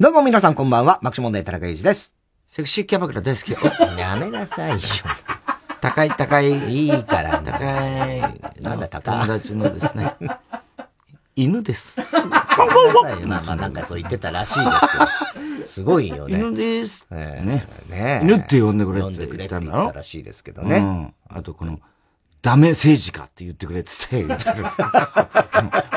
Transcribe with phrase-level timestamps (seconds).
[0.00, 2.14] どうも皆さんこんばんは、爆笑問題田中裕二です。
[2.48, 3.52] セクシーキャバクラ大好き。
[4.00, 4.78] やめなさいよ。
[5.82, 6.86] 高い高い。
[6.86, 8.20] いいから、高い。
[8.62, 10.16] なんだ高い友達のですね。
[11.36, 12.00] 犬です。
[12.00, 15.66] まあまあなんかそう言ってたらしいですけど。
[15.66, 16.38] すごいよね。
[16.38, 17.06] 犬です。
[17.10, 17.68] えね。
[17.90, 20.78] ね犬って呼んでくれって呼んでくれって言ったんだろらしいですけどね。
[20.78, 21.14] うん。
[21.28, 21.78] あとこの、
[22.42, 24.44] ダメ政治家って言ってくれって言って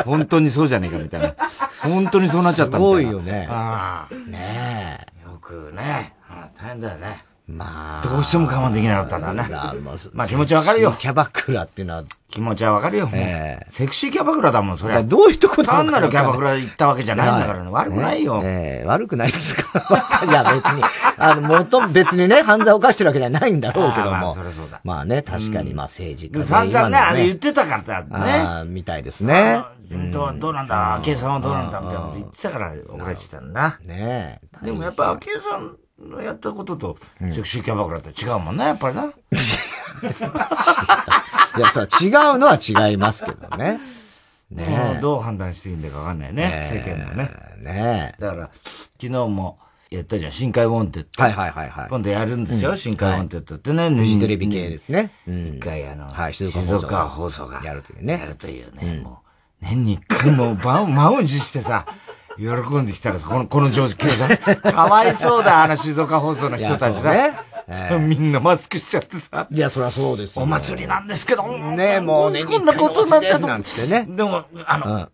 [0.03, 1.35] 本当にそうじゃねえかみたいな。
[1.81, 3.11] 本当にそうなっちゃったみたいな。
[3.11, 4.15] すごいよねああ。
[4.29, 6.13] ねよくね。
[6.57, 7.23] 大変だよね。
[7.49, 7.51] え。
[7.51, 8.01] まあ。
[8.03, 9.47] どうしても我慢できなかったんだね。
[9.51, 13.09] まあまあまあ気持ちわかるよキャバクラっていうのは、気持ちはわかるよ。
[13.13, 15.03] ええセクシーキャバクラだもん、それは。
[15.03, 17.69] どういうとこなのか単なるキャバクラ行ったわけじゃないんだからね。
[17.69, 18.41] 悪くないよ。
[18.43, 19.63] ええ悪くないですか？
[20.27, 20.83] いや別に、
[21.17, 24.31] あの、もと、別にね、犯罪を犯してるわけじゃないんだろうけどああまも。
[24.31, 28.31] あそりゃそうだまあね、確かにまあ政治家で散々ね、あれ言ってたからね。
[28.41, 29.61] ああ、みたいですね。
[30.11, 33.79] どうどうなんだ、昭恵さんはどうなんだ、みたいなこと言ってたから怒られてたんだ。
[33.85, 34.65] ねえ。
[34.65, 35.69] でもやっぱ昭恵さんの
[36.23, 36.97] やったことと、
[37.31, 39.03] セクシーキャバクラって違うもんね、やっぱりな。
[41.57, 43.79] いや、そう、違うのは違いますけどね。
[44.53, 47.29] もねうどう判断していいんだかわかんないね、世間もね。
[47.59, 47.63] え。
[47.63, 48.49] ねだから、
[48.99, 49.57] 昨日も
[49.89, 51.07] やったじゃん、深海ウォンテッえ。
[51.17, 51.23] ド。
[51.23, 51.89] はいはいはいはい。
[51.89, 53.89] 今度やるんですよ、深海ウォンテッドってね。
[53.89, 55.11] フジテレビ系ですね。
[55.27, 55.59] うん一。
[55.59, 57.61] 回あの、はい静岡放送が。
[57.63, 59.21] やるというねやるというね、も
[59.61, 61.85] う、年に一回もう、ば 満を持してさ、
[62.37, 67.13] 喜んできたらさ、この、この状況さ、かわいそうだ、あの静岡放送の人たちだ。
[67.13, 67.53] ね。
[67.99, 70.43] みんなマスクしちゃってさ、いや、そりゃそうですよ。
[70.43, 74.15] お祭りなんですけど、ねえ、もうね、こんなことになっちゃっ日韓のお祭りですなんつってね。
[74.17, 75.07] でも、あの、うん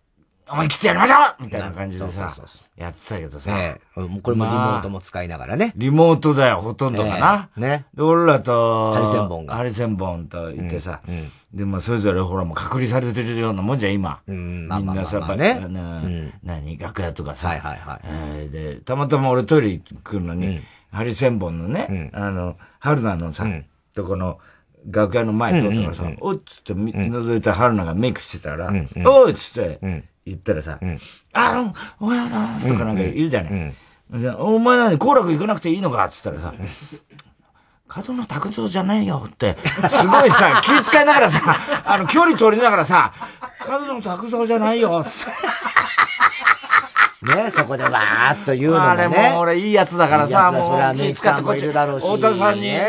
[0.52, 2.30] 思い切ってやりましょうみたいな感じでさ
[2.76, 4.00] やってたけどさ、ええ。
[4.00, 5.74] もうこれもリモートも使いながらね。
[5.76, 7.50] リモートだよ、ほとんどかな。
[7.58, 7.62] ええ。
[7.62, 7.86] ね。
[7.94, 9.56] で、俺らと、ハリセンボンが。
[9.56, 11.02] ハリセンボンといてさ、
[11.54, 14.22] で、まあ、それぞれほら、もう隔離されてるようなもんじゃん、今。
[14.28, 14.68] ん。
[14.68, 15.52] まあまあまあみんなさ、ばまあね。
[15.64, 17.50] あの何、楽屋とかさ。
[17.50, 18.00] はいはいはい。
[18.06, 20.62] えーで、たまたま俺トイレ行くのに、
[20.92, 23.46] ハリセンボンのね、あの、春菜のさ、
[23.94, 24.40] とこの、
[24.90, 28.72] 楽屋の前通ったからさ、おっつってみ覗いた春菜がメイクしてたら、
[29.06, 30.80] おいっつって言ったらさ、
[31.34, 33.74] あの、おはようございますとかなんか言うじゃない。
[34.12, 36.54] でお前何、好楽行かなくていいのかっつったらさ、
[37.88, 39.58] 角野卓造じゃないよって、
[39.90, 41.42] すごいさ、 気遣いながらさ、
[41.86, 43.12] あの、距離取りながらさ、
[43.60, 45.04] 角野卓造じゃないよ。
[45.04, 45.10] っ て
[47.22, 48.92] ねそこでわーっと言うのもね。
[48.92, 50.66] あれもう俺いいやつだからさ、もいいやつだ。
[50.66, 52.88] それはうメイクさんもいるだろうし太田さんにね、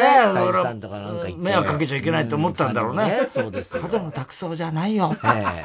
[1.37, 3.27] 迷惑かけちゃいけないと思ったんだろうね。
[3.33, 3.83] そうですよ。
[3.83, 5.17] ただの卓造じゃないよ。
[5.25, 5.65] え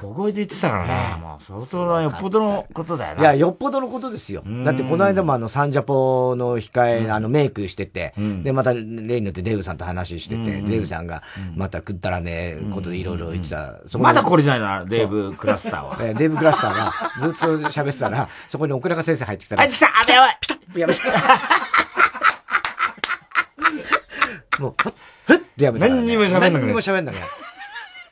[0.00, 3.20] 小声で言ってたからね、もう相当なよっぽどのことだよな。
[3.20, 4.44] えいや、よっぽどのことですよ。
[4.64, 8.14] だってこの間もあの、サンジャポの控え、あの、メイクしてて、
[8.44, 11.24] で、また例によってデイブさんと話してて、デイブさんが、
[11.56, 13.80] また食ったらね、ことでいろいろ言ってた。
[13.98, 15.96] まだ懲りないな、デーブ・クラスターは。
[16.00, 21.00] えーデイブ・クラスターがずっと喋ってたら、そこに奥中先生入ってきたら、あいつ来たあ、やばいピタッやめて。
[24.62, 24.92] もう、ふっ、
[25.26, 27.26] ふってやめたからね、何にも喋んなくなる何にも喋んなくなる。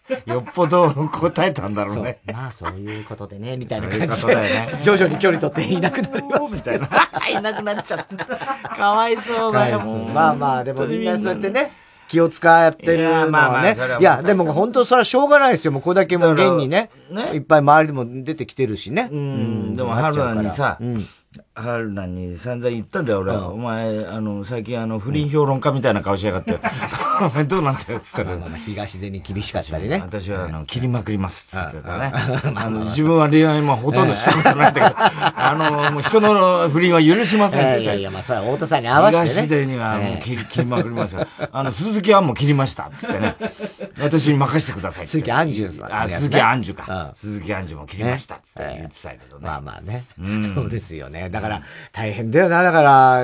[0.26, 2.20] よっぽど答えたんだろうね。
[2.32, 6.56] まあ、そういうことでね、みたいな感じとだよねで、 徐々に距離取っていなくなりました。
[6.56, 7.38] みたいな。
[7.40, 8.26] いなくなっちゃってた。
[8.68, 10.04] かわいそうだよ、もう。
[10.04, 11.72] まあまあ、でもみんなそうやってね、
[12.08, 13.98] 気を使ってるのいやまあまはねあ。
[13.98, 15.72] いや、でも本当それはしょうがないですよ。
[15.72, 19.08] もうこれだけもう現にねねいっぱい周りでも出てきてるしね。
[19.10, 21.06] うん、でも春菜にさ、うん
[21.58, 23.48] 春菜に散々言ったんだよ、俺は。
[23.48, 26.60] お前、あの、最近あの、不倫評論家みたいな顔しやがって。
[27.20, 28.36] お前 どうなんだよ、つったら。
[28.66, 30.02] 東出に厳しかったりね。
[30.04, 32.12] 私は、あの、切りまくります、つってたね。
[32.54, 37.82] あの、自分は恋愛もほとんどしたことないんだけど、 あの、もう人の不倫は許しません、つって。
[37.84, 39.30] いやいやまあそれは太田さんに合わせてね。
[39.30, 41.26] 東出にはもう切り切りまくりますよ。
[41.52, 43.34] あの、鈴木はもう切りました、つってね。
[43.98, 45.06] 私に任せてください。
[45.06, 47.12] 鈴木杏樹さんあ、鈴木杏樹かう。
[47.12, 49.46] ん鈴木杏樹も切りました、つって言ってたけどね。
[49.46, 50.04] まあまあね。
[50.54, 51.30] そうですよね。
[51.30, 51.45] だから、
[51.92, 52.62] 大変だよな。
[52.62, 53.22] だから、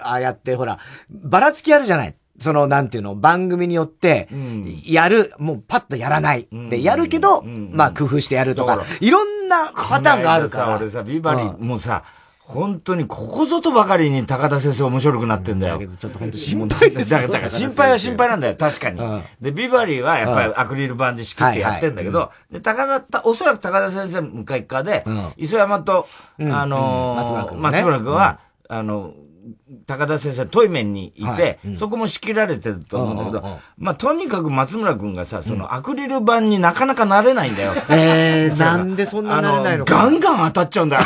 [0.00, 0.78] ああやって、ほら、
[1.10, 2.14] ばらつきあるじゃない。
[2.38, 4.28] その、なんていうの、番組によって、
[4.84, 6.48] やる、もうパッとやらない。
[6.70, 10.76] で、やるけど、まあ工夫してやるとかいろんなパターンがあるから。
[10.76, 12.02] 俺さ、ビバリー、もうさ、
[12.46, 15.74] 本当にここぞとばかりに高田先生面白くなってんだよ。
[15.74, 17.10] だけどちょっと本当心配です。
[17.10, 19.00] だから、だから心配は心配なんだよ、確かに。
[19.40, 25.04] で、ビバリーはやっぱりアクリル板で仕切ってやってんだけど、で、高田、おそらく高田先生向かい側で、
[25.38, 26.06] 磯山と、
[26.38, 29.14] あの松村君は、あの、
[29.86, 37.72] 高田先生、トイメンにいて、そこも仕切られてると思うんだけど、まあ、とにかく松村君がさ、そのアクリル板になかなかなれないんだよ。
[37.88, 39.94] えー、なんでそんななれないのか。
[39.94, 41.02] ガンガン当たっちゃうんだよ。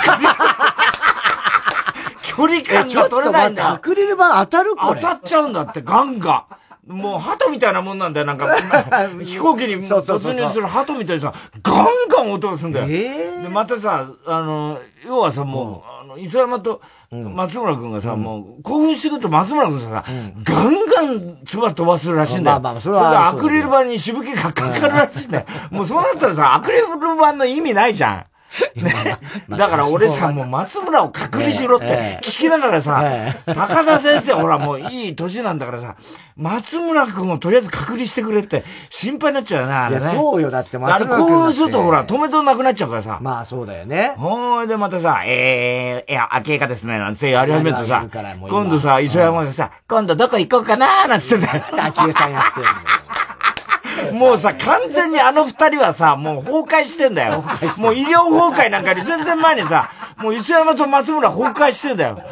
[2.38, 3.69] 距離感が取れないんだよ。
[3.70, 5.00] アクリル板当たるこれ。
[5.00, 6.46] 当たっちゃうんだって、ガンガ
[6.88, 6.93] ン。
[6.94, 8.55] もう、鳩みたいなもんなんだよ、なんか。
[9.23, 12.87] 飛行機に突入する鳩みたいにさ、ガンガン音がするんだよ。
[12.88, 16.81] えー、で、またさ、あの、要はさ、もう、あの、磯山と
[17.11, 20.05] 松村君がさ、もう、興奮してくると松村君さ、
[20.44, 22.61] ガンガン唾飛ばすらしいんだよ。
[22.61, 23.29] まあまあ、それは。
[23.29, 25.46] アクリル板にしぶきがかかるらしいんだよ。
[25.70, 28.25] もうそうなったらさ、アクリル板の意味ないじゃん。
[28.76, 29.18] ね、
[29.56, 33.04] だから俺さ、もう松村を隔離しろって聞きながらさ、
[33.46, 35.96] 高田先生、ほらもういい年なんだからさ、
[36.36, 40.00] 松村君をとりあえず隔離してくれって心配になっちゃうよな、あれね。
[40.00, 41.24] そうよ、だって松村君。
[41.24, 43.18] あれ興奮するとほら、止めどなくなっちゃうからさ。
[43.20, 44.14] まあそうだよね。
[44.16, 48.06] ほいでまたさ、えー、いや、明け方ですね、なんてやり始めるとさ、
[48.48, 51.64] 今度さ、磯山がさ、今度どこ行こうかなーなんて言ってんだよ。
[52.12, 52.98] さんやってるんだよ。
[54.12, 57.42] もうさ、完全にあの二人はさ、もう崩壊してんだよ。
[57.78, 62.22] もう医療崩壊なんかに全然前にさ、もう磯山と松村崩壊してんだよ。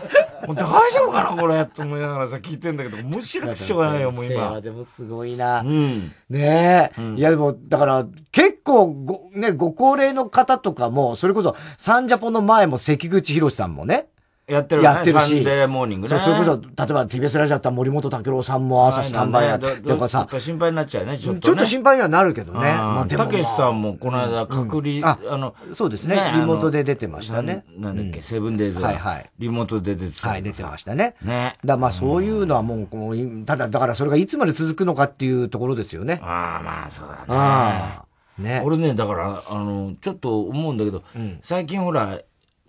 [0.47, 4.61] もう大丈夫かなこれと思いながらさ、聞いてんだけど、面白くしょうがないよ、もう今。
[4.61, 5.61] でもすごいな。
[5.61, 6.13] うん。
[6.29, 7.17] ねえ、うん。
[7.17, 14.07] いやでも、だから、結構ご、ね、ご高齢の方とかも、それこそ、サンジャポの前も関口博さんもね、
[14.49, 14.87] やってるね。
[14.87, 15.29] やってるし。
[15.29, 16.19] サンデーモーニングね。
[16.21, 20.29] それこそ、例えば TBS ラジオだったら森本武郎さんも朝スタンバイやってとかさ。
[20.39, 21.41] 心配になっちゃうね、ちょっと、ね。
[21.41, 22.61] ちょっと心配にはなるけどね。
[22.61, 26.15] まあ、たけしさんもこの間隔離、あの、そうですね。
[26.37, 27.65] リモートで出てましたね。
[27.77, 29.31] なんだっけ、セブンデイズはいはい。
[29.41, 30.29] リモートで出てた。
[30.29, 31.17] はい、出てましたね。
[31.23, 31.59] ね。
[31.65, 36.21] だまあそういうのはもう、こう、ただ、だからそれがいつまで続くのかっていうところですよね。
[36.23, 37.25] ああ、まあそうだね。
[37.29, 38.07] ああ。
[38.41, 38.63] ね。
[38.65, 41.03] 俺ね、だから、あの、ちょっと思うんだけど、
[41.43, 42.21] 最近ほら、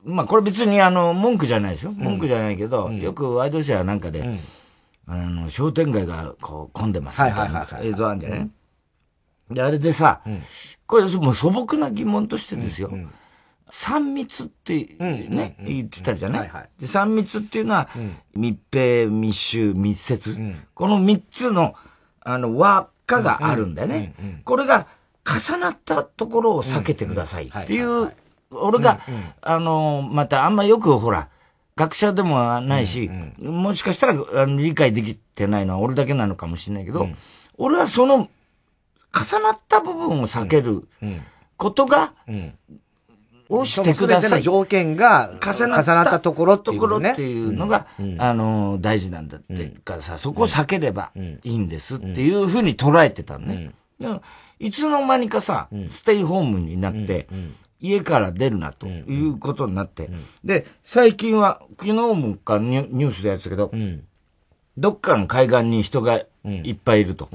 [0.08, 1.92] まあこれ別にあの、文句じゃないですよ。
[1.92, 4.40] 文句じゃないけど、よくワイドショーなんかで、
[5.06, 8.50] あの、商店街がこう混んでますみたいな映像あるんじゃない？
[9.52, 10.22] で、あれでさ、
[10.86, 12.92] これもう素朴な疑問としてですよ。
[13.70, 16.52] 三密ってね、言ってたじゃない？
[16.80, 17.90] で三密っていうのは、
[18.34, 20.38] 密閉、密集、密接。
[20.74, 21.76] この三つの、
[22.22, 24.42] あの、輪っかがあるんだよね。
[24.46, 24.88] これが
[25.26, 28.14] 重なったところを避けてくださいっていう
[28.52, 31.30] 俺が、うんうん、あの、またあんまよくほら、
[31.76, 37.18] 学者でもないし、うんうん、もしかしたらあの理解できてないのは俺だけなのかもしれないけど、うん、
[37.58, 38.30] 俺はその、
[39.14, 40.88] 重なった部分を避ける
[41.56, 42.14] ことが、
[43.50, 44.44] をしてください。
[44.44, 53.72] 条件が重なったところっていう、ね、ところっていうのが、うん、あの、大事なんだっていうかさ、そこを避ければいいんですっていうふうに捉えてたね。
[54.60, 57.28] いつの間にかさ、ステイホームになって、
[57.80, 60.14] 家から出るなということになって、うん。
[60.16, 64.04] うん、で、最近は、昨日もかニュースでやってたけど、うん、
[64.78, 67.30] どっかの海岸に人がいっぱいいると。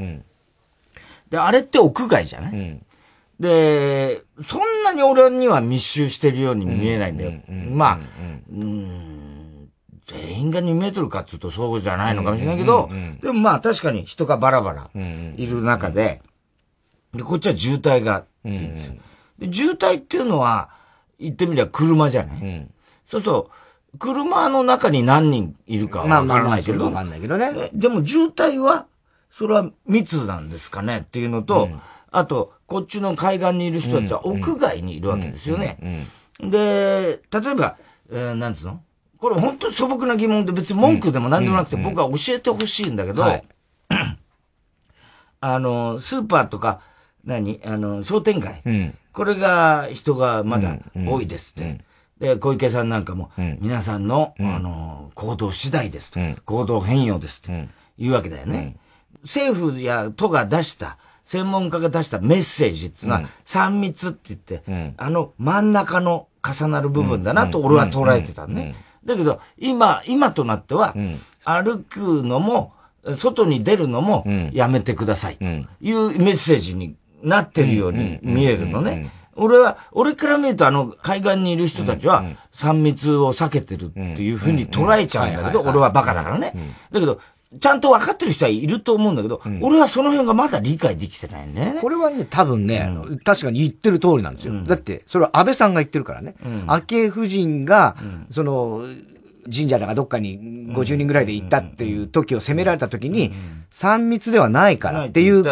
[1.31, 2.81] で、あれって屋外じゃない、
[3.39, 7.33] で、そんなに俺には密集してるように見えないんだよ。
[7.71, 7.99] まあ、
[8.53, 9.71] うん、
[10.07, 12.91] 全員が2メートルかっつうとそうじゃないのかもしれないけど、
[13.21, 14.91] でもまあ確かに人がバラバラ
[15.37, 16.21] いる中で、
[17.15, 19.01] で、こっちは渋滞が、うん
[19.41, 20.71] 渋滞っていうのは、
[21.19, 22.71] 言ってみれば車じゃない、うん、
[23.07, 23.51] そうそ
[23.95, 26.87] う、車の中に何人いるかはわからないけど。
[26.87, 27.71] わかんないけどね。
[27.73, 28.87] でも渋滞は、
[29.31, 36.07] それは密なんですかねっていうのと、うん、あと、こっちの海岸にいる人たちは屋外にいるわけですよね。
[36.41, 37.77] で、例えば、
[38.11, 38.83] えー、なんつうの？
[39.19, 43.45] これ本当に素朴な疑問で別に文句でも何でもなくて僕は教えてほしいんだけど、はい、
[45.41, 46.81] あの、スーパーとか、
[47.25, 47.61] 何？
[47.65, 48.63] あの、商店街。
[48.65, 51.81] うん、これが人がまだ多いですって。
[52.19, 56.21] で、小池さんなんかも、皆さんの、あの、行動次第ですと。
[56.45, 58.77] 行動変容ですって言うわけだよね。
[59.23, 68.75] 政府や都が出した、専門家が出したメッセージっていうのは、3密って言って、あの真ん中の重なる部分だなと俺は捉えてたね。
[69.05, 70.95] だけど、今、今となっては、
[71.45, 72.73] 歩くのも、
[73.17, 75.37] 外に出るのもやめてください。
[75.39, 79.11] というメッセージになってるように見えるのね。
[79.35, 82.25] 俺は、俺から見るとあの海岸にいる人たちは
[82.55, 86.53] 3密を避けてるっていうふうに捉えちゃうんだけど、俺はバカだからね。
[86.91, 87.19] だけど、
[87.61, 91.81] ちゃんと分かってる人はいると思うんだけど、俺はその辺がまだ理解できてないんだよね。
[91.81, 92.91] これはね、多分ね、
[93.25, 94.55] 確かに言ってる通りなんですよ。
[94.65, 96.35] だって、それは安倍さんが言ってるからね。
[96.67, 97.97] 昭恵夫人が、
[98.31, 98.85] その、
[99.51, 100.39] 神社だかどっかに
[100.73, 103.33] 50人ぐらいで行ったっていう時を責められた時に、
[103.71, 105.43] 3密ではないからっていうニ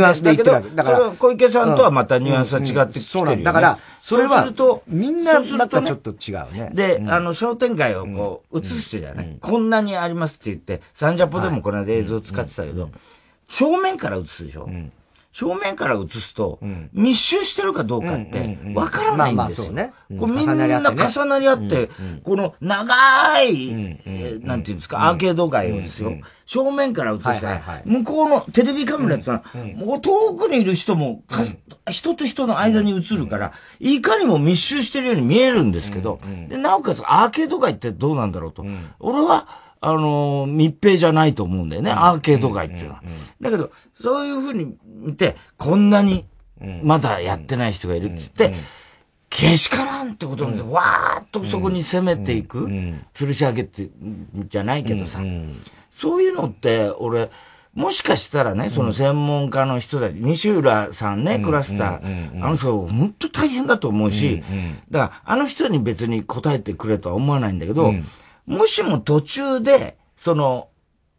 [0.00, 0.70] ュアンスで言ってるわけ。
[0.70, 4.50] だから、小池さんとはまたニュアンスは違ってきてるよ、ね、だから、それは、
[4.86, 6.70] みんななんかちょっと違うね。
[6.72, 12.90] で、あの、商店街をこう、映してじゃない、こんなにありますって言って、サンジャポでもこの間映像使ってたけど、
[13.48, 14.68] 正面から映すでしょ、
[15.36, 16.58] 正面から映すと、
[16.94, 19.74] 密集してるかどうかって、わからないんですよ。
[20.18, 21.90] こみんな重なり合って、
[22.24, 22.94] この長
[23.42, 24.00] い、
[24.40, 26.14] なんていうんですか、アーケード街をですよ、
[26.46, 29.42] 正面から映したら、向こうのテレビカメラってさ、
[29.74, 31.22] もう遠くにいる人も、
[31.90, 38.64] 人と人の間に映るから、いかにも密集してるように見えるんですけど、でなおかつアーケード街ってどうなんだろうと。
[39.00, 43.02] 俺は、あの、密閉じゃないと思うんだよね、アーケード街っていうのは。
[43.40, 46.24] だけど、そういうふうに見て、こんなに、
[46.82, 48.54] まだやってない人がいるっつって、
[49.28, 52.66] けしからんってことで、わーっとそこに攻めていく、
[53.14, 53.88] 吊るし上げって、
[54.48, 55.20] じゃないけどさ、
[55.90, 57.30] そういうのって、俺、
[57.74, 64.42] もしかしたらね、その専門家の人たち、西浦さんね、クラスター、あの人、本当大変だと思うし、
[64.90, 67.92] だから、あの人に別に答えてくれとは思わないんだけど、
[68.46, 70.68] もしも途中で、その、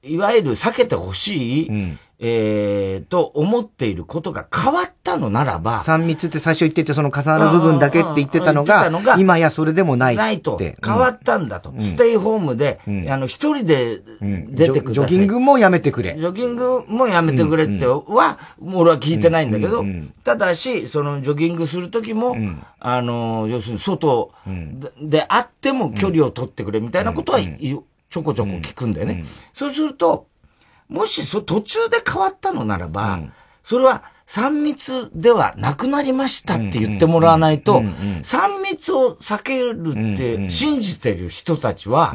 [0.02, 5.84] いわゆる避けてほしい、うん、えー、と思っていることが変わったのならば。
[5.84, 10.16] 三密って最初言ってて、その重なる部分だけって言ってたのが、今やそれでもない。
[10.16, 10.58] ないと。
[10.58, 11.70] 変わったんだと。
[11.70, 14.02] うん、ステイホームで、うん、あの、一人で
[14.50, 16.16] 出てくる、ジョギングもやめてくれ。
[16.18, 19.86] ジョギングもやめてくれっては、俺は聞いてないんだけど、
[20.24, 22.36] ただし、そのジョギングするときも、
[22.80, 24.32] あの、要するに外
[25.00, 27.40] であっても距離を取ってくれみたいなことは、
[28.10, 29.24] ちょこちょこ聞くんだよね。
[29.54, 30.26] そうすると、
[30.90, 42.14] もしそ途中で変わったのならば、うん、それは3密ではなくなりましたって言ってもらわないと、3密を避けるって信じてる人たちは、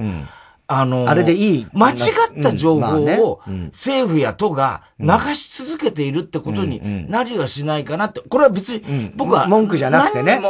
[0.75, 1.67] あの、あれでいい。
[1.75, 8.21] 間違った情報を政府や都が流し続けているってことになりはしないかなって。
[8.21, 9.49] これは別に僕は。
[9.49, 10.41] 文句じゃなくてね。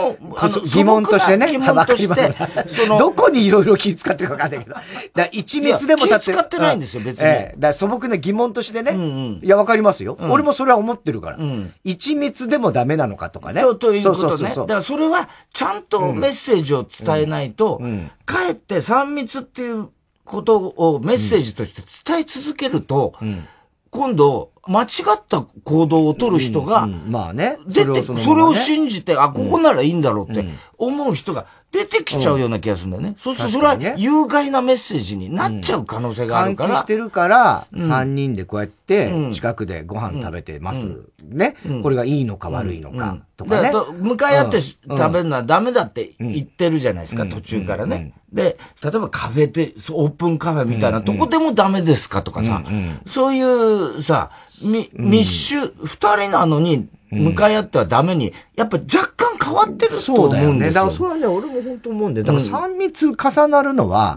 [0.73, 1.51] 疑問としてね。
[1.51, 2.35] 疑問として、
[2.69, 2.99] その。
[2.99, 4.77] どこにいろいろ気使ってるかわかんないけど。
[5.15, 6.27] だ一密でもだって。
[6.27, 7.27] 気使ってないんですよ、別に。
[7.27, 7.57] ええ。
[7.59, 8.97] だ素朴な疑問としてね。
[9.43, 10.17] いや、わかりますよ。
[10.21, 11.39] 俺もそれは思ってるから。
[11.83, 13.63] 一密でもダメなのかとかね。
[13.81, 14.51] ということね。
[14.51, 17.81] だからそれは、ちゃんとメッセージを伝えないと、
[18.25, 19.89] かえって三密っていう
[20.25, 23.15] ことをメッセージとして伝え続けると、
[23.91, 27.59] 今度、間違った行動を取る人が、まあね。
[27.67, 30.45] 出て、それを信じて、あ、ここならいいんだろうって
[30.79, 33.17] 思う人が出てきちゃうような気がするんだよね。
[33.19, 36.79] そうするとそれは有害なメッセージになっちゃう可能性があるから。
[36.79, 40.93] してるから、3人でこうやって近くでご飯食べてます。
[41.25, 41.57] ね。
[41.83, 43.73] これがいいのか悪いのかとかね。
[43.99, 44.79] 向かい合って食
[45.13, 48.15] べるのはダメだって言ってるじゃないですか、途中からね。
[48.33, 52.63] で、例えばカフェで、オープンカフェみたいなとこでもダメですかとかさ、
[53.07, 54.31] そういうさ、
[54.65, 60.17] み、密集、二人なのに、向かい合ってはダメに、やっぱ若干変わってると思うんですよ。
[60.17, 60.71] そうだよね。
[60.71, 64.17] だからそれはね、俺も本当思うんで、だから三密重なるのは、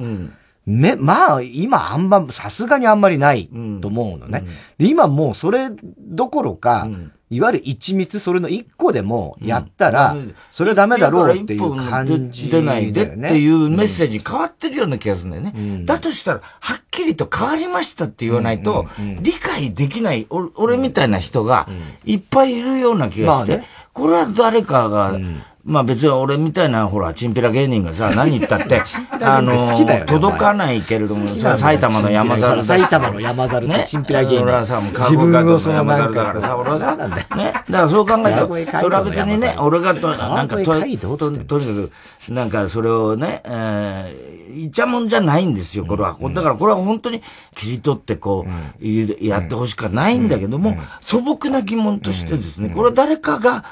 [0.66, 3.50] め、まあ、今あんま、さすがにあんまりない
[3.82, 4.44] と思うのね。
[4.78, 5.70] で今もうそれ
[6.00, 6.88] どころか、
[7.32, 10.16] いわゆる一密、それの一個でもやったら、
[10.52, 15.86] それはダメだろうっていう感じ、出ないでっていうメッセージ変わってるような気がするんだよね。
[15.86, 18.88] だとしたら、はっきりと変わりましたって言わないと、
[19.22, 21.68] 理解できない、俺みたいな人が
[22.06, 23.62] いっぱいいるような気がして、
[23.94, 25.18] これは誰かが、
[25.66, 28.84] まあ別に俺みたいな、ほら、チンピラ芸人がさ、何言ったって、
[29.20, 29.58] あの、
[30.06, 34.44] 届かないけれどもさ、埼玉の山猿埼玉の山猿とチンピラ芸人。
[34.44, 41.92] 俺はさ、もう自分の山猿だからさ、俺はさ、ね、だからそう考えると、それは別にね、俺がと、なんかと、とにかく、
[42.30, 46.16] なんかそれをね、えー、いちゃもんじゃないんですよ、これは。
[46.32, 47.24] だからこれは本当に
[47.56, 48.46] 切り取ってこ
[48.80, 53.66] う、やってほしかないんだけども、素朴な疑問としてですね、これは誰かが、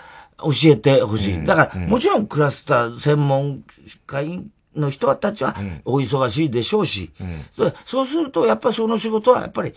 [0.44, 1.44] 教えてほしい。
[1.44, 3.64] だから、もちろんクラスター専門
[4.06, 4.46] 会
[4.76, 9.74] の人たちはお忙しいでしょうし、うん、そうするとやっぱりその仕事はやっぱり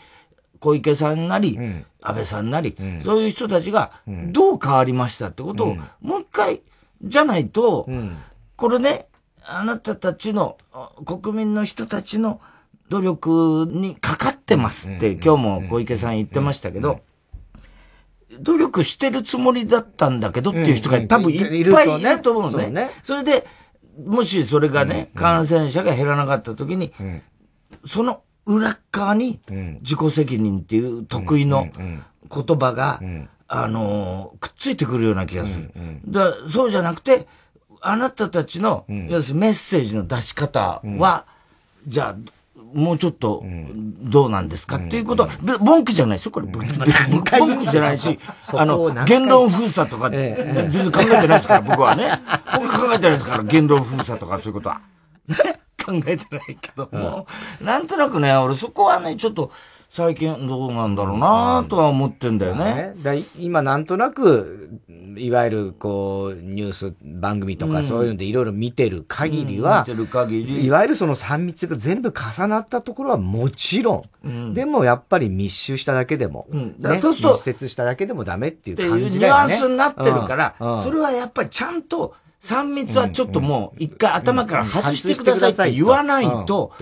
[0.59, 6.63] 小池さんなり、うん、安倍さんなり、うん、そういう人たちがどう変わりましたってことをもう一回
[7.03, 7.87] じゃないと、
[8.57, 9.07] これね、
[9.45, 10.57] あなたたちの
[11.05, 12.41] 国民の人たちの
[12.89, 17.01] 努力にかかってますって今日も小池さん言ってましたけど、
[18.41, 21.41] 努力してるつもりだったんだけどっていう人が多分いっ
[21.71, 22.71] ぱいいると思うのね。
[22.71, 22.91] ね。
[23.03, 23.47] それで、
[24.05, 26.93] もしそれがね、感染者が減らなかった時に、
[27.85, 29.41] その裏側に、
[29.81, 33.01] 自己責任っていう得意の言葉が、
[33.49, 35.71] あのー、くっついてくるような気がする。
[36.07, 37.27] だそうじゃなくて、
[37.81, 41.27] あなたたちの、要するにメッセージの出し方は、
[41.87, 42.17] じゃあ、
[42.75, 43.45] もうちょっと、
[43.75, 45.31] どうなんですかっていうことは、
[45.61, 46.47] 文句じゃないですよ、これ。
[46.47, 48.19] 文句じゃないし、
[48.53, 52.11] あの、言論封鎖とか、全然考えてないですから、僕はね。
[52.55, 54.81] 僕考えてないですから、言論封鎖とかそういうことは。
[55.85, 57.27] 考えてないけども、
[57.61, 59.53] なんとなくね、俺そこはね、ちょっと、
[59.97, 62.93] 最近どうなんだろうなとは思ってんだよね。
[63.03, 64.69] ね今なんとなく、
[65.17, 70.67] いわゆるこう、ニュース番組とかそういうのでいろいろ見てる限りは、見てる限り。
[70.67, 74.03] いわゆるその3密が全部重なったところはもちろん。
[74.23, 79.33] うん、でもやっぱり密集しただけでも、うん、ね、そうすると密接しただけでもダメっていう感じだよね。
[79.33, 82.15] ニュアンスになってるから、うん、それはやっぱりちゃんと、
[82.47, 86.73] 3密はちょっともう一回頭から外してくださいって言わないと、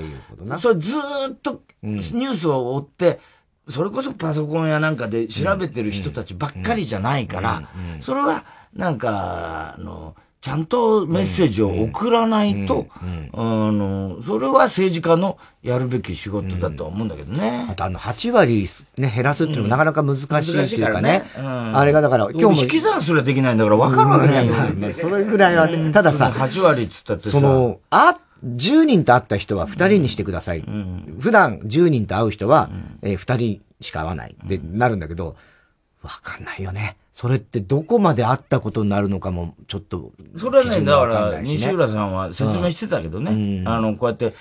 [0.60, 0.90] それず
[1.32, 3.18] っとニュースを追って、
[3.68, 7.68] それこそパソコンやなんかで調べてる人たちばっかりじゃないから、
[8.00, 8.44] それは
[8.74, 10.14] なんか、あの、
[10.44, 12.86] ちゃんとメッセージを送らないと、
[13.32, 17.66] あの、それは政治家のやるべき仕事だと思うんだけどね。
[17.70, 21.22] あとあの、8割ね、減らすっていうのもなかなか難しいっていうかね。
[21.34, 22.62] あれがだから、今日も。
[22.62, 24.92] 引き算すらできないんだから分かるわけないよ。
[24.92, 30.64] それぐらいはね、たださ、8割っつったってその、あ、10人と会った人は2人にしてください。
[31.20, 32.68] 普段10人と会う人は、
[33.00, 34.36] え2人しか会わない。
[34.44, 35.36] で、なるんだけど、
[36.02, 36.98] わかんないよね。
[37.14, 43.62] それってどこまであったことになるのかも、ちょっと、それはね、だから、西浦さんは説明してたけどね。
[43.66, 44.34] あの、こうやって、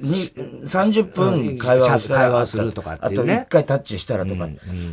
[0.00, 3.34] 30分会話をしたら、会話するとかっていうね。
[3.34, 4.48] あと1回タッチしたらとか。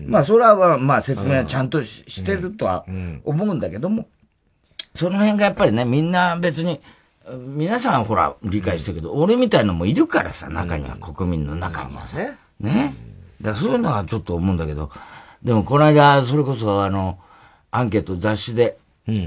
[0.08, 2.86] まあ、それは、まあ、説明はちゃんとしてるとは
[3.24, 4.08] 思うんだけども、
[4.96, 6.82] その辺がやっぱりね、みんな別に、
[7.30, 12.18] 皆さんほら、理解してるけど、俺みたいのもいるからさ、中には、国民の中にはさ。
[12.60, 12.96] ね。
[13.42, 14.90] だそういうのはちょっと思うんだけど、
[15.44, 17.20] でもこの間、それこそあの、
[17.72, 18.78] アンケート雑誌で、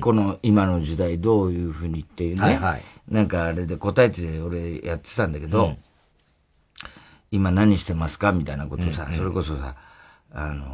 [0.01, 5.77] この今の時代どういうふうにっていうね、はいはい、なんかあれで答えて俺やってたんだけど、うん、
[7.33, 8.33] 今何してますか？
[8.33, 9.75] みたいなことさ、うんうん、それこそさ、
[10.33, 10.65] あの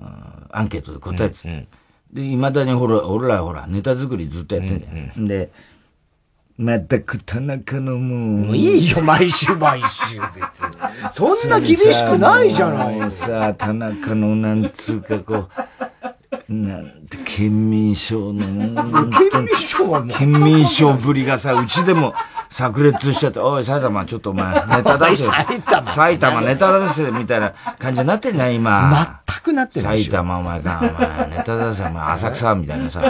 [0.00, 0.06] ー、
[0.50, 1.66] アンケートで答えて、うんうん、
[2.12, 4.92] で、未だにほら、俺らほら、ネタ作りずっとやってんじゃん。
[4.92, 5.50] うんうん、で、
[6.60, 8.46] まったく田中のもう。
[8.48, 10.76] もういいよ、毎週毎週別に。
[11.10, 13.10] そんな厳しくないじゃない。
[13.10, 15.48] さあ、田中のなんつうかこ
[16.50, 18.42] う、なんて、県民賞の、
[19.30, 20.08] 県民賞はもう。
[20.10, 22.12] 県民賞ぶりがさ、うちでも
[22.50, 25.24] 炸裂しちゃって、おい、埼玉ちょっとお前、ネタ出せ。
[25.28, 29.22] 埼玉埼玉ネタ出せ、みたいな感じになってんじゃん、今。
[29.26, 30.00] 全くなってない。
[30.00, 33.00] 埼玉お前か、お前、ネタ出せ、お前、浅草みたいなさ。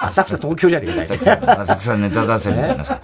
[0.08, 3.00] 浅草東京じゃねえか 浅草ネタ出せみたいなさ。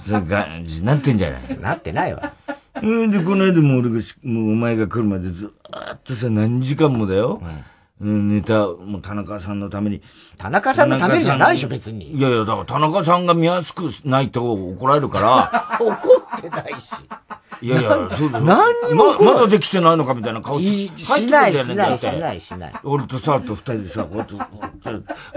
[0.00, 1.58] そういう感じになってんじゃない？
[1.60, 2.32] なってないわ。
[2.82, 7.40] うんで、この間も俺が、もうお前が来るまでずっとさ、何時間もだよ。
[8.00, 10.02] うん、ネタ、もう田中さんのために。
[10.36, 12.10] 田中さんのためじゃないでしょ、別に。
[12.12, 15.78] いやいや、だから田中さんが見やすくないと怒られるから。
[15.80, 15.92] 怒
[16.36, 16.94] ってないし。
[17.62, 19.32] いやいや、そうです何にもま。
[19.32, 20.98] まだできてないのかみたいな顔して。
[20.98, 22.74] しない、しない、しない、しない。
[22.82, 24.36] 俺とさ、と二人でさ、こうやって、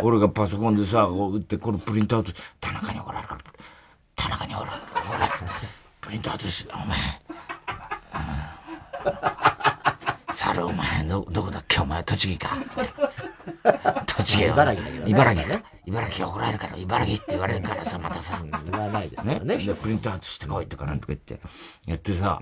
[0.02, 3.42] 俺がパソコンでさ、こう打って、これプリントアウト、田中に怒られるから、
[4.16, 5.30] 田中に怒られるから、
[6.02, 6.98] プリントアウトして、お前、
[10.34, 11.80] 猿お前、ど、どこだっけ？
[11.82, 12.58] お前、栃木か？
[14.06, 14.50] 栃木よ。
[14.54, 15.12] 茨城だけどね。
[15.12, 15.64] 茨城ね。
[15.88, 18.40] 茨城怒られるから、茨城って言われるからさ、またさ。
[18.70, 19.58] 言わないですよね。
[19.58, 21.40] で、プリントアウトしてこいとかなんとか言って、
[21.86, 22.40] やってさ。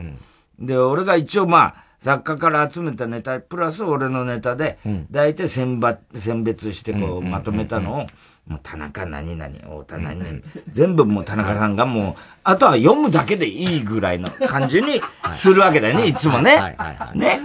[0.59, 4.79] で、俺が一応まあ、作家から集めたネタ、プラス俺のネタで、
[5.11, 8.07] 大体選抜、選別してこう、まとめたのを、
[8.47, 16.13] もう田中何々、太田何々、全部もう田中さんがもう、あとは読むだけでいいぐらいの感じに するわけだよね、い。
[16.15, 16.75] つもね。
[17.13, 17.39] ね。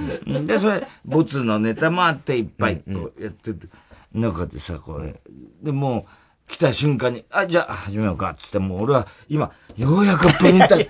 [0.46, 3.70] で、それ、ボツのネタもあっていっぱいこうやってる
[4.12, 5.20] 中でさ、これ。
[5.62, 6.10] で、もう、
[6.50, 10.88] 来た瞬間に、あ、じゃあ始めようか、つってもう俺は今、ようやくプリンター、よ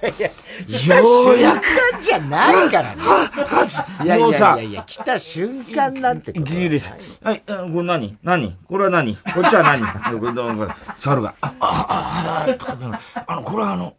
[1.34, 3.02] うやくじゃないからね。
[4.02, 6.94] いやいやいやいや、来た瞬間なんてギリス。
[7.22, 8.16] はい、これ何？
[8.22, 8.56] 何？
[8.66, 9.14] これは何？
[9.16, 9.82] こっちは何？
[10.96, 13.94] 猿が、あ、あ、あ、あの、これはあの、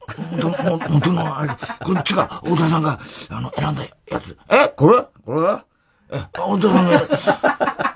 [0.89, 1.49] 本当のあれ、
[1.86, 4.36] こっちが、太田さんが、あの、選んだやつ。
[4.49, 5.63] えこれこれは
[6.10, 7.90] え、太田さんが、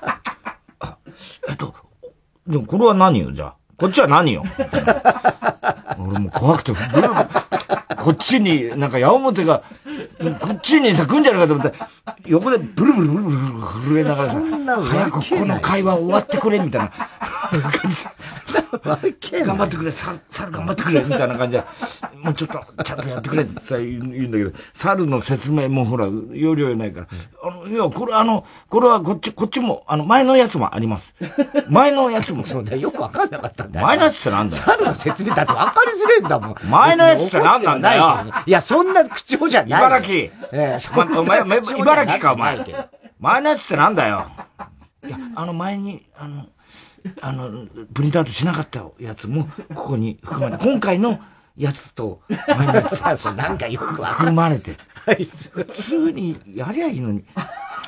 [1.48, 1.74] えっと、
[2.46, 3.56] でもこれは何よ、じゃあ。
[3.76, 4.42] こっちは何よ。
[5.98, 6.72] 俺も怖くて、
[7.96, 9.62] こっちに、なんか矢面が、
[10.40, 11.78] こっちにさ、来んじゃないかと思って、
[12.26, 13.36] 横でブルブルブルブル
[13.84, 18.12] 震えながらさ、早くこの会話終わってくれ、みたいな感じさ。
[18.82, 21.64] 頑張ってくれ、猿、猿頑張ってくれ、みたいな感じで、
[22.22, 27.06] もうちょっと、ちゃんとやってくれってさ、言うんだけど、猿の説明もほら、容量ないから、
[27.42, 31.14] あの、いや、これあの、これはこっち、こっちも、あの、前のやつもあります。
[31.68, 32.44] 前のやつも。
[32.46, 33.86] そうだよ、くわかんなかったんだよ。
[33.86, 34.62] 前のやつってなんだよ。
[34.64, 36.56] 猿の説明だってわかりづれんだもん。
[36.68, 38.24] 前のやつって何なんだよ。
[38.46, 39.80] いや、そんな口調じゃない。
[39.80, 40.16] 茨城。
[40.16, 40.78] ええ、
[41.18, 41.40] お前、
[41.78, 42.88] 茨城か、お前。
[43.18, 44.26] 前のやつってなんだよ。
[45.06, 46.46] いや、あの前に、あの、
[47.20, 51.20] あの、プリントアウトしなかったやつも、ここに含まれて、今回の
[51.56, 57.24] やつと、前のやつと、 なんかよく含まれて、 普通にやりゃいいのに、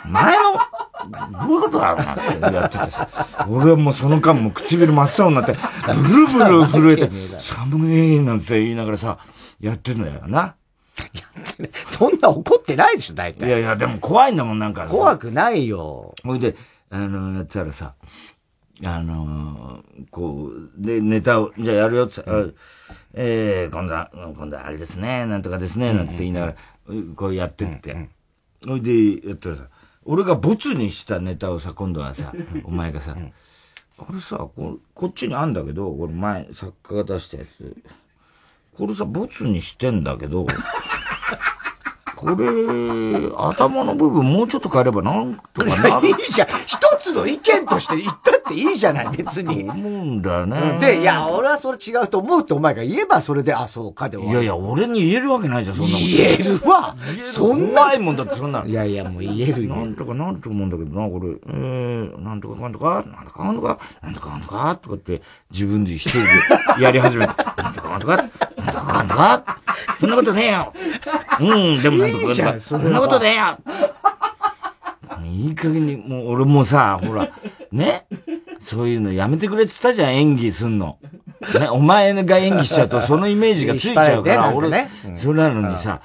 [0.07, 5.55] 前の、どういうことだろうなってやっててさ、俺はもうその間も唇真っ青になって、
[5.95, 9.19] ブルブル震えて、寒いなんて言いながらさ、
[9.61, 10.55] やってんだよな。
[11.87, 13.47] そんな怒ってないでしょ、大体。
[13.47, 14.87] いやいや、でも怖いんだもん、なんか。
[14.87, 16.15] 怖くないよ。
[16.25, 16.57] ほいで、
[16.91, 17.95] あの、やったらさ、
[18.85, 22.55] あのー、こう、で、ネタを、じゃあやるよって、うん、
[23.15, 26.55] えー、今度は、今度はあれですね、なんとかですね、なんて言いながら、
[27.17, 28.09] こうやってって。
[28.67, 29.65] ほ、いで、やったらさ、
[30.11, 32.33] 俺がボツにしたネタをさ、今度はさ、
[32.64, 33.14] お前がさ、
[33.99, 37.77] あれさ、ここっちにあんだけど、これ前、作家が出したやつ。
[38.75, 40.47] これさ、ボツにしてんだけど、
[42.19, 42.47] これ、
[43.37, 46.09] 頭の部分もうちょっと変えればなんとかなる。
[46.09, 46.49] いいじゃん。
[46.67, 49.65] 一つの意見として言ったっていいじゃない、別に。
[49.65, 50.79] 思うんだよね。
[50.81, 54.31] で、いや、俺はそれ違うと思うってお前が言えばそれで、あ、そうかで終。
[54.31, 56.07] いやいや、俺に言えるわけないじゃん、そんなこと。
[56.07, 56.97] 言えるわ。
[57.33, 57.95] そんな。
[57.95, 58.65] いもんだって、そんな。
[58.67, 59.77] いやいや、もう言えるよ。
[59.77, 61.29] なんとかなんと思うんだけどな、これ。
[61.31, 66.21] えー、なんとかかんとか、なんとかかんとか、なんとかかんとか、とかって自分で一人
[66.79, 68.25] でやり始めて、 なんとかかんとか、
[68.88, 69.61] かか？
[69.98, 70.72] そんなことねえよ。
[71.40, 71.44] う
[71.79, 73.59] ん、でもなんとかとか、そんなことねえよ。
[75.24, 77.31] いい加減に、もう俺もさ、ほら、
[77.70, 78.07] ね？
[78.61, 80.98] そういうのやめてくれって言ったじゃん、演技すんの。
[81.59, 86.01] ね、お前が演技しちゃうとそのイメージがついちゃうから、俺、それなのにさ、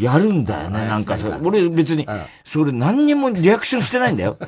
[0.00, 1.34] やるんだよね、なんかそれ。
[1.42, 2.06] 俺別に、
[2.44, 4.38] それ何にもリアクションしてないんだよ。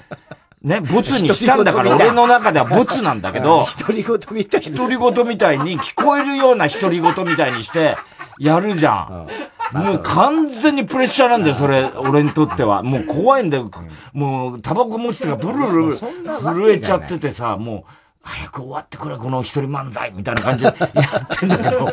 [0.63, 4.61] ね、ボツにしたんだから俺の中ではボツなんだけど、独り言みたい。
[4.63, 7.97] 独り言みたいに聞こえるような独り言みたいにして、
[8.39, 9.29] やるじゃん。
[9.73, 12.83] もう完全にプレッシャーなんだよ、それ、俺にとっては。
[12.83, 13.71] もう怖いんだよ。
[14.13, 17.93] もう、タバコ持ってがブルルル震えちゃっててさ、もう、
[18.23, 21.85] 早く終わってくれ、この一人漫才みたいな感じでやってんだけど。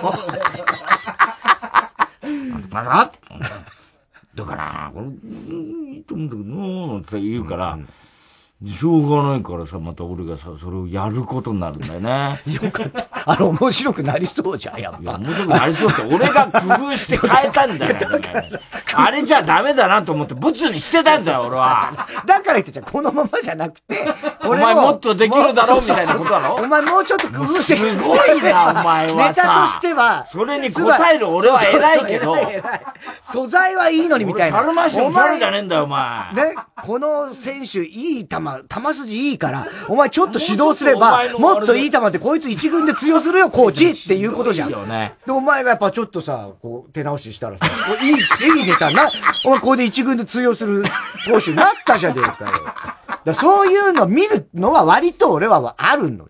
[2.71, 3.11] まだ
[4.35, 6.49] だから、これ、いいと思うんだけど
[6.93, 7.77] なって言うから、
[8.63, 12.39] しょうがないからさ、また俺がさ、それをやることになるんだよね。
[12.47, 13.05] よかった。
[13.25, 15.17] あの、面白くなりそうじゃん、やっぱ。
[15.17, 17.95] 面白くなりそうって、俺が工夫して変えたんだよ、
[18.95, 21.91] あれじゃダメだなと思って、ブツにしてたんだよ、俺は。
[22.25, 24.07] だから言ってじゃん、このままじゃなくて、
[24.45, 26.55] お前もっとできるだろうみたいなことだろ？
[26.55, 27.75] お前もうちょっと工夫して。
[27.75, 29.41] すごいな、お前はさ。
[29.43, 30.25] ネタとしては。
[30.25, 32.37] それに答える俺は偉いけど。
[33.21, 34.59] 素材はいいのにみたいな。
[34.59, 36.33] 猿回しの猿じゃねえんだよ、お前。
[36.33, 44.69] ね、この選手、いい球、球筋いいから、お前ちょっと指導すれば、 もっといい球でこいつ一軍で通用するよ、コーチっていうことじゃん。
[44.69, 44.75] で、
[45.27, 47.65] お前がやっぱちょっとさ、こう、手直ししたらさ、
[48.01, 49.09] いい、いいネタな、
[49.45, 50.83] お前ここで一軍で通用する
[51.25, 52.95] 投手になったじゃねえかよ。
[53.25, 56.29] だそういうの見るのは割と俺はあるのよ。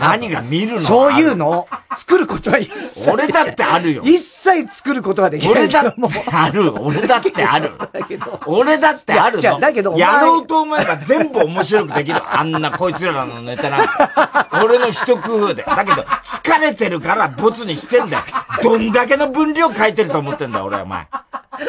[0.00, 0.80] 何が見るの？
[0.80, 3.08] そういうのを作ることは一切。
[3.10, 4.02] 俺だってあるよ。
[4.04, 5.52] 一切作ることはできない。
[5.52, 6.00] 俺だって
[6.32, 6.74] ある。
[6.82, 7.72] 俺だってある。
[7.92, 8.40] だけど。
[8.46, 9.60] 俺だってあるの。
[9.60, 12.20] だけど、やろうと思えば全部面白くできる。
[12.24, 14.48] あんなこいつらのネタなんか。
[14.64, 15.62] 俺の一工夫で。
[15.62, 18.22] だけど、疲れてるからボツにしてんだよ。
[18.60, 21.06] どんだけの分量書いてると思ってんだよ、俺お前。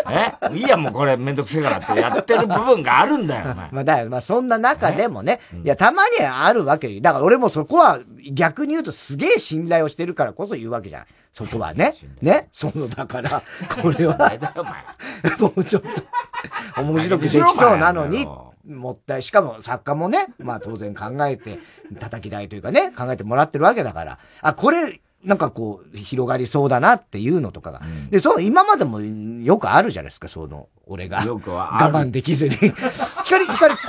[0.09, 0.33] え？
[0.55, 3.69] いいや、もうこれめんどくせえからってやってる部分があるんだよ、お前。
[3.71, 7.99] まあ、だまあ、そんな中でもね、いや、たまにはあるわけだから俺もそこは
[8.31, 11.05] 逆に言うとすげえ信頼をしてるからこそ言うわけじゃん。
[11.33, 11.93] そこはね。
[12.21, 12.47] ね。
[12.51, 13.41] その、だから、
[13.81, 14.15] これは、
[15.37, 18.25] もうちょっと、面白くできそうなのに、
[18.65, 21.59] もったい、しかも作家もね、まあ当然考えて、
[21.99, 27.81] 叩き台というかね、考えてもらってるわけだから、あ、これ、なんかこう、広がりそうだなっていうのとかが。
[27.83, 31.23] うん、で、そう、今までもよくあるじゃないですか、その、俺が。
[31.23, 32.55] よくは我慢できずに。
[32.55, 33.79] 光、光、こ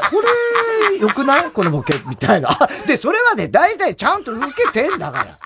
[0.90, 1.51] れ、よくない？
[1.53, 2.49] このボケ、みたいな。
[2.87, 5.38] で、それはね、大体ちゃんと受けてんだから。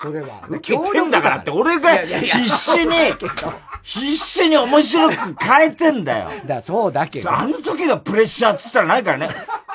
[0.00, 0.42] それは。
[0.48, 2.94] 受けてんだからって、俺が必死に、
[3.82, 5.14] 必死に面白く
[5.44, 6.30] 変えてんだよ。
[6.46, 7.32] だそうだけど。
[7.32, 9.28] あの時のプレッシャーっつったらないからね。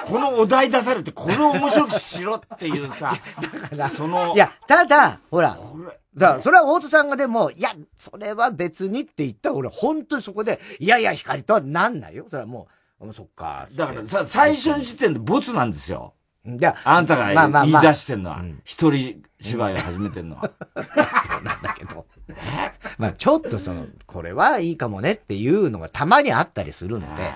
[0.05, 3.15] このお題出されて、これを面白くしろっていうさ。
[3.41, 4.33] だから、その。
[4.35, 5.57] いや、ただ、ほら。
[6.17, 12.25] さあ、それは大戸さんがでも、いや、それは別にって言ったら、俺、本当にそこで、いやいや、光とはなんないよ。
[12.27, 12.67] それはも
[12.99, 13.67] う、もうそっか。
[13.75, 16.13] だからさ、最初の時点でボツなんですよ。
[16.45, 20.51] で、あんたが言い出してんのは、一人芝居を始めてんのは。
[20.75, 22.05] そうなんだけど。
[22.97, 27.33] まあちょっとその、これはいいかもねっていうのがたまにあったりするので、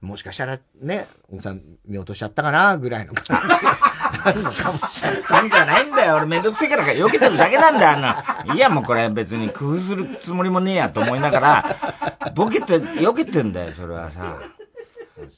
[0.00, 3.76] もしかしたらね、奥さん見落としちゃったかなぐらいの感じが
[4.24, 5.22] あるのかもしれない。
[5.22, 6.16] たんじゃないんだよ。
[6.16, 8.54] 俺めんどくせえから避けてるだけなんだよ、あの。
[8.54, 11.76] いや、もうこれ別に工夫するつもりもねえやと思いながら、
[12.34, 14.38] ボケて、避けてんだよ、それはさ。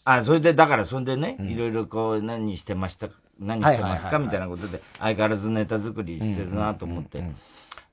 [0.04, 7.22] あ、それで、だから、そんでね、いろいろこう、何してました何してますかみたいなことで、相変わらずネタ作りしてるなと思って。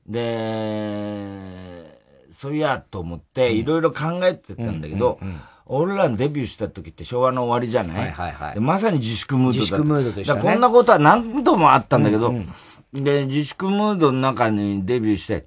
[0.08, 2.00] で、
[2.32, 5.20] そういや、と思って、いろいろ考えてたんだけど、
[5.66, 12.54] 俺らデビューした時って昭和の終わりじゃない,、はいはいはい、まさに自粛ムードだ自粛ムードでした、ね、こんなことは何度もあったんだけど、うん。
[12.94, 15.46] うん、で、自粛ムードの中にデビューして、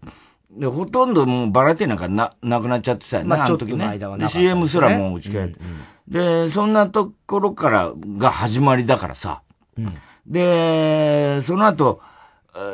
[0.51, 3.99] で、ほとんどもうバラエティなんかな、なくなっちゃってたよね、まあ、あの時ね。
[3.99, 6.47] で、CM すらもう打ち切られて、うんうん。
[6.47, 9.43] で、そんなところからが始まりだからさ。
[9.77, 9.95] うん、
[10.27, 12.01] で、その後、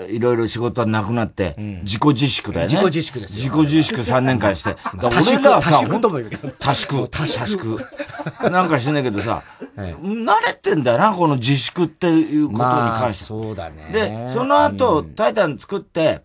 [0.08, 2.72] いろいろ仕事はなくなって、自己自粛だよね。
[2.74, 4.76] 自己自粛です自己自粛3年間して。
[4.98, 6.50] 俺らはさ、多縮とも言うけど。
[6.58, 7.08] 多縮。
[7.08, 7.78] 多縮。
[8.50, 9.42] なんかしないけどさ、
[9.76, 13.24] 慣れてんだよな、この自粛っていうことに関して。
[13.24, 13.90] そうだね。
[13.92, 16.22] で、その後、タイタン作って、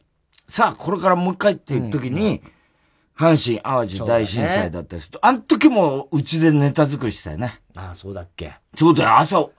[0.47, 2.41] さあ、これからもう一回っていう時に、
[3.17, 7.59] 阪神淡路大震災だったりすると、あの時もうちでネタ作りしてたよね。
[7.75, 8.55] ああ、そうだっけ。
[8.75, 9.49] そうだよ、朝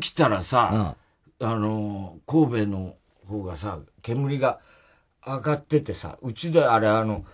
[0.00, 0.94] 起きたらさ、
[1.40, 2.94] あの、神戸の
[3.26, 4.60] 方がさ、煙が
[5.26, 7.24] 上がっててさ、うちであれあの、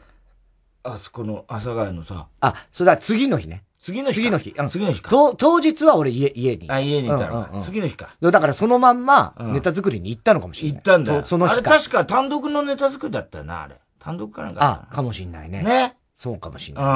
[0.85, 2.27] あそこの阿佐ヶ谷のさ。
[2.41, 3.65] あ、それだ、次の日ね。
[3.79, 4.55] 次の日次の日。
[4.69, 5.11] 次の日か。
[5.37, 6.71] 当日は俺家、家に。
[6.71, 8.11] あ、家にいたの、うんうん、次の日か。
[8.21, 10.77] だからそのまんま、ネタ作りに行ったのかもしれない。
[10.77, 11.25] 行ったんだよ。
[11.25, 13.77] その日あれ確か単独のネタ作りだったよな、あれ。
[13.99, 14.87] 単独かなんか。
[14.91, 15.63] あ、かもしんないね。
[15.63, 15.97] ね。
[16.15, 16.85] そうかもしんない。
[16.85, 16.89] うん。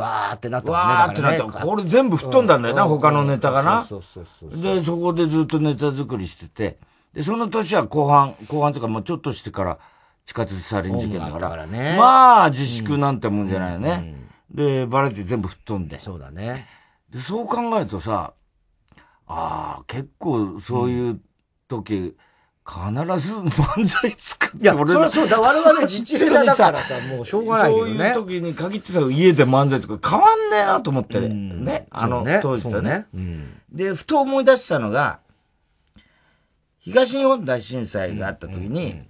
[0.00, 0.84] わーってなったもんね。
[0.84, 1.44] わーってなった。
[1.44, 3.84] これ全部吹っ飛んだんだよな、他のネタがな。
[3.84, 6.78] そうそうそうで、そこでずっとネタ作りしてて。
[7.14, 9.78] で、その年は後半、後半とかもうちょっとしてから
[10.26, 11.48] 地下鉄サリン事件だから。
[11.50, 14.16] からね、まあ、自粛なんてもんじゃないよね。
[14.50, 16.00] で、バラエティ全部吹っ飛んで。
[16.00, 16.66] そうだね。
[17.10, 18.34] で、そう考えるとさ、
[19.26, 21.20] ああ、結構そういう
[21.68, 22.16] 時、
[22.66, 28.12] 必ず漫才作って、いや、それそう、だ我々自治ネだからさ、もうしょうがないよね。
[28.14, 31.86] そういう時に限ってさ、家で漫才とか変わんねえなと思って、ね。
[31.90, 33.06] あの、当時とね。
[33.70, 35.20] で、ふと思い出したのが、
[36.84, 39.02] 東日本大震災があった時に、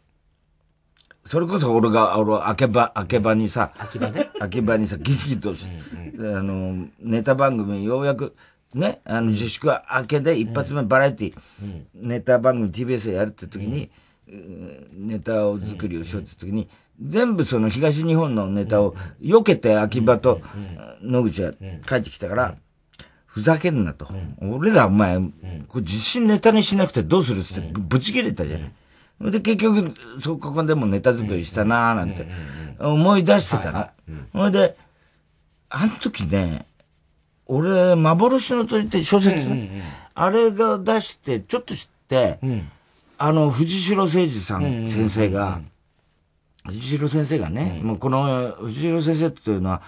[1.27, 4.31] それこそ俺が、俺、秋葉、秋葉にさ、秋葉ね。
[4.41, 5.73] 秋葉にさ、激怒して、
[6.19, 8.37] あの、ネタ番組ようやく、
[8.75, 11.35] ね、あの、自粛明けで一発目バラエティ、
[11.95, 13.91] ネタ番組 TBS でやるって時に、
[14.93, 16.69] ネタを作りをしようって時に、
[17.03, 20.41] 全部その東日本のネタを避けて秋葉と
[21.03, 21.53] 野口が
[21.87, 22.57] 帰ってきたから、
[23.35, 24.07] ふざけんなと。
[24.41, 25.33] うん、俺らお前、うん、
[25.67, 28.73] これ自信ネタにしなくてどうするっつってぶち切れたじゃない。
[29.23, 32.29] うん、で、結局、そこでもネタ作りしたなーなんて
[32.79, 33.89] 思い出してたの。
[34.33, 34.77] ほ、いで、
[35.69, 36.67] あの時ね、
[37.47, 39.49] 俺、幻の鳥って小説、
[40.15, 42.39] あれが出して、ちょっと知って、
[43.19, 45.61] あの、藤代誠二さん先生が、
[46.69, 49.83] 藤代先生がね、もうこの藤代先生っていうのは、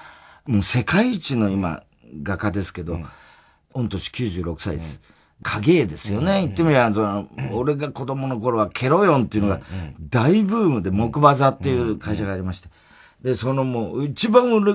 [0.47, 1.85] もう世界一の今、
[2.25, 2.99] 画家ですけど、
[3.77, 5.01] 御年96歳です。
[5.43, 6.41] 影絵ですよね。
[6.41, 9.61] 言ってみりゃ、その、俺が子供の頃はケロヨンっていうのが
[10.01, 12.69] 大ブームで木馬座っていう会社がありまして。
[13.23, 14.73] で、そのもう、一番俺、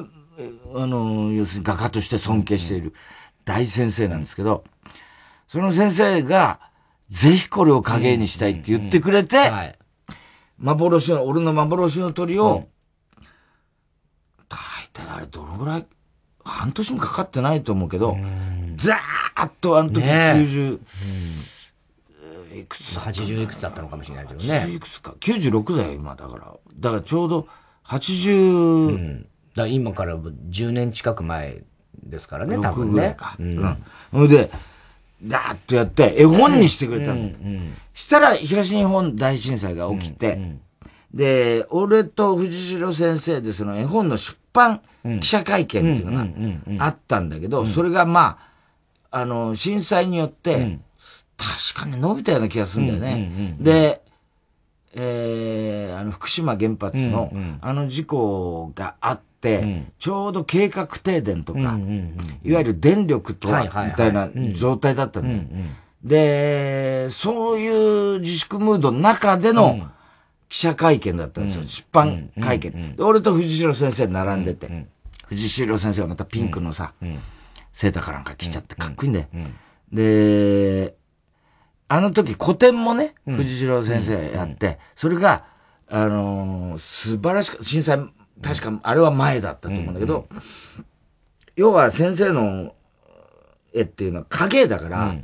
[0.76, 2.94] あの、要するに画家として尊敬している
[3.44, 4.64] 大先生なんですけど、
[5.48, 6.60] その先生が、
[7.10, 9.52] ぜひこれを影絵にしたいって言ってくれて、
[10.60, 12.68] 幻の、俺の幻の鳥を、
[14.48, 14.58] 大
[14.94, 15.88] 体あれどのぐらい、
[16.44, 18.18] 半年もかかってないと思うけど、
[18.76, 20.80] ザーッとあの時90、
[22.60, 24.66] いくつだ ?80 いくつだったのかもしれないけどね。
[24.66, 25.16] 80いくつか。
[25.20, 26.54] 96だよ、今、だから。
[26.76, 27.48] だからちょうど
[27.86, 31.62] 80、うん、だ今から10年近く前
[32.04, 33.16] ですからね、多分ね。
[33.18, 33.36] か。
[33.40, 33.78] うん。
[34.12, 34.50] ほ、うんで、
[35.24, 37.14] ダーッとやって、絵本にしてくれたの。
[37.14, 40.62] うんうん、したら、東日本大震災が起きて、うんうん、
[41.14, 44.82] で、俺と藤代先生でその絵本の出版
[45.22, 48.40] 記者会見っていうのがあったんだけど、それがま
[49.10, 50.80] あ、あの、震災によって、
[51.38, 53.56] 確かに伸びたような気がするんだよね。
[53.60, 54.02] で、
[54.94, 61.60] えー、あの、福島原発の、あの事故があって、ちょうど計画停電とか、
[62.44, 65.40] いわゆる電力とは、みたいな状態だったんだよ。
[66.04, 69.90] で、そういう自粛ムードの中での、
[70.52, 71.64] 記者会見だったんですよ。
[71.64, 73.04] 出版会見、で。
[73.04, 74.86] 俺と藤代先生並んでて、
[75.28, 76.94] 藤代先生はまたピンクのさ、
[77.72, 79.28] セーターかなんか着ちゃってかっこいいんだよ。
[79.94, 80.94] で、
[81.88, 85.46] あの時古典もね、藤代先生やって、それが、
[85.90, 88.00] あのー、素晴らしく、震災、
[88.42, 90.28] 確かあれは前だったと思うんだけど、
[91.56, 92.76] 要は先生の
[93.74, 95.16] 絵っていうのは影だから、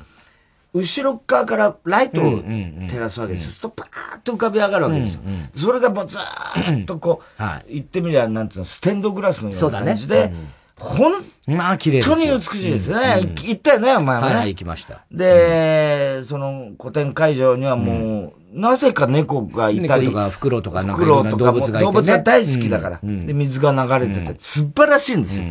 [0.78, 3.48] 後ろ側からライトを照らすわけですよ。
[3.48, 5.22] そうするとパーッと浮かび上がるわけですよ。
[5.56, 10.32] それがもうずーっとこう、言ってみりゃ、なんつうの、ステンドグラスのような感じで、
[10.80, 11.12] 本
[11.48, 12.98] まあ、綺麗本当に美しいですね。
[13.22, 14.36] 行ったよね、お前もね。
[14.36, 15.02] はい、行きました。
[15.12, 20.08] で、その古典会場にはもう、なぜか猫がいたり。
[20.08, 23.00] 猫とかフクロウとかなんか動物がいて、動物が大好きだから。
[23.02, 25.46] で、水が流れてて、素晴らしいんですよ。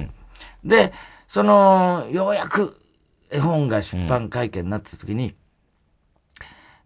[0.64, 0.92] で、
[1.26, 2.76] その、ようやく
[3.30, 5.34] 絵本が出版会見になった時に、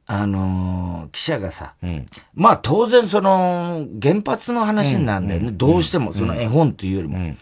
[0.06, 5.48] あのー、記者がさ、うん、まあ当然その、原発の話になるんだよね。
[5.48, 7.18] うん、どうしても、その絵本というよりも。
[7.18, 7.38] うん、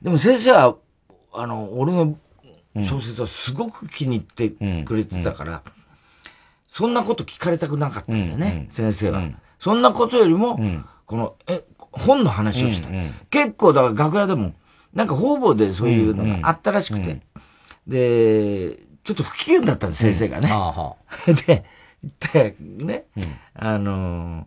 [0.00, 0.76] でも先生は、
[1.34, 2.16] あの、俺の
[2.80, 5.62] 小説はすごく気に入ってくれてたから、
[6.68, 9.28] そんなこと聞かれたくなかったんだよね、先生は。
[9.58, 10.58] そんなことよりも、
[11.04, 12.88] この、え、本の話をした。
[13.28, 14.54] 結構、だから楽屋でも、
[14.94, 17.20] なんか方々でそういうのがあったらしくて、
[17.86, 20.48] で、ちょっと不機嫌だったんです、先生がね。
[21.46, 21.64] で、
[22.32, 23.06] で、ね、
[23.54, 24.46] あの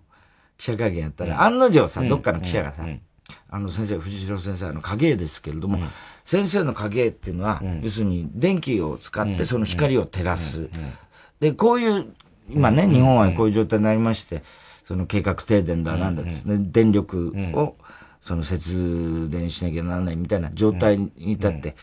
[0.58, 2.86] 記者会見やったら、案の定さ、どっかの記者がさ、
[3.50, 5.80] あの先生、藤代先生、の影絵ですけれども、
[6.26, 10.70] 先生の影絵っていうのは、要するに電気を使ってその光を照らす。
[11.40, 12.14] で、こういう、
[12.50, 14.44] 今ね、日本はこういう状態になりまして、
[14.84, 17.76] その計画停電だなんだですね、電力を、
[18.22, 21.76] その節電しなきゃならないみたいな状態に至って、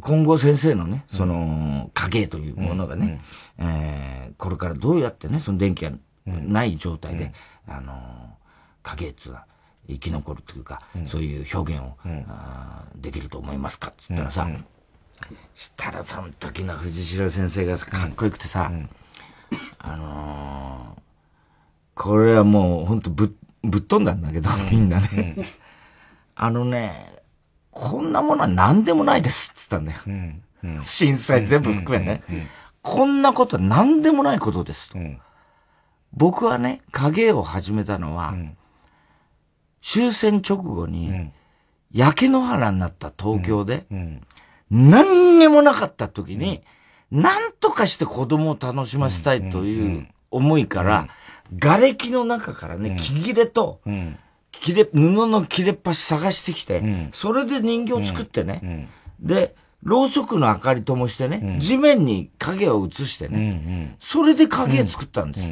[0.00, 3.20] 今後先生のね、その影というものがね、
[3.58, 5.92] えー、これからどうやってね、その電気が
[6.26, 7.32] ない状態で、
[7.66, 8.36] あの、
[8.82, 9.46] 影っていうのは
[9.88, 11.96] 生き残るというか、そういう表現を、
[12.28, 14.46] あできると思いますかっつったらさ、
[15.54, 18.70] したらその時の藤代先生がかっこよくてさ、
[19.78, 21.00] あのー、
[21.94, 23.30] これはもう本当ぶっ、
[23.62, 25.36] ぶっ飛んだんだけど、みんなね。
[26.34, 27.22] あのね、
[27.70, 29.98] こんなものは何でもないですっつったんだよ。
[30.82, 32.22] 震災全部含めね。
[32.82, 34.98] こんなことは何でもないことですと。
[36.12, 38.34] 僕はね、影を始めたのは、
[39.80, 41.30] 終戦直後に、
[41.92, 43.86] 焼け野原になった東京で、
[44.70, 46.62] 何にもなかった時に、
[47.10, 51.08] 何とかして子供を楽しませたいという思いから、
[51.60, 53.80] 瓦礫の中からね、木切れと、
[54.62, 58.88] 切れ、布の切れっ端探してきて、それで人形作ってね、
[59.20, 65.48] で、ろうそくの明かりともしてね、地面に影を映してね、それで影作ったんです。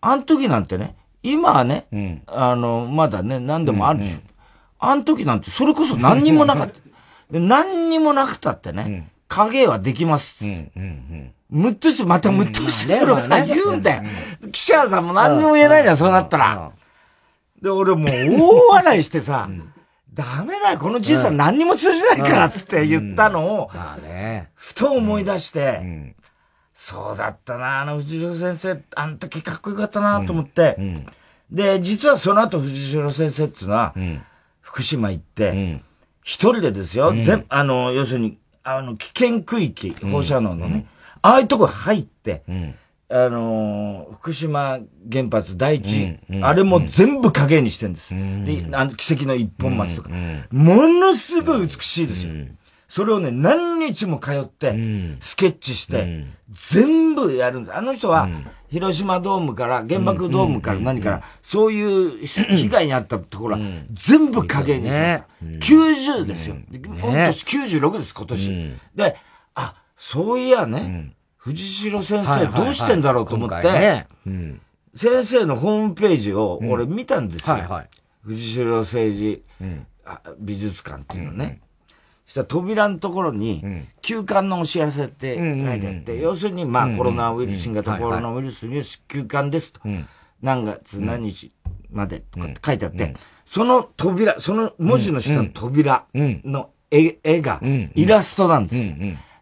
[0.00, 1.86] あの時なんてね、今はね、
[2.28, 4.20] あの、まだね、何でもあるでしょ。
[4.78, 6.78] あの時なんてそれこそ何にもなかった。
[7.32, 10.44] で何にもなくたってね、影はできます
[11.50, 14.02] むっとして、またむっとしてそれをさ、言うんだよ。
[14.52, 16.70] 記者さんも何にも言えないじゃん、そうなったら。
[17.62, 19.48] で、俺もう大笑いしてさ、
[20.12, 21.36] ダメだよ、このじいさん。
[21.36, 23.70] 何にも通じないからっつって言ったのを、
[24.54, 26.14] ふと思い出して、
[26.72, 30.76] そうだったな、あの藤代先生、あの時かっこよかったなと思って、
[31.50, 33.94] で、実はその後藤代先生っていうのは、
[34.60, 35.82] 福島行って、
[36.22, 40.86] 一人でですよ、全、あの、要するに、あの、危険区域、放射能のね、
[41.22, 42.74] ああいうとこ入って、うん、
[43.10, 44.78] あのー、福島
[45.10, 48.14] 原発第一、うん、あれも全部影にしてるんです。
[48.14, 50.10] うん、あの奇跡の一本松とか、
[50.50, 52.32] ものすごい美しいですよ。
[52.86, 54.74] それをね、何日も通って、
[55.20, 57.76] スケッチして、全部やるんです。
[57.76, 58.28] あの人は、
[58.70, 61.82] 広島ドームから、原爆ドームから何から、そうい
[62.22, 66.56] う被害に遭ったところは、全部影にして90ですよ。
[66.72, 68.72] 今年96です、今年。
[68.94, 69.16] で、
[69.54, 74.06] あ、そういやね、藤代先生どうしてんだろうと思って、
[74.94, 77.56] 先生のホームページを俺見たんですよ。
[78.22, 79.42] 藤代政治
[80.38, 81.60] 美術館っていうのね。
[82.26, 83.64] したら扉のところに、
[84.02, 89.80] 休館のお知らせって書いてあって、要するに、まあ、コロナウイルス、新型コロナウイルスに休館ですと。
[90.42, 91.50] 何月何日
[91.90, 98.86] までとかって書いてあって、その扉、その文字の下の扉の絵が、イラストなんです。
[98.86, 98.94] よ。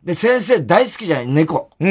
[0.06, 1.26] で、先生大好きじゃない？
[1.26, 1.68] 猫。
[1.80, 1.84] あ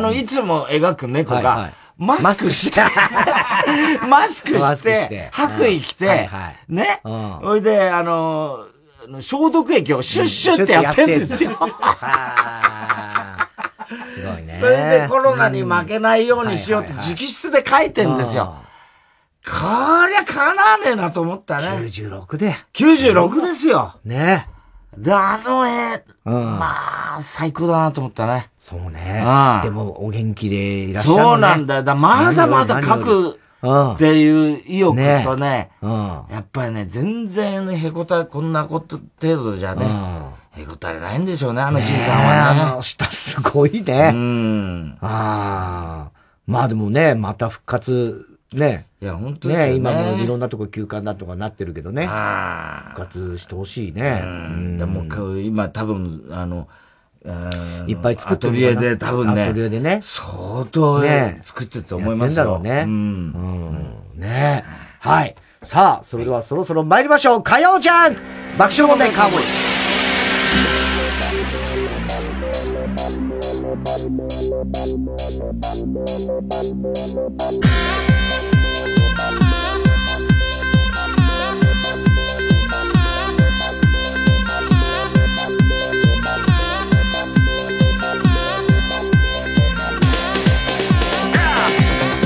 [0.00, 2.80] の、いつも描く猫が、 マスクして、
[4.08, 6.28] マスクして、白衣着て、
[6.68, 7.00] ね。
[7.04, 8.66] ほいで、あの、
[9.20, 11.52] 消毒液をシュッシュってやってんですよ。
[14.12, 14.56] すごいね。
[14.58, 18.56] それでコロナに負けないようにしようって直筆で書いてんですよ。
[19.46, 19.52] こ
[20.08, 21.68] りゃかなわねえなと思ったね。
[21.68, 22.56] 96で。
[22.72, 23.94] 96ですよ。
[24.04, 24.48] ね。
[24.98, 28.50] で、あの絵、うん、まあ、最高だなと思ったね。
[28.58, 29.24] そうね。
[29.24, 31.82] うん、でも、お元気でいらっしゃる、ね、そうなんだよ。
[31.82, 33.38] だまだまだ書く
[33.94, 39.86] っていう意欲とね、うん、やっぱりね、全然へこたれ、こんなこと程度じゃね、
[40.52, 42.62] へこたれないんでしょうね、あのじいさんはね。
[42.62, 44.10] あの下すごいね。
[44.14, 44.98] うん。
[45.00, 46.14] ああ。
[46.46, 48.86] まあでもね、また復活、ね。
[49.00, 49.66] いや、本当ですね。
[49.68, 52.06] ね今もいろんなとこ休館だとかなってるけどね。
[52.06, 54.22] 復活してほしいね。
[54.24, 54.78] うん。
[54.78, 55.04] でも、
[55.40, 56.68] 今多分、あの、
[57.86, 59.44] いっぱい作ってるアトリエで多分ね。
[59.44, 60.00] アトリエでね。
[60.02, 62.36] 相当ね、作ってると思いますよ。
[62.36, 62.84] だろうね。
[62.86, 63.94] うん。
[64.14, 64.20] うん。
[64.20, 64.64] ね
[65.00, 65.34] はい。
[65.62, 67.42] さあ、それではそろそろ参りましょう。
[67.42, 68.14] 火曜じゃん
[68.58, 69.44] 爆笑問題カーボーイ。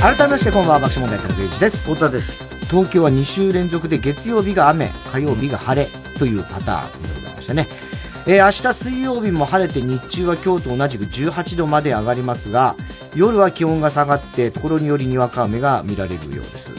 [0.01, 1.82] 改めましてこんばんは爆笑問題田中裕です。
[1.82, 2.49] 太田です。
[2.68, 7.88] 東京は2週連続で月曜日が雨火曜日が晴れというパターンでございましたね
[8.30, 12.76] えー、明日水曜日も晴れて日中は今日と同じく18度まで上がりますが
[13.16, 16.72] 夜は気温が下がってところによりにわか雨が見られるようです。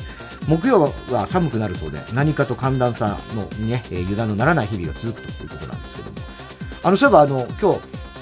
[0.47, 6.27] 木曜は寒くなるそうで何かと寒暖差のね、えー、油断のならない日々が続くということなんですけども。
[6.83, 7.79] あのそういえばあの今日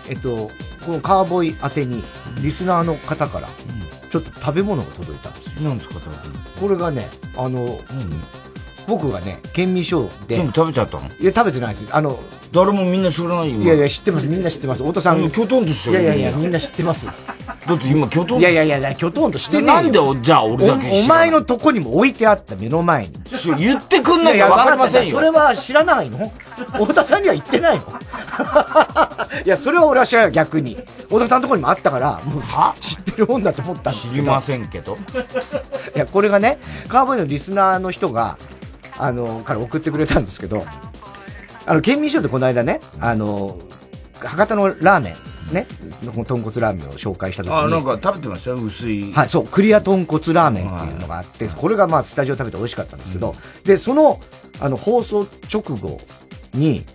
[0.10, 0.50] えっと
[0.86, 2.02] このカーボーイ宛てに
[2.42, 5.70] リスナーの方から、ちょっと食べ物が届いたんですよ。
[5.70, 5.96] 何ですか
[6.62, 7.06] これがね、
[7.36, 7.78] あの、
[8.88, 10.38] 僕がね、県民賞で。
[10.38, 11.04] 全部食べちゃったの？
[11.20, 11.96] いや、食べてないです。
[11.96, 12.18] あの、
[12.54, 13.62] 誰もみんな知らないよ。
[13.62, 14.28] いやいや、知ってます。
[14.28, 14.82] みんな知ってます。
[14.82, 15.30] 太田さん。
[15.30, 16.02] キョトンとしてる。
[16.02, 17.06] いやいやいや、みんな知ってます。
[17.06, 23.14] だって今、キョトンいやいやいや、キョトンとしてねなんで、じゃあ俺だけお前のとこにも置いてあった目の前に。
[23.60, 25.16] 言ってくんなきゃわかりませんよ。
[25.16, 27.84] それは知らないの太田さんには言ってないの
[29.46, 30.76] いや、それは俺は知らない逆に。
[30.76, 32.44] 太田さんのとこにもあったから、もう
[32.80, 34.14] 知ってるもんだと思ったんですけど。
[34.16, 34.98] 知りませんけど。
[35.96, 38.38] いや、これがね、カーボーイのリスナーの人が、
[38.98, 40.64] あの、から送ってくれたんですけど、
[41.66, 43.58] あの、県民賞でこの間ね、あの、
[44.20, 45.16] 博多のラーメ
[45.52, 45.66] ン、ね、
[46.26, 47.56] 豚骨ラーメンを紹介した時に。
[47.56, 49.12] あ、なんか食べてましたよ、薄い。
[49.14, 54.20] はい、そう、クリア豚骨ラーメンっていうのがあって、これがまあスタジオ食べて美味しかったんですけど、うん、で、その、
[54.60, 56.00] あの、放送直後
[56.54, 56.86] に、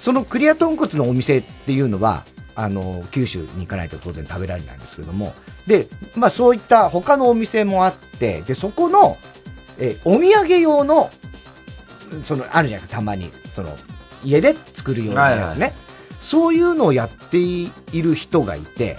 [0.00, 2.24] そのクリア豚骨のお店っていうのは、
[2.54, 5.32] あの、九州に行かないと当然食べられないんですけども、
[5.66, 9.16] で、まあそういった他のお店もあって、で、そこの、
[9.78, 11.10] えお土産用の、
[12.22, 13.30] その、あるじゃないですか、たまに。
[13.50, 13.76] その、
[14.24, 15.42] 家で作るようなやつね。
[15.44, 15.72] はいはい、
[16.20, 18.96] そういうのをやっている人がいて、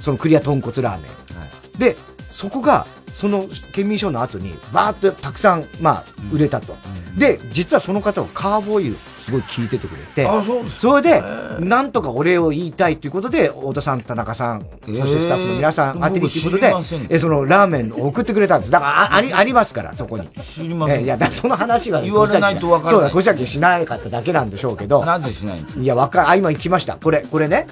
[0.00, 1.38] そのクリア豚骨ラーメン。
[1.38, 1.46] は
[1.76, 1.96] い、で、
[2.30, 6.76] そこが、その県民賞の後に、バーっとたくさん、まあ、売れたと。
[7.12, 11.22] うん、で、実はその方はカーボーイすごい聞いててくれて、あそうですそれで、
[11.60, 16.74] なんとかお礼を言いたいということで、太田さん、田中さん、そしてスタッフの皆さん宛てにということで、
[17.10, 18.70] えそのラーメンを送ってくれたんです。
[18.72, 20.26] だからありありますから、そこに。
[20.40, 21.04] 知りません。
[21.04, 22.92] いや、だその話は言われないと分からない。
[22.92, 25.04] そうだ、小崎しなかっただけなんでしょうけど。
[25.04, 25.82] なぜしないんですか？
[25.82, 26.96] いや、わかあ、今行きました。
[26.96, 27.66] これ、これね。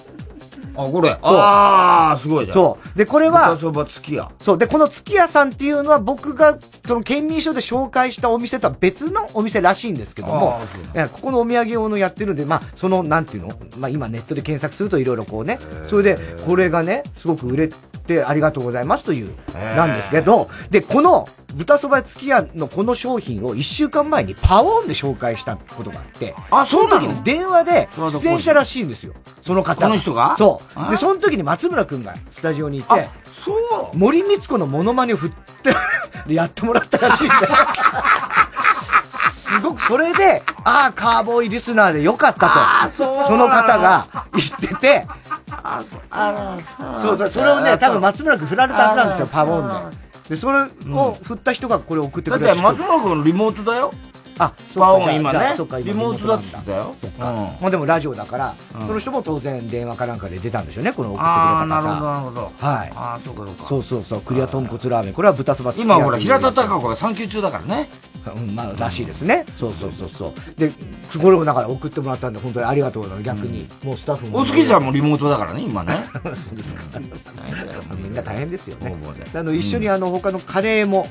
[0.75, 1.11] あ、これ。
[1.23, 2.55] ああ、すごいじゃん。
[2.55, 2.99] そう。
[2.99, 4.31] で、これは、そば月屋。
[4.39, 4.59] そう。
[4.59, 10.61] で、この月屋さんっていうのは僕が、その県民賞で紹介したお店とは別のお店らしいんですけども、
[11.13, 17.75] ここのお土産用のやってるんで、まあ、その、なんていうのまあ、今ネットで検索するといろいろこうね、それで、これがね、すごく売れて
[18.25, 27.09] ありがとうございますという、なんですけど、で、この、豚そば月屋のこの商品を1週間前にパオーンで紹介したことがあって、あ、そうなの？
[27.13, 29.15] に電話で出演者らしいんですよ。
[29.45, 29.83] その方。
[29.83, 30.37] この人が？
[30.39, 30.91] そう。
[30.91, 33.53] で、その時に松村くんがスタジオにいて、そ
[33.93, 35.31] う森光子のモノマネを振っ
[36.27, 37.41] て やってもらったらしいんだよ。
[39.61, 45.07] すごくそれで、ああ、カーボーイリスナーでよかったと、その方が言ってて、
[45.51, 45.83] あ
[46.99, 49.75] そうそう、それをね、多分松村君振られたはずなんですよ、パボンで。
[50.31, 52.47] で、それを振った人がこれ送ってくれた。
[52.47, 53.93] だって松村君リモートだよ。
[54.41, 55.55] あ、パオン今ね。
[55.85, 56.95] リモートだっつってたよ。
[56.99, 57.57] そっか。
[57.61, 61.51] まあでもラジオだから、その人も当然電話かなんかで出たんでしょうね、この送ってくれた方。
[61.51, 62.41] ああ、なるほど、なるほど。
[62.41, 62.93] はい。
[62.95, 63.65] ああ、そうか、そうか。
[63.65, 65.13] そうそうそう、クリア豚骨ラーメン。
[65.13, 67.89] これは豚そば今ほら、平田孝子が産休中だからね。
[68.37, 69.47] うん、まあ、らしいですね。
[69.55, 70.61] そうそうそうそう。
[70.61, 70.71] で、
[71.21, 73.27] これをだから送ってもらったんで、本当にありがとうございます。
[73.43, 73.67] 逆に。
[73.83, 74.41] もうスタッフも。
[74.41, 75.95] お好きさんもリモートだからね、今ね。
[76.35, 76.83] そうですか。
[77.97, 78.95] みんな大変ですよね。
[79.35, 81.09] あの、一緒にあの、他のカレーも、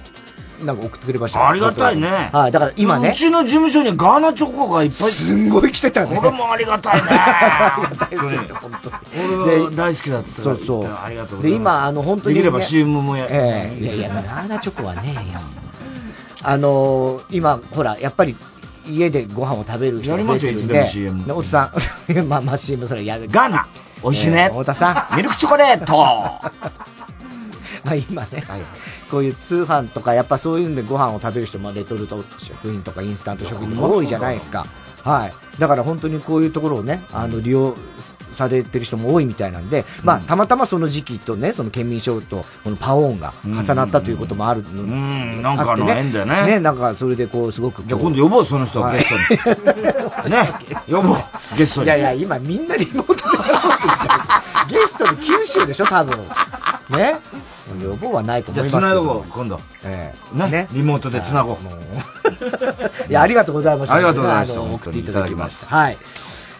[0.66, 2.30] なんか送ってくれました、ありがたいね。
[2.34, 3.10] はい、だから今ね。
[3.10, 5.12] うちの事務所にガーナチョコがいっぱい。
[5.12, 6.16] すんごい来てたね。
[6.16, 7.08] これもありがたいね。
[7.12, 8.92] ありがたいで本当
[9.38, 10.86] 俺は大好きだってそうそう。
[10.86, 13.26] ありがとうで、今、あの、本当に、できれば CM もや。
[13.30, 15.16] ええいやいや、ガーナチョコはね。
[16.42, 18.36] あの今、ほら、やっぱり、
[18.88, 21.72] 家でご飯を食べる人が増えてるんで、太田さ
[22.08, 23.28] ん、 まあまあ CM それやる。
[23.30, 23.68] ガーナ
[24.04, 24.50] 美味しいね。
[24.50, 25.18] 太田さん。
[25.18, 25.94] ミルクチョコレート
[27.86, 28.62] まあ今ね、はい、
[29.10, 34.66] こういう通販とか、やっぱそういうんでご飯を食べる人もレトルト食品とかインスタント食品も多いじゃないですか。
[35.04, 35.34] はい。
[35.60, 37.76] だから本当にこういうところをね、あの、利用
[38.34, 46.46] されてる人も多いみたいなんで、まあ、たまたまその時期とね、その県民賞と、このパオーンが重なったということもあるの、うん、なんかの縁だよね。
[46.46, 47.84] ね、なんかそれでこう、すごく。
[47.84, 50.32] じゃ今度呼ぼう、その人、ゲストに。
[50.32, 50.54] ね、
[50.90, 51.18] 呼ぼう、
[51.58, 51.86] ゲストに。
[51.88, 54.80] いやいや、今みんなリモートでやろうとしてる。
[54.80, 56.18] ゲストに九州でしょ、多分。
[56.90, 57.16] ね。
[57.76, 58.82] 予防はないと思いますけど。
[58.82, 59.60] じゃあ、つなごう、今度。
[59.86, 60.52] ええー、ね。
[60.52, 60.68] ね。
[60.72, 61.58] リモートでつなごう。
[63.10, 63.96] いや、ありがとうございました。
[63.96, 64.62] ありがとうございました。
[64.62, 65.68] 送っていただきました。
[65.68, 65.98] はい。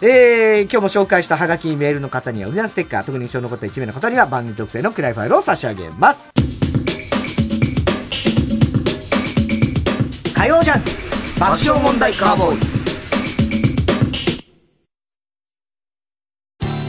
[0.02, 6.32] えー、今日も紹介したハガキメールの方には、ウリアンステッカー、特に印象に残った1名の方には番組特製のクライファイルを差し上げます。
[10.34, 10.84] 火曜ジャン
[11.38, 12.80] 爆笑問題カーボーイ。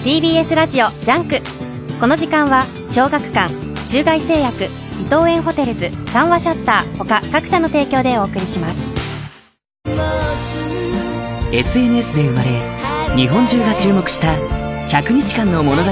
[0.05, 1.37] TBS ラジオジャンク
[2.01, 4.67] この時間は小学館中外製薬
[5.01, 8.81] 伊藤園ホテルズ三和シャッター他各社の提供でお送りします。
[11.53, 14.29] SNS で生まれ日本中が注目した
[14.97, 15.91] 100日間の物語。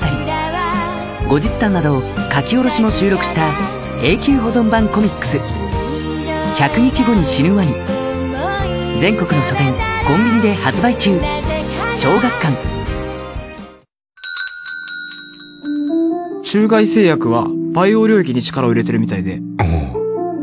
[1.29, 2.01] 後日談など
[2.33, 3.53] 書き下ろしも収録した
[4.01, 5.39] 永久保存版コミックス。
[6.57, 7.73] 100日後に死ぬワニ。
[9.01, 9.75] 全国の書店
[10.07, 11.19] コンビニで発売中。
[11.97, 12.79] 小学館。
[16.45, 17.49] 中外製薬は
[17.79, 19.41] バイオ領域に力を入れてるみたいで。
[19.61, 19.63] お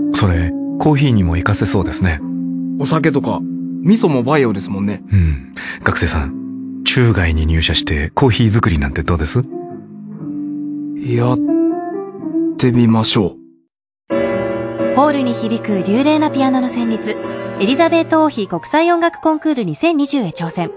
[0.10, 0.16] お。
[0.16, 2.22] それ、コーヒーにも活かせそうですね。
[2.80, 5.04] お酒とか、味噌もバイオですもんね。
[5.12, 5.54] うん。
[5.84, 9.44] 学生さん、中外に入社してコーヒー作りなんてどうです？
[11.06, 11.38] やっ
[12.58, 13.36] てみましょ
[14.12, 14.16] う。
[14.96, 17.18] ホールに響く流麗なピアノの旋律、
[17.60, 20.72] エリザベート王妃国際音楽コンクール2020へ挑戦。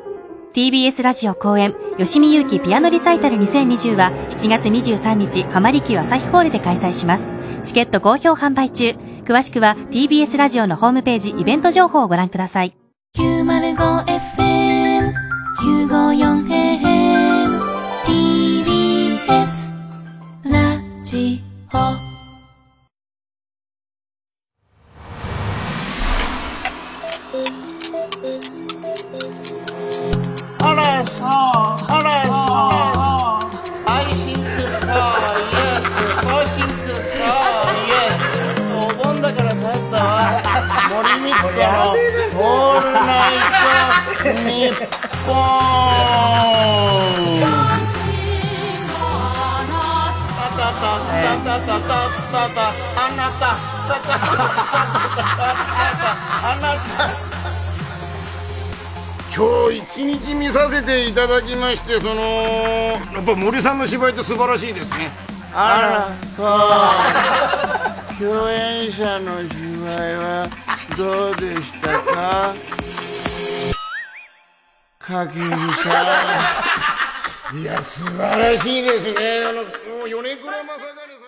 [0.58, 7.30] TBS ラジオ公演、吉見祐希ピアノリサイタル2020は7月23日、浜離宮朝日ホールで開催します。
[7.62, 8.96] チケット好評販売中。
[9.24, 12.74] 詳しくは TBS ラジオのホームページイベント情報をご覧ください。
[13.16, 15.12] 905FM、
[52.48, 53.56] タあなた
[53.88, 56.06] タタタタタタ
[56.52, 56.88] あなた。
[59.34, 65.10] 今日一日見させていただきましてそのやっぱ森さんの芝居って素晴らしいですね。
[65.54, 66.42] あらそ
[68.24, 68.24] う。
[68.24, 69.54] 共演者の芝
[70.08, 70.48] 居は
[70.96, 72.54] どうでしたか？
[74.98, 75.54] かけるさ
[77.52, 77.56] ん。
[77.58, 79.44] いや素晴らしいですね。
[79.44, 79.70] あのも
[80.04, 81.27] う米倉正成さ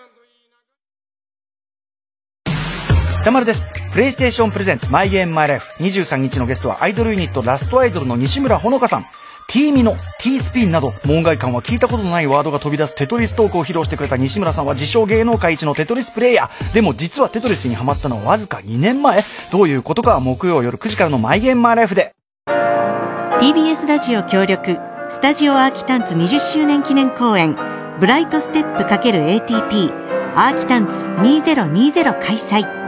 [3.21, 3.69] 歌丸です。
[3.91, 5.71] プレイステーションプレゼンツマイゲームマイライフ。
[5.83, 9.05] 23日のゲストはアイドルユニットラストアイドルの西村ほのかさん。
[9.47, 16.73] T ミノ、T スピンなど、門外観は聞いたことのないワードが飛び出すテトリストークを披露してくれた西村さんは自称芸能界一のテトリスプレイヤー。
[16.73, 19.23] でも実はテトリスにハマったのはわずか2年前。
[19.51, 22.15] どういうことかは木曜夜9時からのマイゲームマイライフで。
[22.47, 24.79] TBS ラジオ協力、
[25.11, 27.55] スタジオアーキタンツ20周年記念公演、
[27.99, 29.93] ブライトステップ ×ATP、
[30.33, 32.80] アーキタンツ2020開催。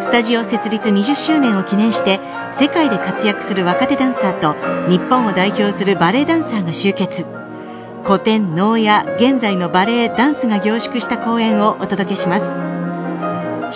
[0.00, 2.20] スタジオ設立20周年を記念して
[2.52, 4.54] 世界で活躍する若手ダンサーと
[4.88, 7.26] 日本を代表するバレエダンサーが集結。
[8.04, 12.44] 古典能や現在のバレエダンスが凝縮した公演をお届けします。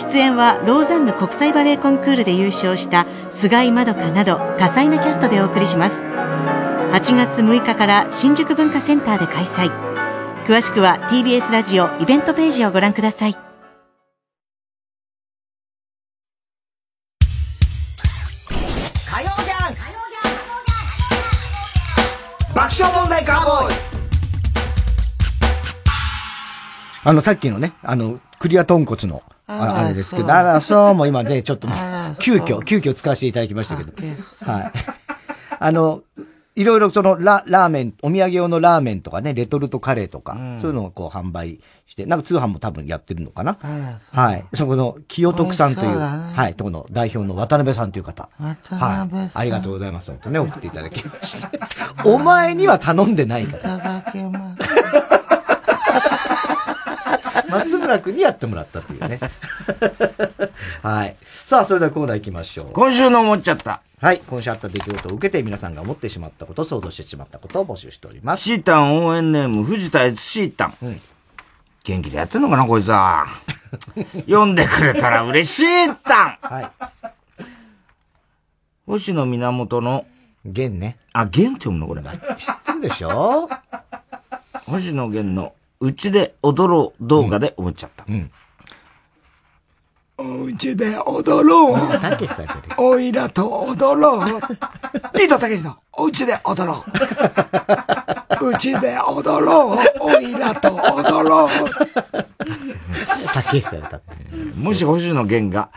[0.08, 6.00] 出演はローザンヌ国際バレエコンクールで優勝した菅井まどかなど多彩なキャストでお送りします。
[6.00, 9.70] 8月6日から新宿文化センターで開催。
[10.46, 13.49] 詳しくは TBS ラジオイベントページをご覧ください。
[27.02, 31.68] あの、さっきのね、あの、クリア豚骨の、ああれですけど、あら、そうも今ね、 ちょっと、
[32.18, 33.92] 急遽、急遽使わせていただきましたけど。
[34.44, 34.72] はい。
[35.58, 36.02] あの、
[36.56, 43.56] いろいろそのラ、ラーメン、お土産用のラーメンとかね、レトルトカレーとか、そういうのをこう販売して、なんか通販も多分やってるのかな。
[44.10, 44.44] はい。
[44.54, 48.28] そこの、清徳さんという、美味しそうだねはい、とこの代表の渡辺さんという方。
[48.38, 49.30] 渡辺さんはい。
[49.34, 50.10] ありがとうございます。
[50.12, 51.60] とね、送っていただきまして。
[52.04, 53.76] お前には頼んでないから。
[53.76, 54.99] いただけます。
[57.50, 59.18] 松村君にやってもらったっていうね。
[60.82, 61.16] はい。
[61.24, 62.72] さあ、それではコーナー行きましょう。
[62.72, 63.82] 今週の思っちゃった。
[64.00, 64.20] はい。
[64.26, 68.44] 今週あった出来事を受けて皆さんが思ってしまったこと、想像してしまったことを募集しております。
[68.44, 71.00] シータン応援ネーム、藤田悦シータン。
[71.84, 73.26] 元気でやってんのかな、こいつは。
[74.26, 76.38] 読んでくれたら嬉しいたん。
[76.42, 76.70] はい。
[78.86, 80.06] 星野源の、
[80.44, 80.96] 源ね。
[81.12, 82.02] あ、源って読むのこれ。
[82.36, 83.48] 知ってるでしょ？
[84.66, 88.04] 星野源の、うちで踊ろう動画で思っちゃった。
[88.06, 88.30] うん。
[90.18, 91.98] おうちで踊ろう。
[91.98, 94.20] たけしさんじゃねおいらと踊ろう。
[95.18, 96.84] ビートたけしの、おうちで踊ろ
[98.40, 98.48] う。
[98.50, 99.78] うちで踊ろう。
[100.00, 101.48] おいらと踊ろう。
[103.32, 104.16] たけしさん歌って。
[104.58, 105.70] もし星野源が、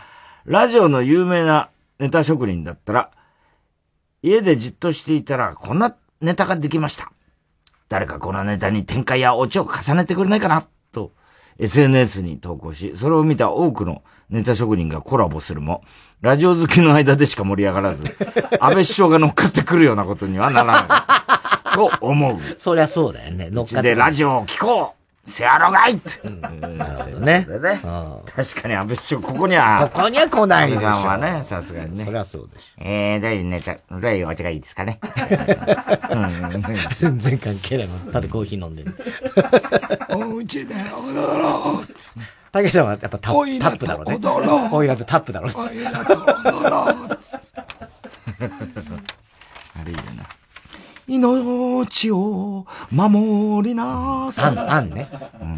[0.44, 3.10] ラジオの有名なネタ職人だったら、
[4.22, 7.13] 家でじっとしていたら、こんなネタができました。
[7.88, 11.12] 誰かこのネタに展開やオチを重ねてくれないかなと、
[11.58, 15.82] SNS に投稿し、それを見た多くのネタ職人がコラボするも、
[16.20, 18.04] ラジオ好きの間でしか盛り上がらず、
[18.60, 21.14] 安倍首相が乗っかってくるようなことにはならない。
[21.74, 22.38] と思う。
[22.56, 23.50] そりゃそうだよね。
[23.50, 26.28] 乗っうちでラジオを聞こうせやろがいって。
[26.28, 27.44] なるほどね。
[27.46, 27.80] それね。
[27.80, 29.90] 確かに安倍首相、ここには。
[29.90, 32.04] ここには来ないでしょはね、さすがにね。
[32.04, 32.84] そりゃそうでしょ。
[32.84, 35.00] えー、どういうネタ、どういうお茶がいいですかね。
[36.96, 38.12] 全然関係ないもん。
[38.12, 38.94] ただコーヒー飲んでる。
[40.10, 41.86] おうちで踊ろう。
[42.52, 44.16] たけしさんはやっぱタップだろうね。
[44.16, 45.54] 踊ろうおいらとタップだろうね。
[45.56, 47.18] おいらと踊ろう。
[49.80, 50.43] あれい いよな。
[51.06, 54.58] 命を守りなさい。
[54.58, 55.08] あん、あんね。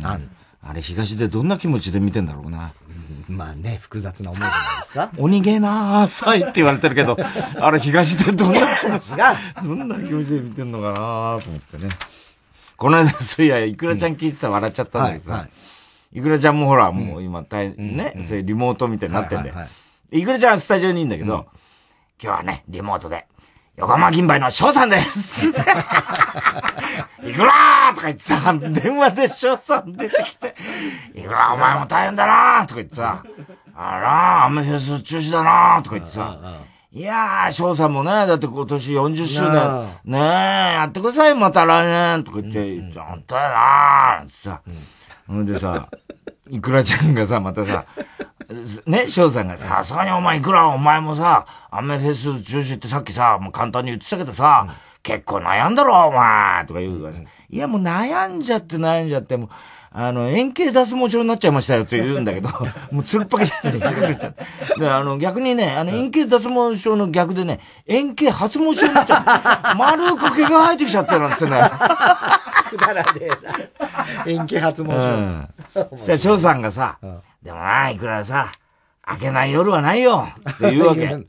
[0.03, 0.31] あん。
[0.69, 2.73] あれ東でどんな気持ちで見てんだろうな。
[3.29, 5.11] まあね、複雑な思いじゃないですか。
[5.19, 7.17] お逃げなさいって言われてるけど、
[7.61, 9.19] あれ東でどんな気持ち違う。
[9.63, 11.89] どんな気持ちで見てんのかなと思ってね。
[12.77, 15.49] この間、そういや、いくらちゃん聞いてたら笑っちゃったんだけどさ、
[16.13, 19.53] いくらちゃんもほら、もう今大変、ね、そういうリモートみたいになってんで。
[20.13, 21.47] いくらちゃんはスタジオにいるんだけど、
[22.23, 23.27] 今日はね、リモートで、
[23.77, 25.49] 横浜銀杯の翔さんです。
[25.53, 25.57] いく
[27.45, 30.55] らーとか言ってさ、電話で翔さん出てきて、
[31.15, 33.23] いくらお前も大変だなーとか言ってさ、
[33.77, 36.39] あらー、アメフェス中止だなーとか言ってさ、
[36.91, 44.63] いやー、翔さんもね、だって今年40周年、ねえ、やってください、また来年とか言って、ちょっとやなーってさ、
[45.27, 45.89] ほんでさ、
[46.49, 47.85] いくらちゃんがさ、またさ、
[48.87, 54.69] ね、翔さんがさ、さすがにお前いくらお前もさ、アメフェス中止ってさっきさ、もう簡単に言ってたけどさ、
[55.03, 59.49] 結構悩んだろ、お前とか言うからさ、いやもう悩んじゃって悩んじゃって、もう、
[59.99, 62.49] あの、円形脱毛症になっちゃいましたよって言うんだけど、
[62.93, 63.79] もうつるっぱけちゃって、
[64.79, 69.77] で、あの、逆にね、あの、円形脱毛症の逆でね、円形発毛症になっちゃう。
[69.79, 71.63] 丸く毛が生えてきちゃってなんつってね。
[72.69, 73.37] くだらねえな。
[74.27, 74.97] 円形発毛症。
[74.97, 75.49] うん。
[75.73, 76.99] そしたら、翔さんがさ、
[77.43, 78.51] でもな、いくらさ、
[79.09, 81.09] 明けない夜はないよって言うわけ。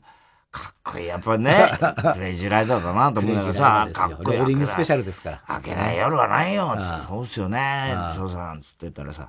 [0.50, 1.70] かっこいい、やっぱね、
[2.14, 4.38] クレイジーライダーだなと思いながらさ、かっこいい。
[4.38, 5.40] ローリングスペシャルですから。
[5.48, 6.76] 明けない夜はないよ
[7.06, 9.28] そうっすよね、翔さん、つって言ったらさ、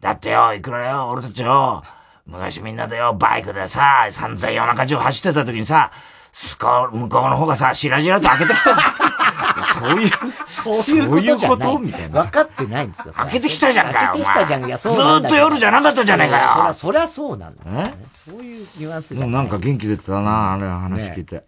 [0.00, 1.82] だってよ、いくらよ、俺たちよ、
[2.24, 5.90] 昔みんなでよ、バイクでさ、散々夜中中走ってた時にさ、
[6.32, 9.09] すこ向こうの方がさ、しらじらと開けてきたじゃん。
[9.78, 10.10] そういう、
[10.46, 10.70] そ
[11.16, 12.22] ういうことみたいな。
[12.22, 13.14] 分かってないんですよ。
[13.14, 14.10] 開けてきたじゃんかよ。
[14.12, 14.64] 開けてきたじゃん。
[14.66, 16.48] いや、そうずーっと夜じゃなかったじゃねえかよ。
[16.48, 17.62] そりゃ、そりゃそうなんだ。
[17.66, 21.44] えそういうニュアンスじもゃなんか元気出てたな、あれ話聞いて。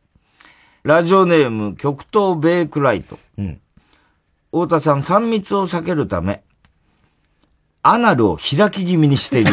[0.84, 3.18] ラジオネーム、極東ベイクライト。
[3.38, 3.60] うん。
[4.50, 6.42] 太田さん、3密を避けるため、
[7.82, 9.52] アナルを開き気味にしている。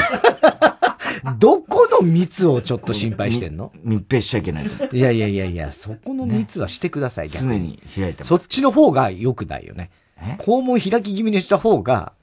[1.38, 3.72] どこの密をちょっと心配してんの？
[3.84, 4.66] 密閉しちゃいけない。
[4.66, 8.30] いやいやいやいや、そこの密はしてください、常に開いてます。
[8.30, 9.92] そっちの方が良くないよね。
[10.40, 12.14] 肛門開き気味にした方が、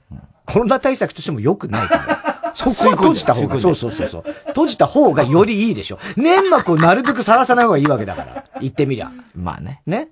[0.45, 2.07] コロナ対策としても良くないと思う。
[2.53, 4.23] そこは閉じた方が、そうそうそうそう。
[4.47, 5.99] 閉じた方がよりいいでしょ。
[6.15, 8.45] 粘膜をなるべくさらさない方がいいわけだから。
[8.61, 9.11] 言ってみりゃ。
[9.35, 9.81] まあね。
[9.85, 10.09] ね？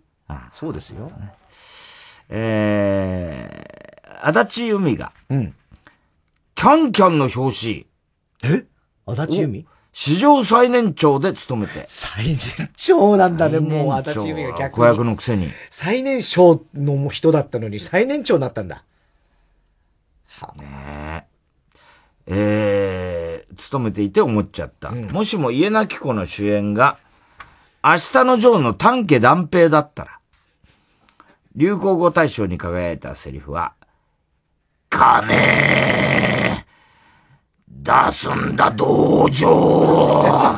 [0.52, 1.12] そうですよ。
[2.30, 5.56] えー、足立由美が、うん。
[6.56, 7.88] キャンキャンの表紙。
[8.44, 8.66] え？
[9.06, 9.66] 足立由美？
[9.94, 11.84] 史上最年長で務めて。
[11.88, 14.70] 最年長なんだね、もう足立由美が逆に。
[14.72, 15.50] 子役のくせに。
[15.70, 18.84] 最年少の人だったのに最年長になったんだ。
[20.42, 21.28] はね
[22.28, 22.28] え。
[22.28, 24.92] えー、勤めていて思っちゃった。
[24.92, 26.98] もしも家なき子の主演が、
[27.84, 30.20] 明日のジョーの丹家断平だったら、
[31.56, 33.74] 流行語大賞に輝いたセリフは、
[34.90, 35.28] 金
[37.86, 40.58] 出すんだ道場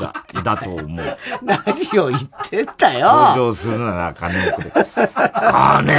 [0.00, 1.18] だ、だと思う。
[1.42, 4.70] 何を言ってんだよ登場するなら金をくれ。
[5.52, 5.92] 金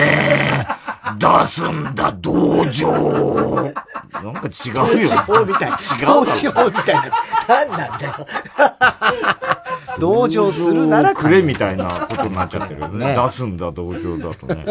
[1.20, 3.72] 出すんだ道場
[4.24, 5.08] なんか違うよ。
[5.08, 5.70] 地方みたい。
[5.70, 5.76] 違う
[6.34, 7.04] 地方みたいな。
[7.48, 8.14] 何なんだよ。
[10.00, 13.14] 同情するならくれみたいなことになっちゃってるよね。
[13.14, 14.66] ね出すんだ道場だとね。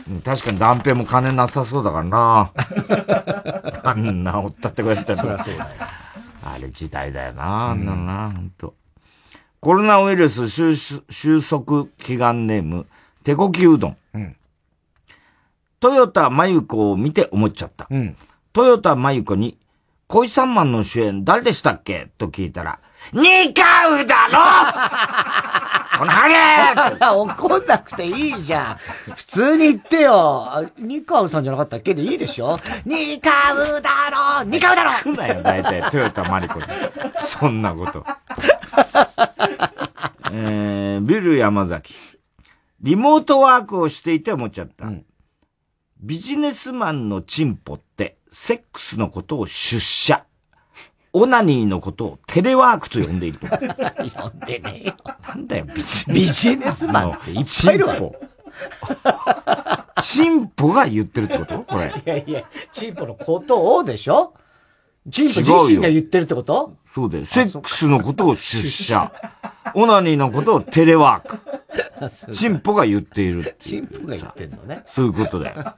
[0.08, 2.50] うん確かに断片も金なさそうだからな。
[3.84, 5.44] あんなおったってこうやったら。
[6.44, 8.74] あれ時代だよな、あんなのな、ほんと。
[9.60, 12.86] コロナウイルス収収束祈願ネーム、
[13.24, 13.96] 手こきうどん。
[14.14, 14.36] うん
[15.82, 17.86] 豊田真由子を見て思っちゃった。
[17.90, 18.16] うん。
[18.56, 19.58] 豊田真由子に、
[20.08, 22.08] 恋三万の主演誰でしたっけ？
[22.16, 22.78] と聞いたら、
[23.12, 24.38] ニカウだろ
[25.98, 26.34] このハゲ
[27.06, 28.76] 怒んなくていいじゃん。
[29.14, 30.44] 普通に言ってよ。
[30.50, 31.94] あニカウさんじゃなかったっけ？
[31.94, 32.58] でいいでしょ？
[32.84, 33.90] ニカウだ
[34.40, 36.64] ろニカウだろ来なよ、大体、豊田真理子に。
[37.22, 38.04] そんなこと。
[40.32, 41.94] えー、ビル山崎。
[42.82, 44.86] リモートワークをしていて思っちゃった。
[46.00, 50.24] ビジネスマンのチンポって、セックスのことを出社。
[51.18, 53.46] オナニーのことをテレワークと呼んでいると。
[53.48, 54.94] 呼んでねえよ。
[55.26, 57.96] なんだよ、ビジビジネスマンっていっぱいいるわ
[60.02, 60.74] チンポ。
[60.74, 61.60] が言ってるってこと？
[61.60, 61.94] これ。
[62.04, 64.34] いやいや、チンポのことをでしょ？
[65.10, 66.76] チンポ自身が言ってるってこと？
[66.92, 67.24] そうだよ。
[67.24, 69.10] セックスのことを出社。
[69.74, 71.28] オナニーのことをテレワー
[72.26, 72.34] ク。
[72.34, 74.82] チンポが言っているっていうチンポが言ってんのね。
[74.86, 75.64] そういうことだよ。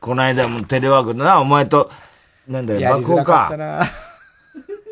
[0.00, 1.90] この間もテレワークだな、お前と、
[2.50, 3.50] なんだよ、爆豪か。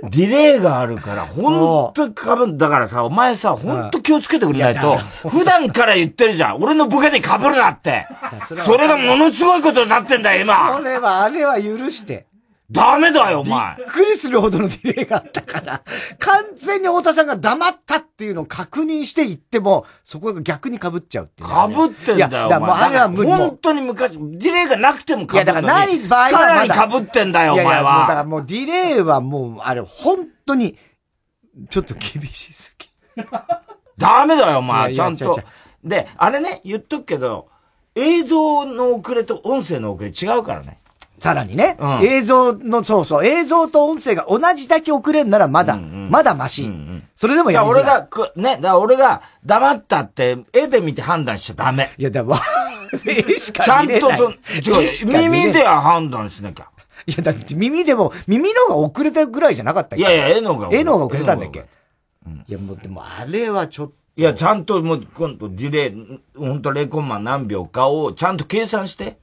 [0.04, 4.96] ディレイがあるから、ほんとかぶん、だからさ、お前さ、ほんと気をつけてくれないと
[5.28, 6.58] 普段から言ってるじゃん。
[6.62, 8.06] 俺のボケに被るなって。
[8.54, 10.80] それがものすごいことになってんだよ、そ今。
[10.84, 12.26] れは、あれは許して。
[12.70, 13.76] ダメだよ、お前。
[13.76, 15.82] びっくりするほどのディレイがあったから、
[16.18, 22.60] 完全に太田さんが黙ったっていうのを確認して言っても、そこが逆に被っちゃうっていうね、被ってんだよ、いやだからお前。
[22.60, 23.30] もうあれは無理。
[23.30, 26.28] 本当に昔、ディレイがなくても被いや、だからない場合は。
[26.28, 28.24] さらに被ってんだよ、おいやいや前もうだからは。
[28.24, 30.76] もうディレイはもう、あれ、本当に、
[31.70, 32.90] ちょっと厳しすぎ。
[33.96, 34.82] ダメだよ、おい前。
[34.82, 35.40] やいちゃんと。
[35.82, 37.48] で、あれね、言っとくけど、
[37.94, 40.80] 映像の遅れと音声の遅れ違うからね。
[41.18, 42.02] さらにね、うん。
[42.04, 46.70] 映像の、そうそう、映像と音声が同じだけ遅れんならまだ、まだマシ。
[47.16, 47.82] それでもいや、やりづらい。
[47.82, 51.90] 俺が、くね、だから俺が黙ったって、絵で見て判断しちゃダメ。
[51.98, 52.38] いや、だから、
[53.64, 54.32] ちゃんとそ、
[54.80, 55.40] 絵し違う、か見れない。
[55.42, 56.66] 耳では判断しなきゃ。
[57.06, 60.02] いや、だって耳でも、耳の方が遅れたぐらいじゃなかったっけ？
[60.02, 61.58] いやいや絵の方が絵の方が遅れたんだっけ？
[61.60, 61.62] 絵
[62.30, 63.94] のいや、もう、でも、あれはちょっと。
[64.16, 69.18] いや、ちゃんともう、今度、ディレイ、ほんと0コンマ何秒かを、ちゃんと計算して。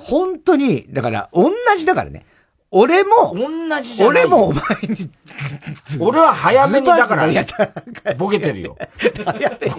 [0.00, 2.24] 本当に、だから、同じだからね。
[2.70, 5.10] 俺も、同じじゃない俺もお前に、
[6.00, 7.26] 俺は早めにだから
[8.18, 8.76] ボケてるよ。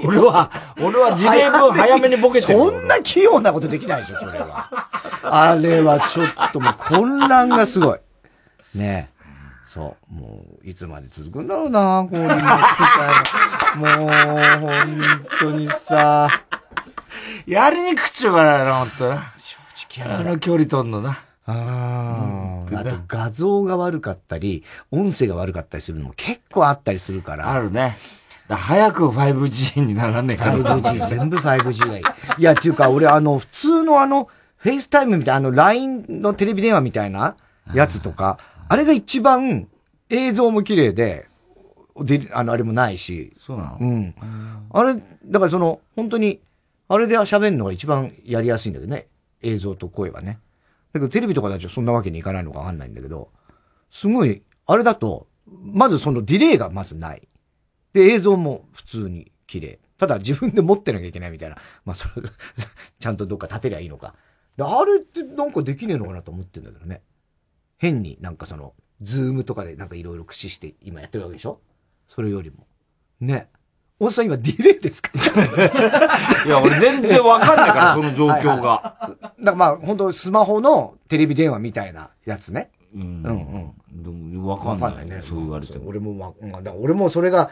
[0.03, 0.49] 俺は、
[0.81, 2.71] 俺はディレイ分早めにボケてるよ。
[2.71, 4.69] そんな器用なことできないでしょ、それは。
[5.21, 7.99] あれはちょっともう混乱がすごい。
[8.73, 9.19] ねえ。
[9.67, 10.13] そう。
[10.13, 12.49] もう、いつまで続くんだろうな、こういうのみたい
[13.83, 13.97] な。
[13.97, 14.09] もう、
[14.61, 16.27] 本当にさ。
[17.45, 19.15] やりにくっちゅうからな、ほんとな。
[19.15, 19.38] 正直
[20.01, 21.19] あの距離取んのな。
[21.45, 22.79] ああ。
[22.79, 27.51] あと画像が悪かったり、音声が悪かったりするのも結構あったりするから。
[27.51, 27.97] あるね。
[28.47, 32.03] だ早く 5G にならねえか 5G、全部 5G がいい。
[32.39, 34.27] いや、っていうか、俺、あの、普通のあの、
[34.57, 37.35] フェイスタイムみたいな、あの、LINE のテレビ電話みたいな
[37.73, 39.67] やつとか、あれが一番
[40.09, 41.27] 映像も綺麗で、
[42.01, 43.33] で、あの、あれもないし。
[43.39, 43.77] そうなの？
[43.79, 44.15] うん。
[44.71, 44.95] あれ、
[45.25, 46.39] だからその、本当に、
[46.87, 49.07] あれで喋るのが一番やりやすいんだけどね。
[49.41, 50.39] 映像と声はね。
[50.93, 53.31] だけどテレビとかだとそんなわけにいかないのかわかんないんだけど、
[53.91, 57.27] すごい、あれだと、まずそのディレイがまずない。
[57.93, 59.79] で、映像も普通に綺麗。
[59.97, 61.57] ただ自分で持ってなきゃいけないみたいな。
[61.85, 62.29] まあそれ、
[62.99, 64.15] ちゃんとどっか立てりゃいいのか。
[64.55, 67.01] であれってなんかできねえのかなと思ってんだけどね。
[67.77, 71.61] 変になんかその、ズームとかでなんかいろいろ駆使して今やってるわけでしょ？
[72.07, 72.67] それよりも。
[73.19, 73.49] ね。
[73.99, 75.11] おっさん今ディレイですか？
[76.45, 78.69] いや、俺全然わかんないから、その状況が。
[78.69, 82.71] はいはいだからまあ本当スマホのテレビ電話みたいなやつね。
[82.95, 83.01] うん。
[83.01, 84.31] うんうん。
[84.31, 85.21] でもわかんないね。
[85.25, 85.87] そう言われても。
[85.87, 87.49] 俺もまあ、まあだ俺もそれが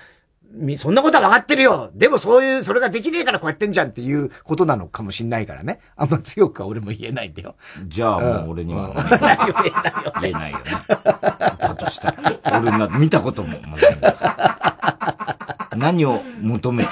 [0.52, 5.80] みそんなことは分かってるよでもそういう、それができねえからこうやってんじゃんっていうことなのかもしんないからね。
[5.98, 7.56] あんま強くは俺も言えないんだよ。
[7.88, 8.94] じゃあもう俺には、
[10.22, 10.64] 言えないよね。
[11.60, 12.60] だとしたら。
[12.62, 15.47] 俺な、見たことももないんだから。
[15.78, 16.90] 何を求めて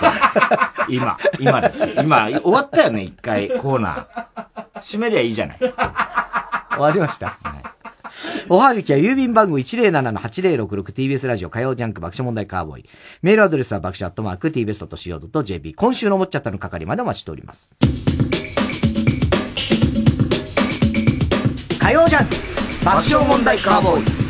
[0.90, 1.90] 今、今ですよ。
[2.04, 4.80] 今、終わったよね、一回コーナー。
[4.80, 5.58] 閉めりゃいいじゃない。
[5.58, 5.72] 終
[6.78, 7.38] わりました。
[8.48, 12.86] おはがきは郵便番号 107-8066TBS ラジオ火曜ジャンク爆笑問題カーボーイ。
[13.24, 15.74] メールアドレスは爆笑アットマーク TBS.CO.JP。
[15.74, 17.74] 今週のもっちゃったの係までお待ちしております。
[21.80, 22.36] 火曜ジャンク
[22.86, 24.25] 爆笑問題カーボーイ。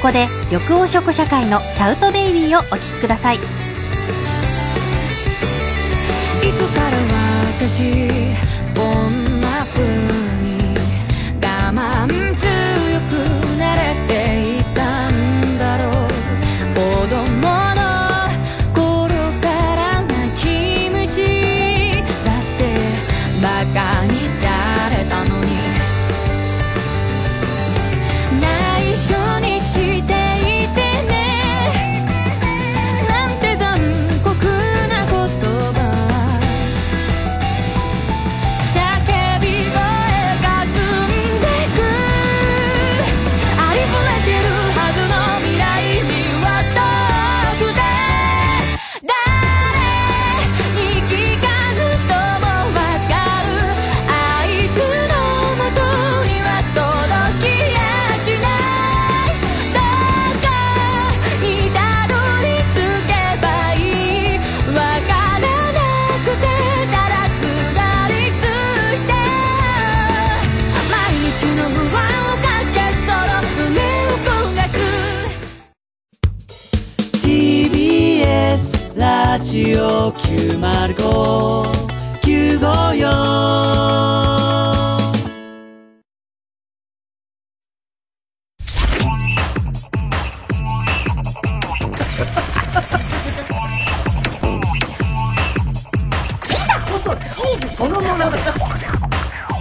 [0.00, 3.36] ここで緑黄色社会のシャウトベイビーをお聴きください。
[3.36, 3.44] いつ
[6.74, 6.96] から
[7.68, 8.08] 私
[8.74, 8.80] こ
[9.10, 10.09] んな風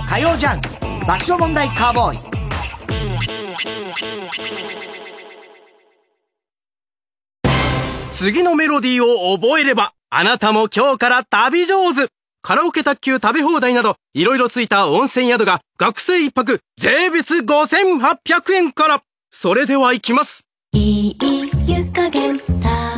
[0.07, 0.61] 火曜ジャン
[1.07, 2.17] 爆笑問題カーボーイ
[8.19, 12.09] 次のメロディーを覚えれば、あなたも今日から旅上手
[12.41, 19.01] カラオケ卓球食べ放題など、いろいろついた温泉宿が、学生一泊、税別5800円から。
[19.31, 20.43] それでは行きます。
[20.73, 21.17] いい
[21.65, 22.37] 湯加減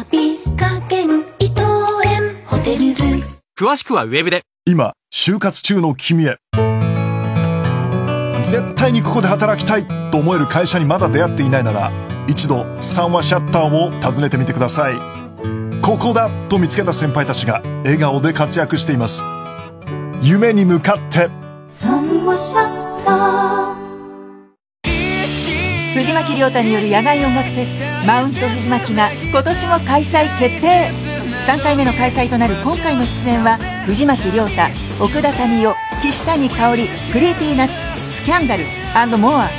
[0.02, 1.62] 旅加減伊藤
[2.04, 3.04] 園ホテルズ
[3.56, 4.42] 詳しくはウェブで。
[4.66, 6.38] 今、就活中の君へ。
[8.42, 14.94] 絶対にここで働きたいと思える会社にまだ出会っていないなら、一度三話シャッターを訪ねてみてください。
[15.82, 19.22] ここだと見つけた先輩たちが笑顔で活躍しています。
[20.22, 21.30] 夢に向かって。
[21.70, 23.72] 三話シャッター
[25.94, 30.90] 藤巻亮太による野外音楽フェスマウント藤巻が今年も開催決定
[31.48, 34.62] 3回目の開催となる今回の出演は藤巻亮太
[35.04, 37.74] 奥田民生岸谷香織 Creepy Nuts
[38.16, 38.64] スキャンダル
[39.18, 39.50] モア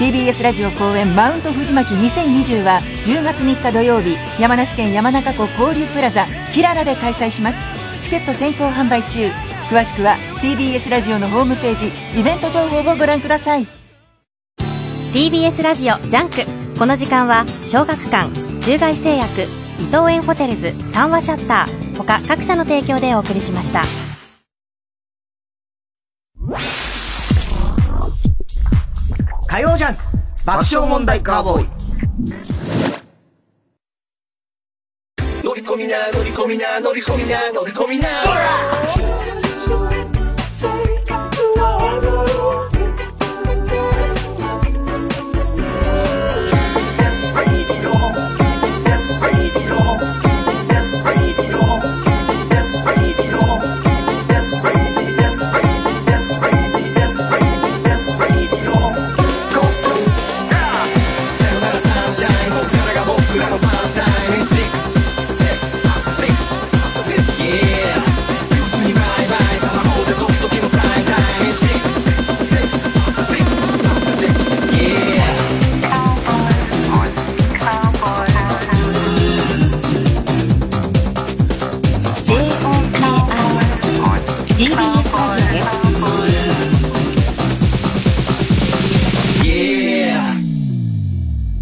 [0.00, 6.24] TBS ラジオ公演マウント藤巻2020は10月3日土曜日山梨県山中湖交流プラザ
[6.54, 7.58] キララで開催します。
[8.02, 9.28] チケット先行販売中。
[9.68, 13.66] 詳しくは TBS ラジオのホームページイベント情報をご覧ください。
[15.12, 16.78] TBS ラジオジャンク。
[16.78, 19.42] この時間は小学館中外製薬
[19.80, 23.82] 伊藤園ホテルズ三話シャッター他各社の提供でお送りしました。
[29.50, 30.00] 火曜ジャンク。
[30.46, 31.66] 爆笑問題カーボーイ。
[35.42, 38.08] 乗り込みな乗り込みな乗り込みな乗り込みな「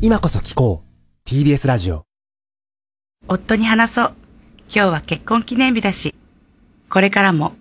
[0.08, 1.28] 今こそ聞こう。
[1.28, 2.06] TBS ラジオ。
[3.28, 4.14] 夫に話そう。
[4.74, 6.14] 今日は結婚記念日だし、
[6.88, 7.52] これからも、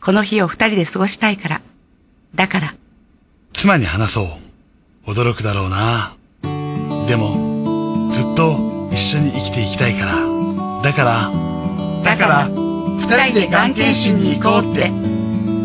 [0.00, 1.62] この日を二人で過ごしたいから。
[2.34, 2.74] だから、
[3.52, 4.22] 妻に話そ
[5.06, 5.12] う。
[5.12, 6.16] 驚くだろうな。
[7.06, 10.82] でも、ずっと一緒に生きていきたいから。
[10.82, 11.30] だから、
[12.02, 14.90] だから、二人でがん検診に行こうって。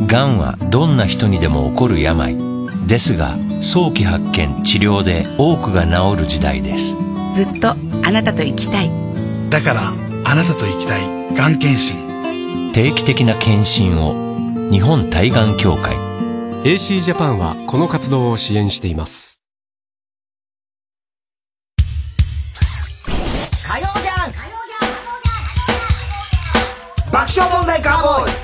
[0.05, 2.37] がんはどんな人にでも起こる病
[2.85, 6.97] ですが早期発見治療で多くが治る時代です
[7.33, 8.91] ずっとあなたと生きたい。
[9.49, 9.93] だから、
[10.23, 11.35] あなたと生きたい。
[11.35, 12.07] がん検診。
[12.77, 14.13] 定期的な検診を
[14.71, 15.95] 日本対がん協会
[16.63, 19.41] AC ジャパンはこの活動を支援しています
[23.67, 24.31] 火曜じゃん
[27.11, 28.36] 爆笑問題カーボーイ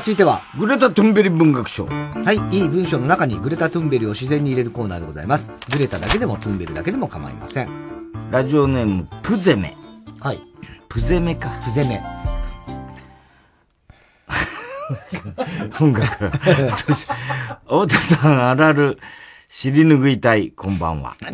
[0.00, 1.86] 続いては、グレタ・トゥンベリ文学賞。
[1.86, 5.50] はい、いい文章の中にグレタ・トゥンベリを自然に入れるコーナーでございます。
[5.70, 7.68] グレタだけでもトゥンベリだけでも構いません。
[8.30, 9.76] ラジオネーム、プゼメ。
[10.20, 10.40] はい。
[10.88, 11.48] プゼメか。
[11.64, 12.02] プゼメ。
[15.80, 16.24] 音楽。
[16.70, 18.98] 私太田さんあるある、
[19.48, 21.16] 尻拭いたい、こんばんは。
[21.20, 21.32] で、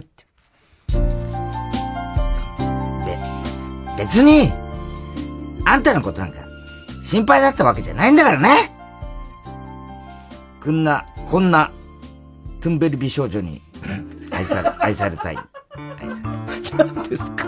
[3.96, 4.52] 別に、
[5.64, 6.49] あんたのことなんか、
[7.10, 8.70] 心配だったわけじゃないんだからね
[10.62, 11.72] こんな、こんな、
[12.60, 13.60] トゥンベリ美少女に、
[14.30, 15.36] 愛され、 愛されたい。
[15.36, 15.48] 愛さ
[16.78, 17.46] れ何ですか？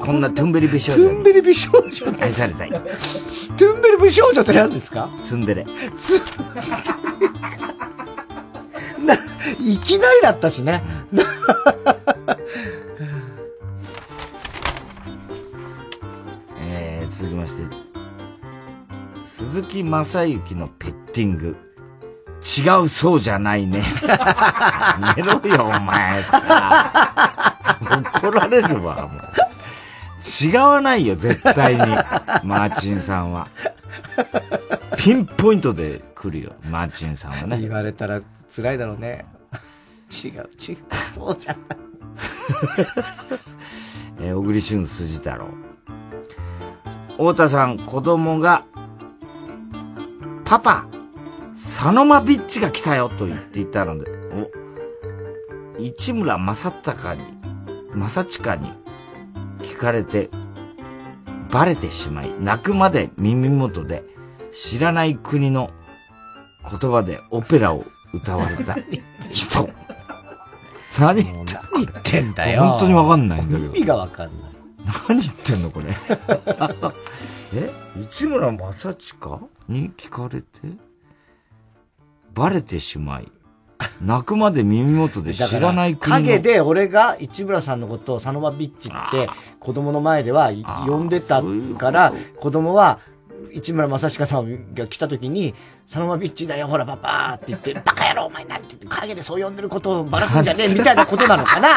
[0.00, 1.84] こんなトゥンベリ美少女にトゥンベリ美少女？
[2.20, 2.70] 愛されたい。
[2.70, 5.08] トゥンベリ美少女って何ですか？
[5.22, 5.64] ツンデレ。
[5.96, 6.18] つ、
[9.04, 9.14] な、
[9.60, 10.82] いきなりだったしね。
[19.38, 21.56] 鈴木正幸のペッティング。
[22.42, 23.84] 違うそうじゃないね。
[25.16, 27.56] 寝ろよ、お前さ。
[28.20, 29.22] 怒られるわ、もう。
[30.44, 31.80] 違わないよ、絶対に。
[32.42, 33.46] マーチンさんは。
[34.96, 37.60] ピンポイントで来るよ、マーチンさんはね。
[37.60, 38.20] 言われたら
[38.52, 39.24] 辛いだろうね。
[40.10, 40.78] 違う、違う、
[41.14, 41.62] そうじゃない。
[44.20, 45.46] えー小栗旬筋太郎。
[47.12, 48.64] 太田さん、子供が、
[50.48, 50.86] パパ、
[51.54, 54.10] サノマビッチが来たよと言っていたので、
[55.76, 57.24] お、市村正隆に、
[57.94, 58.72] 正親に
[59.58, 60.30] 聞かれて、
[61.50, 64.02] バレてしまい、泣くまで耳元で、
[64.54, 65.70] 知らない国の
[66.70, 67.84] 言葉でオペラを
[68.14, 68.74] 歌われた
[69.30, 69.68] 人。
[70.98, 72.62] 何言って言ってんだよ。
[72.62, 73.76] 本当にわかんないんだけど。
[73.76, 74.52] 意味がわかんない。
[75.10, 75.88] 何言ってんのこれ。
[77.52, 77.70] え？
[78.10, 79.57] 市村正親？
[79.68, 80.48] に聞かれて
[82.32, 83.30] バレてしまい、
[84.00, 86.20] 泣くまで耳元で知らない国の。
[86.20, 90.52] 影で俺が市村さんのことをサノマビッチって子供の前では
[90.86, 91.42] 呼んでた
[91.76, 93.00] から、子供は
[93.52, 95.54] 市村正親さんが来た時に、
[95.86, 101.68] サノマビッチだよ、ほらパパって言って、バカ野郎お前なんて言って影でそう呼んでることをばらすんじゃねえみたいなことなのかな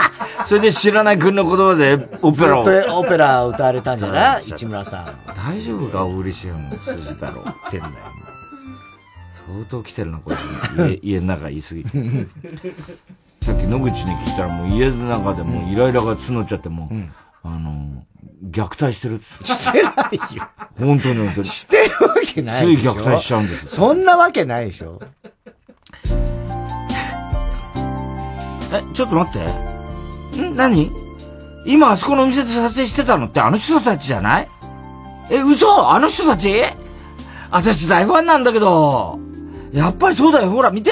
[0.46, 2.62] それで知らない国の言葉でオペラを。
[3.00, 5.34] オペラ歌われたんじゃない市村さん。
[5.36, 7.94] 大丈夫か小栗旬筋太郎ってんだよ。
[9.48, 10.38] 相当来てるな、これ。
[10.94, 11.84] 家、家の中言い過ぎ。
[13.42, 16.96] さっき野口に聞いたらもう家の中でもイライラが募っちゃってもう、
[17.44, 18.04] あの、
[18.50, 19.46] 虐待してるっつって。
[19.46, 20.48] してないよ。
[20.80, 21.48] 本当に本当に。
[21.48, 23.70] してるわけないでしょつい虐待しちゃうんですよ。
[23.70, 25.02] そんなわけないでしょ。
[28.74, 30.42] え、ちょっと待って。
[30.42, 30.56] ん？
[30.56, 30.92] 何？
[31.66, 34.48] 今あそこのお店で撮影してたのってあの人たちじゃない？
[35.30, 35.90] え、嘘？
[35.92, 36.54] あの人たち？
[37.52, 39.20] 私大ファンなんだけど。
[39.74, 40.52] やっぱりそうだよ。
[40.52, 40.92] ほら見て。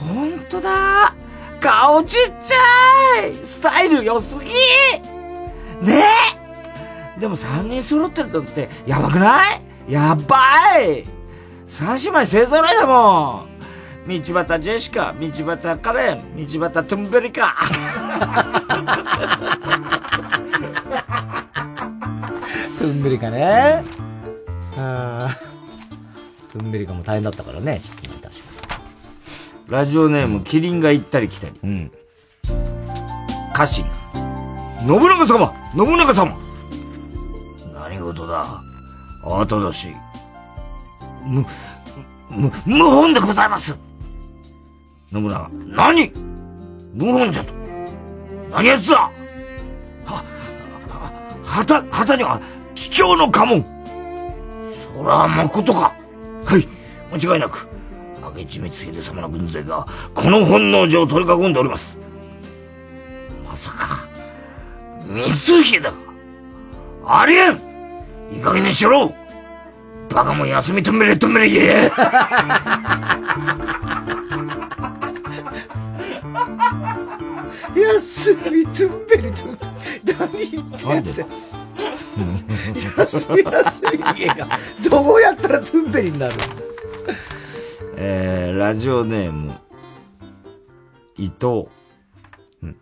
[0.00, 1.14] ほんとだ。
[1.60, 4.50] 顔ちっちゃいスタイル良すぎ
[5.86, 6.02] ね
[7.16, 9.42] えでも三人揃ってるのってやばくな
[9.88, 9.92] い？
[9.92, 10.38] やば
[10.80, 11.04] い
[11.66, 13.48] 三姉妹勢揃いだもん
[14.08, 17.54] 道端ジェシカ、道端カレン、道端トゥンベリカ。
[22.78, 23.84] トゥンベリカね。
[24.78, 27.80] あートゥンベリカも大変だったからね。
[29.68, 31.60] ラジオネーム、キリンが行ったり来たり。
[33.52, 33.84] 家臣。
[34.80, 36.38] 信長様信長様
[37.74, 38.62] 何事だ
[39.24, 39.88] あただし。
[41.26, 41.44] む、
[42.30, 43.78] む、無本でございます
[45.12, 45.50] 信長。
[45.66, 46.12] 何
[46.94, 47.52] 無本じゃと
[48.50, 50.24] 何やつだは、
[50.88, 52.40] は、旗、旗には、
[52.74, 53.66] 桔梗の家紋
[54.96, 55.94] そら、まことか
[56.46, 56.66] はい、
[57.14, 57.67] 間違いなく。
[58.38, 61.98] 明智光秀様の軍勢が、この本能寺を取り囲んでおります。
[63.46, 64.08] まさか、
[65.06, 65.92] 光秀か
[67.06, 67.54] ありえん。
[68.32, 69.12] いい加減にしろ。
[70.10, 71.90] バカも休みとめれとめれ言え。
[77.74, 79.58] 休みトゥンベリトゥン
[80.18, 80.88] 何言ってんだ。
[80.88, 81.26] なんで？
[82.98, 83.82] 休み休
[84.16, 84.20] み。
[84.20, 84.48] 家が
[84.90, 86.34] どうやったらトゥンベリになる？
[88.00, 89.52] えー、ラジオネーム、
[91.16, 91.66] 伊藤。
[92.62, 92.76] うん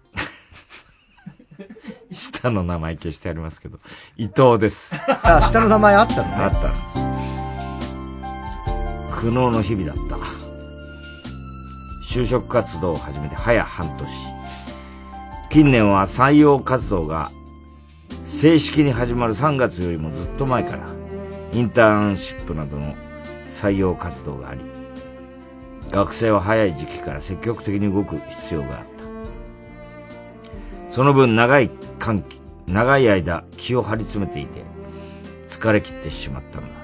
[2.13, 3.79] 下の名前消してありますけど、
[4.19, 4.95] 伊藤です。
[5.23, 6.85] あ下の名前あったのねあったんで
[9.11, 9.21] す。
[9.23, 10.19] 苦悩の日々だった。
[12.05, 14.07] 就職活動を始めて早半年。
[15.49, 17.31] 近年は採用活動が
[18.27, 20.83] 正式に始まる3月よりもずっと前から、
[21.55, 22.95] インターンシップなどの
[23.49, 24.76] 採用活動があり、
[25.91, 28.87] 学生は早い時期から積極的に動く必要があった。
[30.91, 34.63] その分長い寒気、長い間気を張り詰めていて、
[35.49, 36.75] 疲れ切ってしまったのだ。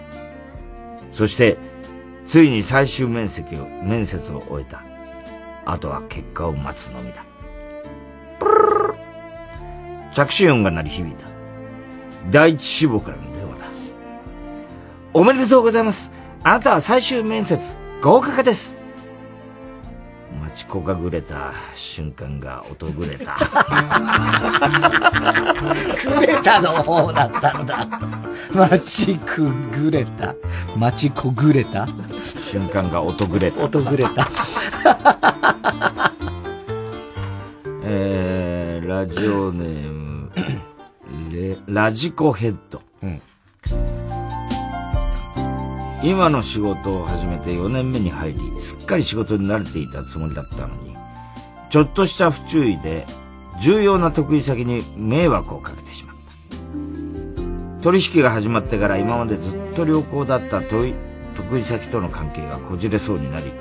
[1.13, 1.59] そして、
[2.27, 4.83] ついに最終面接を、面接を終えた。
[5.65, 7.25] あとは結果を待つのみだ。
[8.39, 8.95] プルルル
[10.15, 11.27] 着信音が鳴り響いた。
[12.31, 13.65] 第一志望からの電話だ。
[15.15, 16.11] おめでとうございます。
[16.43, 18.82] あなたは最終面接、合格です。
[20.53, 23.39] 待ち焦がぐれた瞬間が訪れた。
[25.97, 27.89] くれたの方だったんだ。
[28.53, 30.35] 待ちくぐれた。
[30.77, 31.89] 待ちこぐれた。
[32.23, 33.67] 瞬間が訪れた。
[33.67, 34.29] 訪れた。
[37.85, 40.31] えー、ラジオネーム、
[41.31, 42.83] レラジコヘッド。
[46.03, 50.97] 今の仕事を始めて4年目に入り、すっかり仕事に慣れていたつもりだったのに、
[51.71, 53.07] ちょっとした不注意で、
[53.61, 56.17] 重要な得意先に迷惑をかけてしまっ
[57.79, 57.83] た。
[57.83, 60.95] 取引が始まってから今までずっと良好だった得意
[61.35, 63.53] 得意先との関係がこじれそうになり、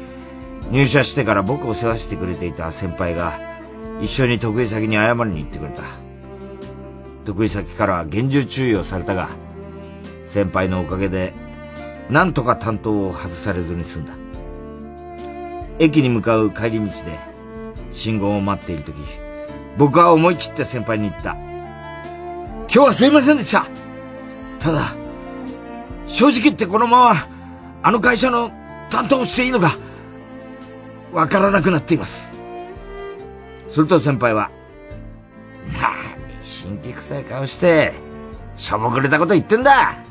[0.72, 3.39] 入社してから僕を世話してくれていた先輩が、
[4.02, 5.84] 一緒に得意先に謝りに行ってくれた。
[7.26, 9.30] 得意先からは厳重注意をされたが、
[10.26, 11.34] 先輩のおかげで、
[12.12, 14.14] なんとか担当を外されずに済んだ。
[15.80, 16.91] 駅に向かう帰り道で、
[17.93, 18.97] 信号を待っているとき、
[19.78, 21.32] 僕は思い切って先輩に言った。
[21.32, 23.66] 今日はすいませんでした
[24.59, 24.93] ただ、
[26.05, 27.16] 正直言ってこのまま、
[27.82, 28.51] あの会社の
[28.89, 29.78] 担当をしていいのか、
[31.14, 32.34] わからなくなっています。
[33.70, 34.51] すると先輩は、
[35.72, 35.89] な
[36.28, 37.93] に、神秘臭い顔して、
[38.57, 40.11] しょぼくれたこと言ってんだ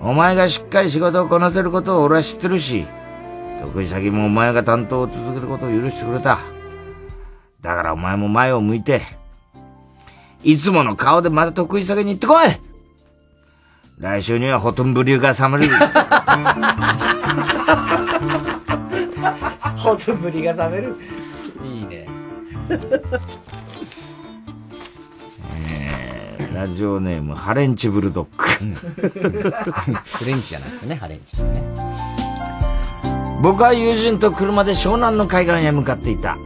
[0.00, 2.86] お前がしっかり仕事をこなせることを俺は知ってるし、
[3.60, 6.38] 得意先もお前が担当を続けることを許してくれた。
[7.60, 9.02] だからお前も前を向いて、
[10.44, 12.46] いつもの顔でまた得意先に行ってこい
[13.98, 15.74] 来週にはほとんど流が冷める。
[19.76, 20.96] ほとぶりが冷める。
[21.64, 22.06] いいね。
[26.58, 28.44] ラジオネーム、ハレンチブルドッグ。
[30.04, 31.62] フレンチじゃなくてね、ハレンチね。
[33.40, 36.36] 僕は友人と車で湘南の海岸へ向かっていた。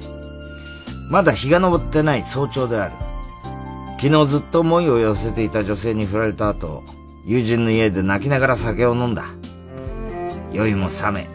[1.08, 2.92] まだ日が昇ってない早朝である。
[4.02, 6.84] 昨日ずっと思いを寄せていた女性に振られた後、
[7.24, 9.24] 友人の家で泣きながら酒を飲んだ。
[10.52, 11.26] 酔いも冷め、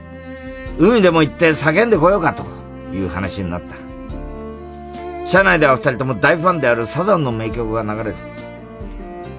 [0.78, 2.43] 海でも行って叫んでこようかと
[2.93, 3.75] いう話になった。
[5.25, 8.36] 車内では二人とも大ファンであるサザンの名曲が流れる。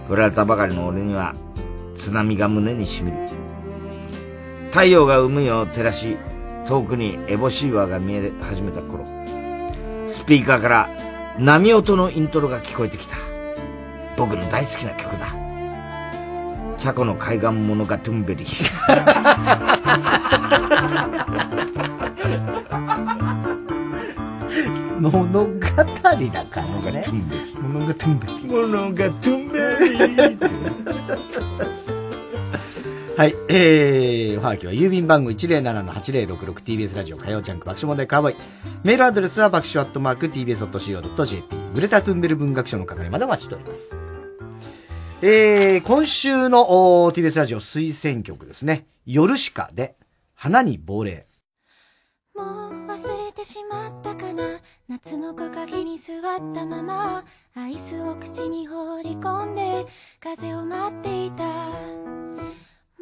[0.09, 1.35] 振られたばかりの俺には
[1.95, 3.17] 津波が胸にしみる。
[4.71, 6.17] 太陽が海を照らし、
[6.67, 9.05] 遠くにエボシーワーが見え始めた頃、
[10.07, 10.89] スピーカーから
[11.39, 13.17] 波音のイントロが聞こえてきた。
[14.17, 15.29] 僕の大好きな曲だ。
[16.79, 18.49] チャコの海岸物語トゥンベリー
[25.01, 27.05] 物 語だからね。
[27.61, 28.33] 物語トゥンベリ。
[28.47, 30.39] 物語トゥンベリ
[33.17, 33.35] はい。
[33.49, 38.37] えー、おはがきは郵便番号 107-8066TBS ラジオ火曜ジャンク爆笑問題カーボーイ。
[38.83, 41.57] メールアドレスは爆笑アットマーク TBS.CO.JP。
[41.75, 44.01] グレタ・トゥンベル文学賞の係までお待ちしております。
[45.23, 46.67] えー、今週の
[47.13, 48.87] TBS ラジオ推薦曲ですね。
[49.05, 49.97] 夜しかで、
[50.35, 51.27] 花に亡霊。
[52.37, 52.47] もう
[52.87, 54.08] 忘れてしまった
[54.89, 56.23] 夏の木陰に座っ
[56.55, 57.23] たまま
[57.55, 59.85] アイスを口に放り込んで
[60.19, 61.45] 風を待っていた。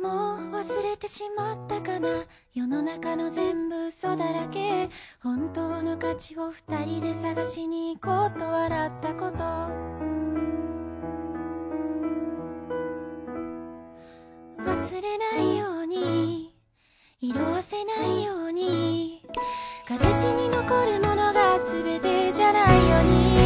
[0.02, 2.08] もう忘れてしまったかな。
[2.52, 4.88] 世の中の全部嘘だらけ。
[5.22, 9.44] 本当の価値を二人で探しに行こうと笑ったこと。
[14.64, 16.52] 忘れないように
[17.20, 19.22] 色あせないように。
[19.88, 19.94] 形
[20.34, 23.36] に残るものが全てじゃないように。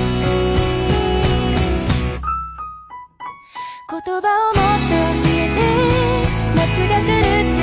[3.90, 5.60] 言葉をもっと教えて。
[6.56, 7.59] 夏が来るって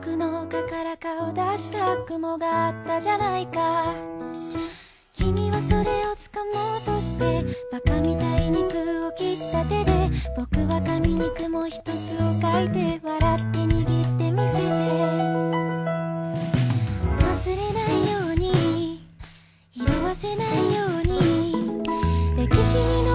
[0.00, 3.94] 遠くの丘から顔出した雲があったじゃないか。
[5.12, 11.92] 君はそれを掴もうとしてバカみたい肉を切った手で僕は紙に雲一つを
[12.40, 14.60] 書いて笑って握ってみせて。
[17.20, 19.04] 忘れないように
[19.74, 21.84] 色あせないように
[22.38, 23.09] 歴史に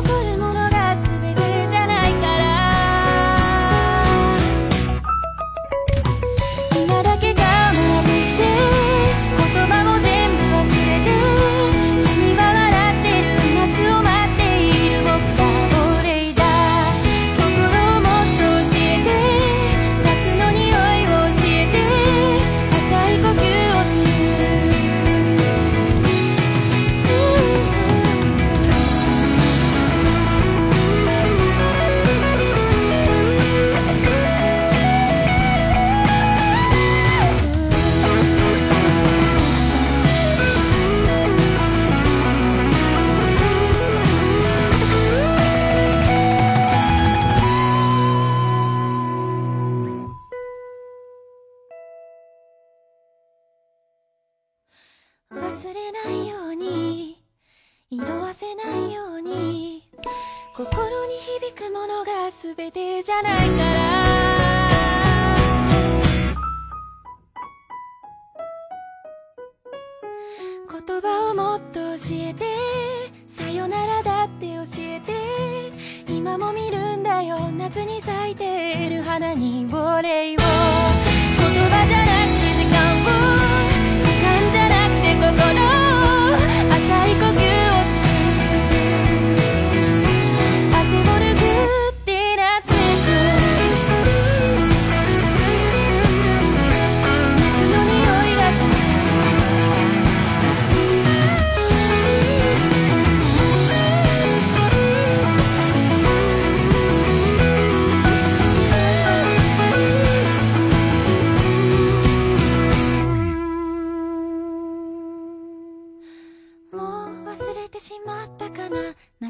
[62.65, 64.67] 全てじゃないから。
[70.71, 72.45] 言葉をもっと教えて。
[73.27, 75.13] さよならだって教えて。
[76.11, 77.37] 今も見るんだよ。
[77.51, 80.37] 夏に咲いている花にお礼を。
[80.37, 80.45] 言
[81.69, 82.05] 葉じゃ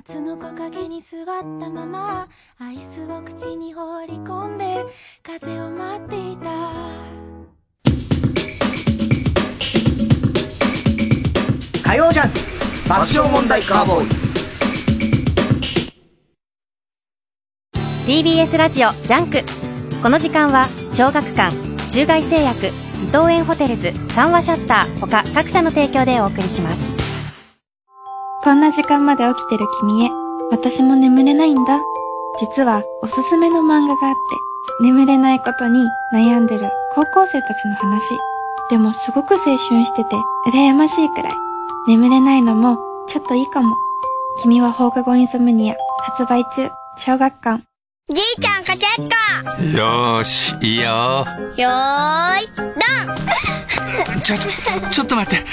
[0.08, 2.28] 夏の木陰に座ったまま
[2.60, 4.86] アイスを口に放り込んで
[5.24, 6.50] 風を待っていた。
[11.84, 12.40] 火曜ジャンク
[12.88, 14.08] 爆笑問題カーボーイ。
[18.06, 19.40] TBS ラジオジャンク。
[20.04, 21.52] この時間は小学館
[21.90, 22.70] 中外製薬伊
[23.08, 27.05] 藤園ホテルズ三和シャッター他各社の提供でお送りします
[28.46, 30.12] こんな時間まで起きてる君へ、
[30.52, 31.82] 私も眠れないんだ。
[32.40, 38.16] 実はおすすめの漫画があって、眠れないことに悩んでる高校生たちの話。
[38.70, 40.16] でもすごく青春してて、
[40.48, 41.34] 羨ましいくらい。
[41.88, 42.78] 眠れないのも、
[43.08, 43.76] ちょっといいかも。
[44.44, 47.64] 君は放課後インソムニア、発売中、小学館。
[48.14, 49.06] じいちゃんかけっこ
[49.76, 50.84] よーし、いいよ。
[50.84, 54.52] よーい、ドンちょ、ちょ、
[54.92, 55.44] ちょっと待って。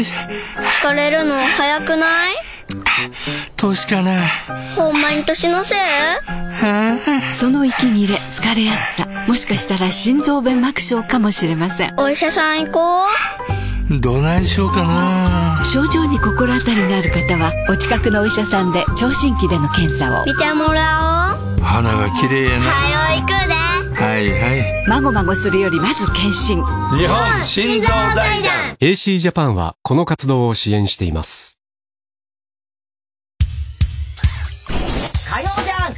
[0.00, 2.34] 疲れるの早くない？
[3.56, 4.28] 年かな。
[4.74, 5.78] ほんまに年のせい
[7.32, 11.94] その息切れ、疲れやすさ、もしかしたら心臓弁膜症かもしれません。
[11.98, 13.04] お医者さん行こ
[13.90, 15.62] うどないしようかな。
[15.64, 20.24] 症状に心当たりがある方は、お近くのお医者さんで聴診器での検査を。
[20.24, 22.64] 見てもらおう花が綺麗やな。
[22.66, 23.35] はよ行くで
[23.98, 26.62] はいはいまごまごするよりまず検診
[26.96, 31.60] 日本心臓財団 AC ジャパンはこの活動を支援しています。
[34.98, 35.94] 火曜じゃん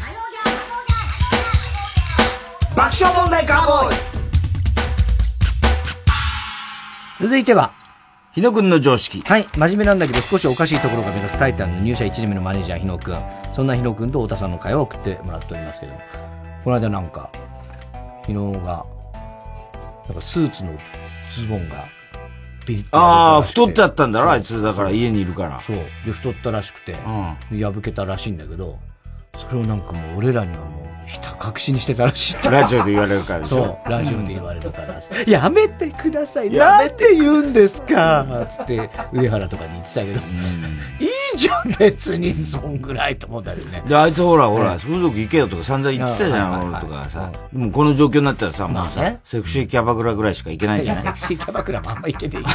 [2.77, 3.97] 爆笑問題カーボーイ
[7.21, 7.73] 続いては、
[8.33, 9.23] 日野くんの常識。
[9.23, 9.49] はい。
[9.57, 13.21] 真面目なんだけど少しおかしいところが目立つタイタンの入社1年目のマネージャー日野くん。
[13.53, 15.93] そんな日野くんと太田さんの会を送ってもらっておりますけど、
[16.63, 17.29] この間なんか、
[18.29, 18.85] 日野が、
[20.07, 20.73] なんかスーツの
[21.35, 21.87] ズボンが、
[22.67, 24.63] ピリッとああ、太っ破けてあったんだろ、あいつ。
[24.63, 25.61] だから家にいるから。
[25.63, 25.77] そう。
[26.05, 26.95] で、太ったらしくて、
[27.51, 28.79] 破けたらしいんだけど、
[29.37, 32.51] それをなんかもう俺らにはもう、ひた隠しにしてたらしい。
[32.51, 35.01] ラジオで言われるからでしょそう、ラジオで言われるから。
[35.27, 36.51] やめてください。
[36.51, 40.21] なんて言うんですかつって、上原とかに言ってたけど、
[41.01, 43.83] いいじゃん、別に、そんぐらいと思ったよね。
[43.89, 47.33] で、あいつほらほら、ね風俗行けよとか散々言ってたじゃん、俺とかさ。
[47.53, 52.45] でもこの状況になったらさ、もうさセクシーキャバクラぐらいしか行けないじゃないセクシーキャバクラもあんまいけていい。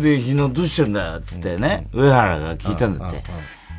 [0.00, 3.22] で、昨日どうしてんだよ、つってね、上原が聞いたんだって。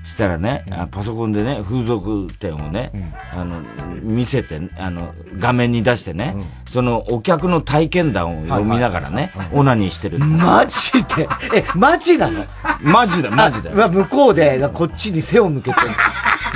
[0.04, 3.62] したらね、あパソコンでね、風俗店をね、あの、
[4.02, 6.36] 見せて、あの、画面に出してね、
[6.70, 10.20] そのお客の体験談を読みながらね、オナニーしてる。
[10.20, 11.28] マジで？
[11.56, 12.46] え、マジなの？
[12.82, 15.78] マジだ、マジだ向こうで、こっちに背を向けて、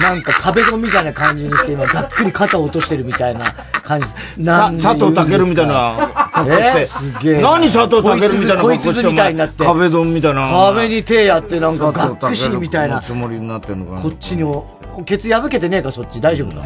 [0.01, 3.53] なんか壁ドンみたいな感じにして、今、がっくり肩を落としてるみたいな
[3.83, 4.07] 感じ。
[4.43, 6.79] さ佐藤健みたいな格好して。
[6.81, 7.41] えすげえ。
[7.41, 9.63] 何佐藤健みたいな格好してみたいになって。
[9.65, 10.49] 壁ドンみたいな。
[10.49, 12.99] 壁に手やって、なんか、がっくしみたいな。
[12.99, 14.01] つもりになってんのかな。
[14.01, 14.65] こっちにお、
[15.05, 16.21] ケツ破けてねえか、そっち。
[16.21, 16.63] 大丈夫か？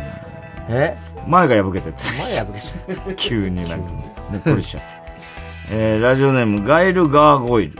[0.70, 0.98] え？
[1.28, 1.92] 前が破けて。
[1.92, 3.16] 前破けちゃう。
[3.18, 5.02] 急になんか、もっこりしちゃって。
[5.74, 7.74] えー、ラジオネーム、ガイル・ガーゴイル。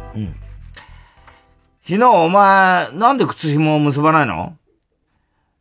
[1.88, 4.54] 昨日、お前、なんで靴紐を結ばないの？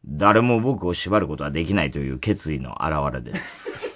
[0.06, 3.89] 誰も僕を縛ることはできないという決意の表れです。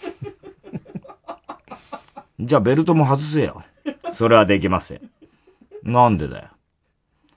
[2.40, 3.62] じゃあ、ベルトも外せよ。
[4.12, 5.00] それはできません。
[5.82, 6.48] なんでだよ。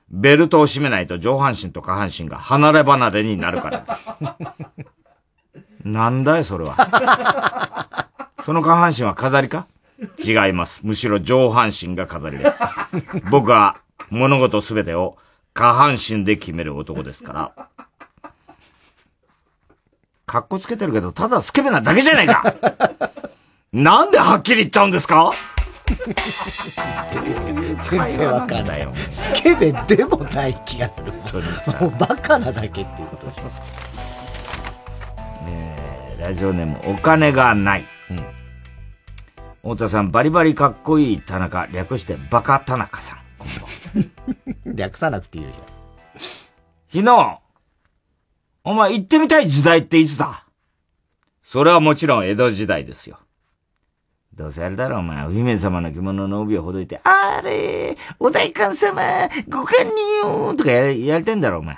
[0.10, 4.08] ベルトを締めないと上半身と下半身が離れ離れになるからです。
[5.88, 7.88] なんだよ、それは。
[8.42, 9.68] その下半身は飾りか？
[10.24, 10.82] 違います。
[10.84, 12.62] むしろ上半身が飾りです。
[13.30, 13.78] 僕は
[14.10, 15.18] 物事すべてを
[15.54, 17.70] 下半身で決める男ですから。
[20.26, 22.54] かっこつけてるけど、ただスケベなだけじゃないか
[23.74, 25.34] なんではっきり言っちゃうんですか？
[27.90, 28.94] 全然わかんないよ。
[29.10, 31.12] スケベでもない気がする。
[31.12, 33.42] もうバカなだけっていうことでしょ。
[35.48, 37.86] えーラジオネーム、お金がない。
[39.62, 44.76] 太田さん、バリバリかっこいい田中、略してバカ田中さん。
[44.76, 45.62] 略さなくていいよ、じゃ
[46.92, 47.40] 昨日、
[48.64, 50.46] お前行ってみたい時代っていつだ？
[51.44, 53.20] それはもちろん江戸時代ですよ。
[54.38, 55.26] どうせあれだろ、お前。
[55.26, 59.02] お姫様の着物の帯をほどいて、あれ、お代官様、
[59.50, 61.78] ご堪忍よとかややりてんだろ、お前。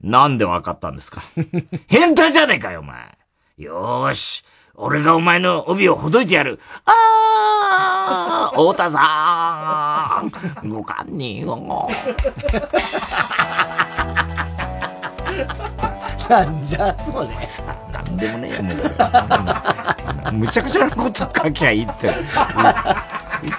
[0.00, 1.20] なんでわかったんですか？
[1.88, 3.18] 変態じゃねえかよ、お前。
[3.58, 4.42] よーし。
[4.76, 6.58] 俺がお前の帯をほどいてやる。
[6.86, 10.22] あー、太田さ
[10.64, 11.90] ん、ご堪忍よ。
[16.30, 17.28] なんじゃそれ。
[17.92, 18.72] なんでもねえよ、も
[20.30, 20.32] う。
[20.34, 22.14] むちゃくちゃなこと書きゃいいって。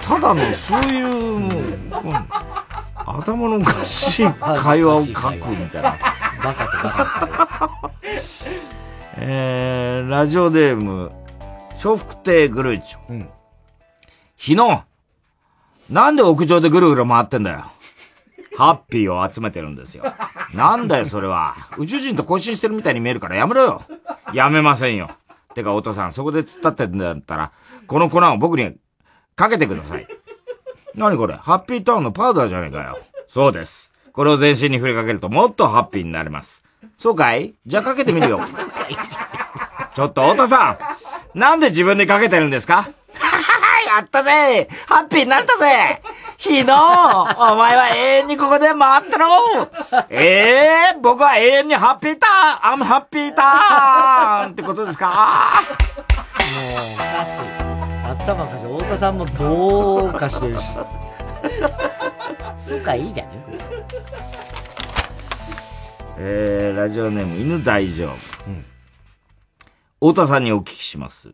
[0.00, 2.28] ただの、そういう、もう、うん
[3.04, 5.98] 頭のおかしい会話を書くみたいな。
[6.42, 7.90] バカとバ
[9.18, 11.12] えー、ラジオネーム、
[11.84, 13.26] 笑福亭グルーチョ。
[14.38, 14.84] 昨日、
[15.90, 17.64] なんで屋上でぐるぐる回ってんだよ。
[18.56, 20.04] ハッピーを集めてるんですよ。
[20.54, 21.56] なんだよ、それは。
[21.78, 23.82] 宇宙人と交信してるみたいに見えるからやめろよ。
[24.32, 25.10] やめませんよ。
[25.54, 27.52] てか、お父さん、そこで突っ立ってんだったら、
[27.86, 28.76] この粉を僕に
[29.36, 30.06] かけてください。
[30.94, 31.34] 何これ？
[31.34, 32.98] ハッピーターンのパウダーじゃねえかよ。
[33.28, 33.92] そうです。
[34.12, 36.62] これを全身に振りかけるともっとハッピーになれます。
[36.98, 37.54] そうかい？
[37.66, 38.40] じゃあかけてみるよ。
[39.94, 40.78] ちょっと、太田さ
[41.34, 42.90] んなんで自分でかけてるんですか？
[43.96, 46.00] やったぜハッピーになったぜ
[46.38, 46.76] 日野お
[47.56, 49.26] 前は永遠にここで回ってろ
[50.10, 55.62] ええ僕は永遠にハッピーターンアムハッピーターンってことですか？
[56.52, 57.42] もう、おかしい。
[58.04, 58.64] 頭おかしい。
[58.64, 60.64] 太田さんもどうかしてるし。
[62.58, 63.44] そうか、いいじゃんね。
[66.18, 68.12] えー、ラジオネーム犬大丈
[70.00, 70.10] 夫。
[70.12, 71.30] 太田さんにお聞きします。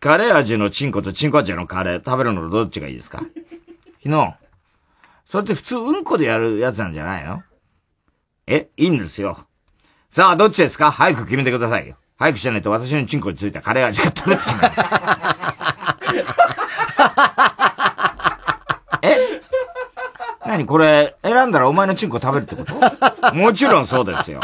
[0.00, 3.18] カレー味のチンコとチンコ味のカレー食べるのとどっちがいいですか？
[4.02, 4.34] 昨日、
[5.26, 7.42] それって普通うんこでやるやつなんじゃないの？
[8.46, 9.46] えいいんですよ。
[10.08, 10.90] さあ、どっちですか？
[10.90, 11.96] 早く決めてくださいよ。
[12.18, 14.80] 早くしないと私のチンコについたカレー味が食べてしまいます。
[19.06, 19.42] え？
[20.46, 23.34] 何これ、選んだらお前のチンコ食べるってこと？
[23.34, 24.40] もちろんそうですよ。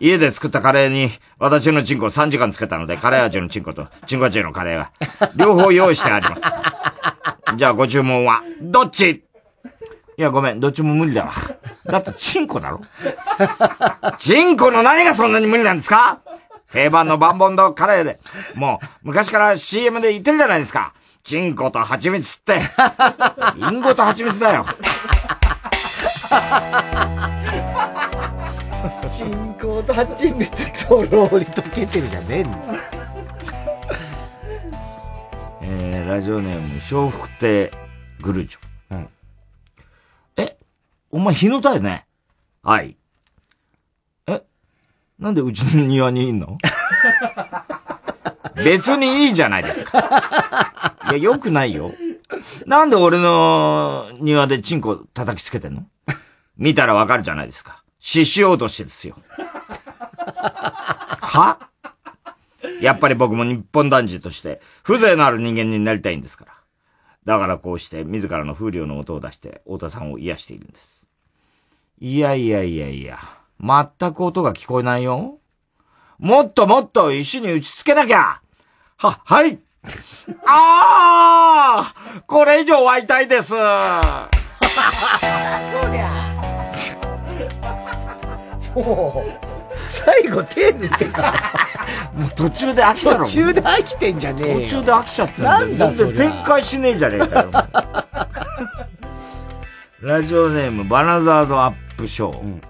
[0.00, 4.90] 家で作ったカレーに私のチンコを3時間つけたので、カレー味のチンコとチンコ味のカレーは、
[5.36, 6.42] 両方用意してあります。
[7.56, 9.24] じゃあご注文は、どっち？
[10.18, 11.32] いや、ごめん、どっちも無理だわ。
[11.84, 12.80] だって、チンコだろ？
[14.18, 16.20] チンコの何がそんなに無理なんですか？
[16.72, 18.18] 定番のバンボンドカレーで。
[18.54, 20.94] もう、昔から CM で言ってるじゃないですか。
[21.22, 22.60] チンコと蜂蜜って。
[23.56, 24.66] リンゴと蜂蜜だよ。
[29.16, 32.58] チンコと蜂蜜とろーり溶けてるじゃねえんだ。
[35.62, 37.72] えー、ラジオネーム、笑福亭
[38.20, 38.60] グルーチョ。
[38.90, 39.08] うん。
[40.36, 40.58] え、
[41.10, 42.04] お前日のだよね
[42.62, 42.98] はい。
[44.26, 44.42] え、
[45.18, 46.58] なんでうちの庭にいんの？
[48.62, 50.94] 別にいいじゃないですか。
[51.08, 51.94] いや、よくないよ。
[52.66, 55.86] なんで俺の庭でチンコ叩きつけてんの？
[56.58, 57.82] 見たらわかるじゃないですか。
[58.08, 59.16] 獅子落としですよ。
[61.20, 61.58] は？
[62.80, 66.52] やっぱり僕も日本男児として風情のある人間になりたいんですから。
[67.24, 71.08] だからこうして自らの風流の音を出して太田さんを癒しているんです。
[71.98, 73.18] いやいやいやいや、
[73.60, 75.40] 全く音が聞こえないよ。
[76.20, 78.40] もっともっと石に打ちつけなきゃ
[78.98, 79.58] は、はい
[80.46, 86.25] ああこれ以上は痛いです そりゃ
[88.82, 91.32] もう、最後手塗ってから。
[92.14, 93.24] もう途中で飽きたろ。
[93.24, 94.68] 途中で飽きてんじゃねえよ。
[94.68, 97.50] 途中で飽きちゃってんだよなんだそ展開しねえじゃねえかよ。
[100.00, 102.60] ラジオネーム、バナザードアップショー。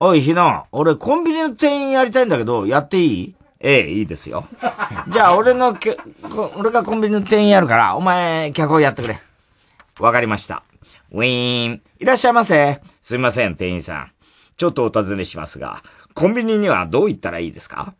[0.00, 3.34] おい、ひな、俺コンビニの店員やりたいんだけど、やっていい？
[3.60, 4.46] ええ、いいですよ。
[5.08, 9.18] じゃあ、俺のけ、こ俺がコンビニの店員やるから、お前、客をやってくれ。
[10.00, 10.62] わかりました。
[11.12, 11.82] ウィーン。
[11.98, 12.80] いらっしゃいませ。
[13.02, 14.12] すいません、店員さん。
[14.60, 15.82] ちょっとお尋ねしますが、
[16.12, 17.94] コンビニにはどう行ったらいいですか？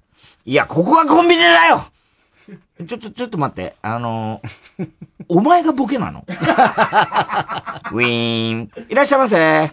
[0.44, 1.86] いや、ここがコンビニだよ
[2.86, 3.76] ちょ、ちょ、ちょっと待って。
[3.80, 4.90] あのー
[5.28, 6.22] お前がボケなの？
[6.28, 8.70] ウィーン。
[8.90, 9.72] いらっしゃいませ。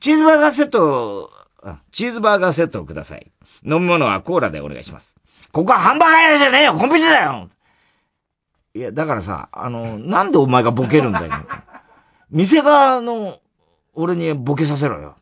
[0.00, 1.30] チーズバーガーセット、
[1.92, 3.30] チーズバーガーセットをください。
[3.62, 5.16] 飲み物はコーラでお願いします。
[5.52, 7.50] ここはハンバーガー屋じゃねえよコンビニだよ
[8.74, 11.32] いや、だからさ、あの、なんでお前がボケるんだよ。
[12.30, 13.40] 店側の、
[13.94, 15.16] 俺にボケさせろよ。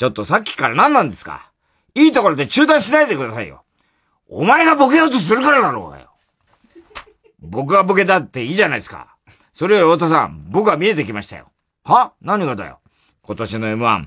[0.00, 1.52] ちょっとさっきから何なんですか？
[1.94, 3.64] いいところで中断しないでくださいよ。
[4.30, 6.08] お前がボケようとするからだろうがよ。
[7.38, 9.14] 僕がボケだっていいじゃないですか。
[9.52, 11.50] それより太田さん、僕は見えてきましたよ。
[11.84, 12.14] は？
[12.22, 12.80] 何がだよ。
[13.20, 14.06] 今年の M1、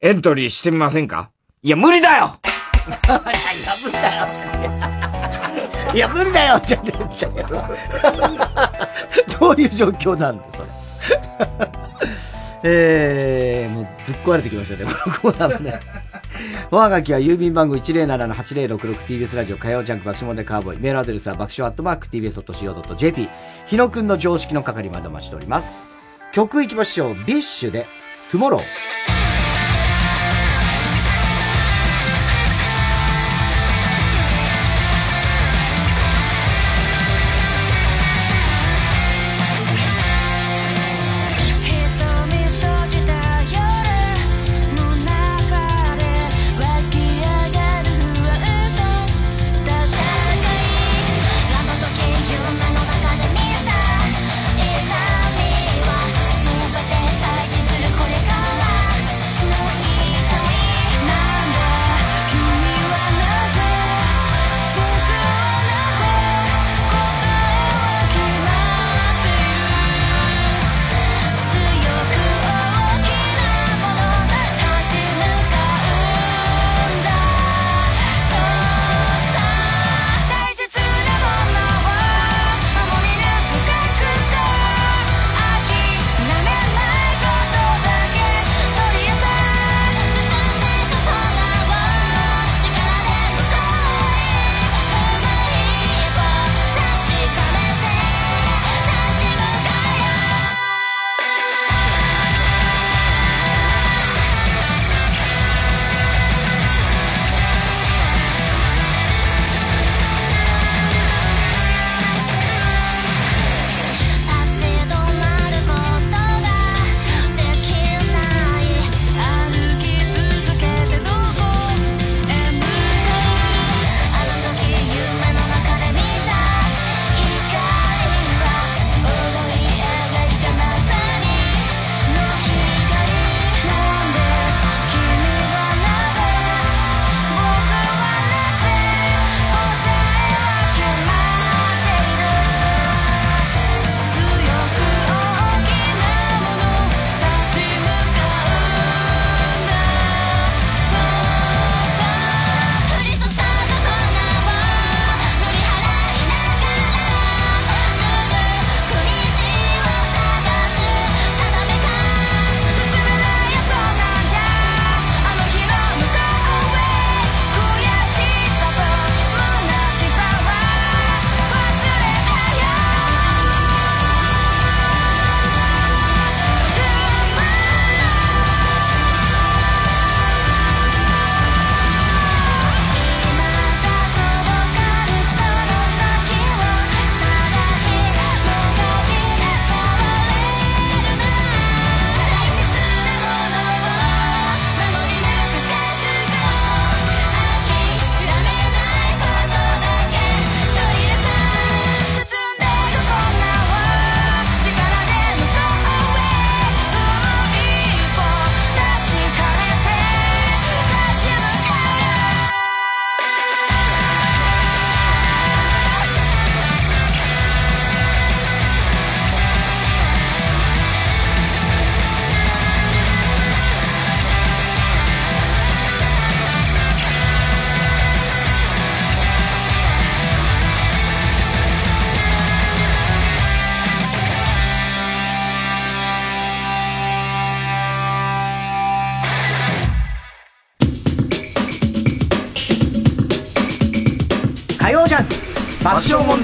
[0.00, 1.28] エントリーしてみませんか？
[1.62, 2.40] いや、無理だよ
[2.94, 4.62] いや、無理だよ、じゃね
[5.92, 5.96] え。
[5.96, 7.48] いや、無理だよ、じゃねえんだよ。
[9.38, 10.68] どういう状況なんだ、それ。
[12.68, 15.80] えー、もうぶっ壊れてきましたね、このコーナーもね。
[16.72, 20.80] おはがきは郵便番号 107-8066TBS ラジオ火曜ジャンク爆笑問題カーボーイ。
[20.80, 23.28] メールアドレスは爆笑アットマーク TBS.CO.JP。
[23.66, 25.84] 日野くんの常識の係までお待ちしております。
[26.32, 27.14] 曲いきましょう。
[27.24, 27.86] BiSH で、
[28.32, 29.15] トゥモロー。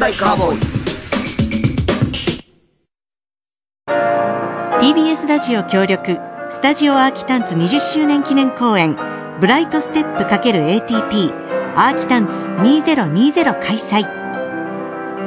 [0.02, 0.60] 爆笑問題カーボーイ
[4.80, 6.18] TBS ラジオ協力
[6.50, 8.96] スタジオアーキタンツ20周年記念公演
[9.40, 11.32] ブライトステップ ×ATP
[11.76, 14.02] アーキタンツ2020開催。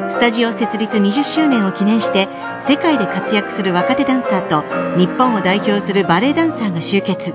[0.10, 2.27] スタジオ設立20周年を記念して
[2.61, 4.64] 世界で活躍する若手ダンサーと
[4.99, 7.34] 日本を代表するバレエダンサーが集結。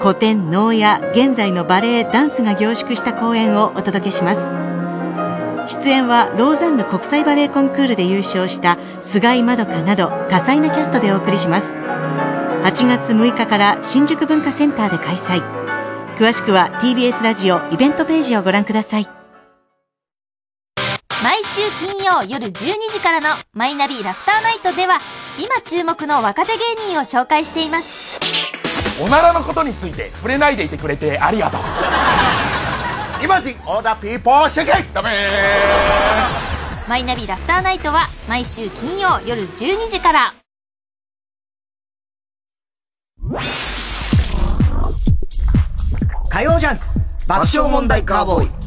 [0.00, 4.61] 古典能や現在のバレエダンスが凝縮した公演をお届けします。
[5.68, 11.72] 出演はローザンヌ国際バレエコンクールで優勝した菅井まどかなど多彩なキャストでお送りします。
[11.72, 15.42] 8月6日から新宿文化センターで開催。
[16.16, 19.08] 詳しくは TBS ラジオイベントページをご覧ください。
[21.22, 22.50] 毎週金曜夜12
[22.90, 24.98] 時からのマイナビラフターナイトでは
[25.38, 28.20] 今注目の若手芸人を紹介しています。
[29.00, 31.60] おならのことについて触れないでいてくれてありがとう
[33.22, 35.28] イマジンオーダーピーポーシェケダメ
[36.88, 40.34] マイナビラフターナイトは毎週金曜夜12時から。
[46.30, 46.82] 火曜ジャンク。
[47.28, 48.62] 爆笑問題カーボーイ。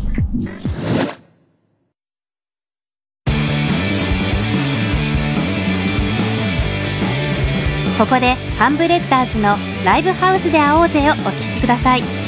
[7.98, 9.56] ここでハンブレッダーズの
[9.86, 12.25] ライブハウスで会おうぜをお聴きください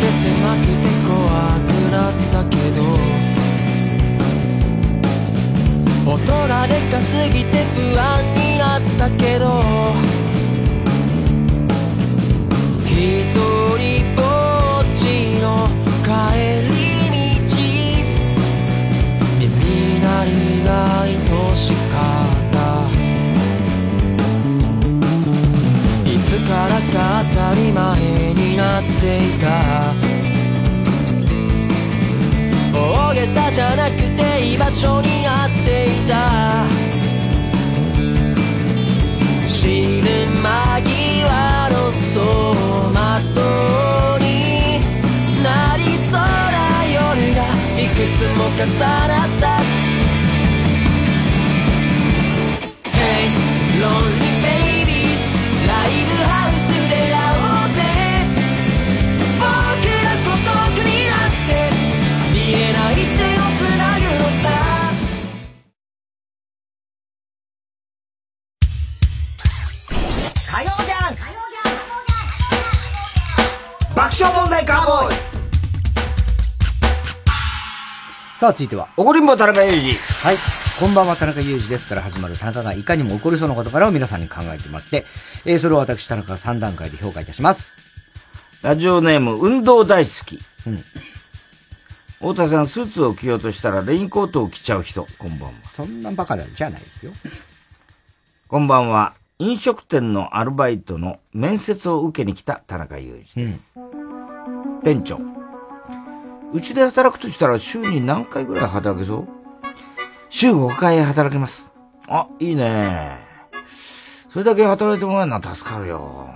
[0.00, 0.72] て狭くて
[1.06, 1.16] 怖
[1.60, 2.78] くなったけど。
[6.08, 6.16] 音
[6.48, 9.44] がでかすぎて不安になったけど。
[12.84, 14.22] 一人ぼ
[14.80, 15.02] っち
[15.40, 15.44] の
[16.04, 16.08] 帰
[16.68, 16.70] り
[17.46, 17.50] 道。
[19.40, 20.30] 耳鳴り
[20.64, 20.68] が
[21.02, 21.04] 愛
[21.56, 21.94] しか
[22.32, 22.56] った。
[26.08, 26.94] いつからか
[27.30, 27.84] 当たり前
[28.34, 28.35] に。
[28.66, 29.94] なっていた。
[32.74, 36.64] 大げさじゃなくて居場所になっていた。
[39.46, 40.08] 死ぬ
[40.42, 42.18] 間際の走
[42.90, 43.38] 馬灯
[44.18, 44.26] に
[45.44, 46.98] なりそうな夜
[47.38, 47.40] が
[47.78, 49.44] いくつも重なった。
[52.90, 53.30] Hey
[53.80, 54.25] Lonely
[78.38, 78.90] さあ、続いては。
[78.98, 79.94] 怒りんぼ田中裕二。
[79.94, 80.36] はい。
[80.78, 85.06] こんばんは、田中裕二ですから始まる田中がいかにも起こりそうなことからを皆さんに考えてもらって、
[85.46, 87.72] えー、それを私、田中が3段階で評価いたします。
[88.60, 90.38] ラジオネーム、運動大好き。
[90.66, 90.84] うん。
[92.18, 95.54] 太田さん、スーツを着ようとしたらレインコートを着ちゃう人、こんばんは。
[95.72, 97.12] そんなバカじゃないですよ。
[98.48, 99.14] こんばんは。
[99.38, 103.78] 飲食店のアルバイトの面接を受けに来た田中裕二です。
[104.82, 105.35] 店長。
[106.52, 109.28] うちで働くとしたら週に何回ぐらい働けそう？
[110.30, 111.70] 週5回働けます。
[112.08, 113.18] あ、いいね。
[113.66, 116.28] それだけ働いてもらえるのは助かるよ。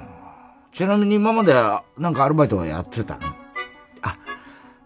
[0.73, 1.55] ちなみに今まで
[1.99, 3.35] なんかアルバイトはやってたの？
[4.03, 4.17] あ、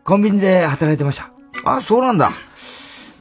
[0.04, 1.30] コンビニで働いてました。
[1.64, 2.32] あ、そうなんだ。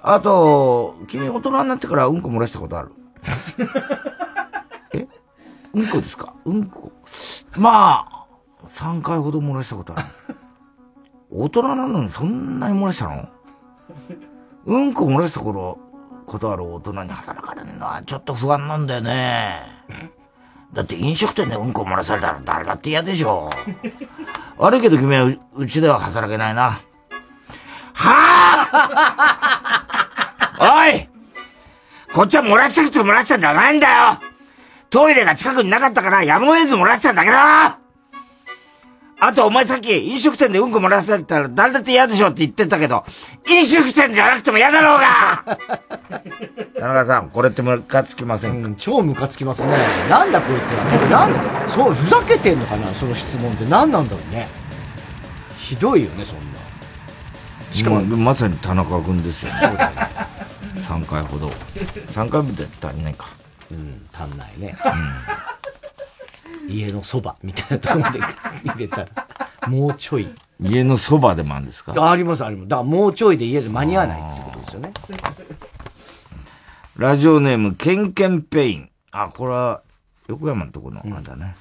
[0.01, 2.91] あと、君大人になってからうんこ漏らしたことある？
[4.93, 5.07] え？
[5.73, 6.34] うんこですか？
[6.45, 6.91] うんこ。
[7.55, 8.25] まあ、
[8.67, 10.03] 3回ほど漏らしたことある。
[11.35, 13.27] 大人なのにそんなに漏らしたの？
[14.65, 15.80] うんこ漏らした頃、
[16.26, 19.61] ことある大人に働かれるのはちょっと不安なんだよね。
[20.73, 23.49] だって飲食店でうんこ漏らされたら誰だって嫌でしょ。
[24.57, 25.23] 悪いけど君は
[25.55, 26.80] うちでは働けないな。
[27.95, 28.14] は
[30.60, 31.07] あ おい
[32.14, 34.19] こっちは漏らしたくて漏らしたんじゃないんだよ
[34.89, 37.77] トイレが近くになかったからやむを得ず漏らしたんだけどな
[39.26, 43.06] あとお前さっき飲食店でうんこ漏らされたら誰だって嫌でしょって言ってたけど、
[43.50, 45.58] 飲食店じゃなくても嫌だろうが
[46.78, 49.78] 田中さん、これってムカつきませんか、超ムカつきますね。
[50.10, 50.84] なんだこいつは。
[51.10, 54.50] なん、そう、ふざけてんのかなその質問って何なんだろうね。
[55.58, 56.44] ひどいよね、そんな。
[57.72, 59.60] しかも、まさに田中君ですよね。
[59.62, 59.95] そうだね。
[60.82, 61.50] 3回ほど。
[62.12, 63.28] 3回目で足りないか。
[63.72, 64.76] うん、足んないね。
[66.68, 68.34] 家のそばみたいなところまで入
[68.77, 69.27] れたら、
[69.68, 70.27] もうちょい。
[70.61, 71.94] 家のそばでもあるんですか？
[71.98, 72.68] ああります、あります。
[72.69, 74.94] だからもうちょいで家で間に合わないってことですよね。
[76.98, 78.90] ラジオネーム、ケンケンペイン。
[79.11, 79.81] あ、これは、
[80.27, 81.56] 横山のところのあれだね。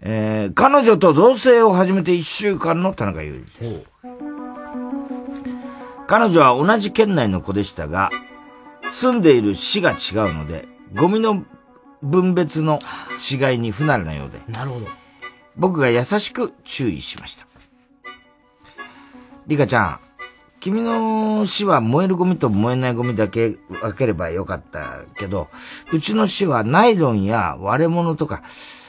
[0.00, 3.90] えー、彼女と同棲を始めて1週間の田中裕二です。
[6.06, 8.10] 彼女は同じ県内の子でしたが、
[8.90, 9.94] 住んでいる市が違
[10.30, 11.44] うので、ゴミの
[12.02, 12.80] 分別の
[13.18, 14.86] 違いに不慣れなようで、なるほど。
[15.56, 17.46] 僕が優しく注意しました。
[19.46, 20.00] リカちゃん、
[20.60, 25.48] 君の市は燃えるゴミと燃えないゴミだけ分ければよかったけど、
[25.92, 28.42] うちの市はナイロンや割れ物とか、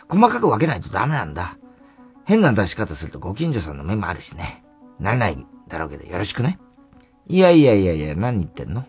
[0.07, 1.57] 細かく分けないとダメなんだ。
[2.25, 4.63] 変な出し方するとご近所さんの目もあるしね。
[4.99, 6.59] ならないだろうけどよろしくね。
[7.27, 8.85] いやいやいやいや、何言ってんの？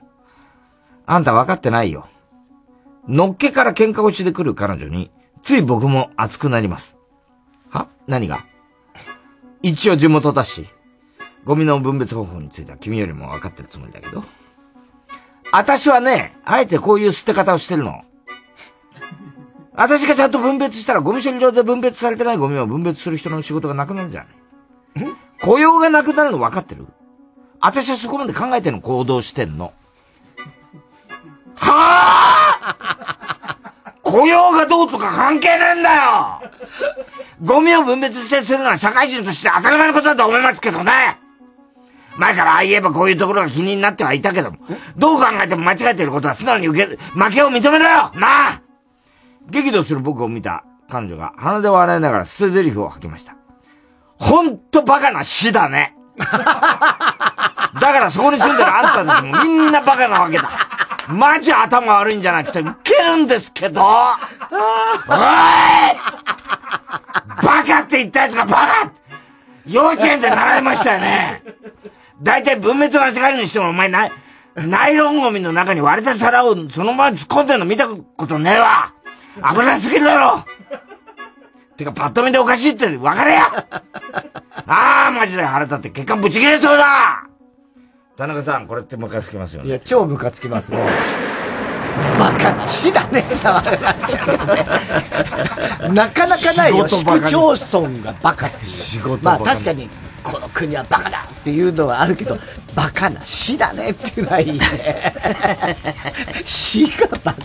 [1.07, 2.09] あんた分かってないよ。
[3.11, 5.11] のっけから喧嘩をしてくる彼女に、
[5.43, 6.97] つい僕も熱くなります。
[7.69, 7.89] は？
[8.07, 8.47] 何が？
[9.63, 10.69] 一応地元だし、
[11.45, 14.23] ゴミの分別方法については君よりも分かってるつもりだけど。
[15.51, 18.03] 私はね、あえてこういう捨て方をしてるの。
[19.75, 24.25] 私がちゃんと分別したらゴミ処理場で分別されてないゴミを分別する人の仕事がなくなるじゃ
[24.95, 25.09] ない。
[25.43, 26.87] 雇用がなくなるの分かってる？
[27.61, 29.73] 私はそこまで考えての行動してんの。
[31.57, 32.40] はあ
[34.03, 36.43] 雇用がどうとか関係ねえんだよ
[37.43, 41.19] ゴミを分別してするのは社会人として当たり前のことだと思いますけどね
[42.17, 44.59] 前からああ言えばこういうところが気になってはいたけども、
[44.97, 48.63] どう考えても間違えてることは素直に受け、負けを認めろよなあ
[49.49, 53.37] 激怒する僕を見た彼女が鼻で笑いながら捨て台詞を吐きました。
[54.17, 55.97] ほんとバカな死だね。
[56.21, 60.51] だからそこに住んでるあんたたちもみんなバカなわけだ。
[61.11, 63.81] マジ頭悪いんじゃなくてウケるんですけど。
[63.83, 63.87] おい！
[67.43, 68.93] バカって言ったやつがバカ！
[69.67, 71.43] 幼稚園で習いましたよね。
[72.23, 74.13] 大体分別間違えるにしてもお前ナイ、
[74.57, 78.93] ナイロンゴミの中に割れた皿をそのまま突っ込んでるの見たことねえわ。
[79.55, 80.45] 危なすぎるだろ！
[81.77, 83.45] てかパッと見でおかしいって分かれや！
[84.67, 87.30] ああマジで腹立って血管ぶち切れそうだ！
[88.21, 89.69] 田中さん、これってムカつきますよね。
[89.69, 90.79] いや、超ムカつきますね。
[92.19, 95.95] バカな死だね、騒がなっちゃうよね。
[95.95, 98.67] なかなかないよ、市区町村がバカっていう。
[98.67, 99.89] 仕事まあ確かに、
[100.23, 102.37] この国はバカだっていうのはあるけど、
[102.75, 104.67] バカな死だねっていうのはいいね。
[106.45, 107.43] 死がバカっ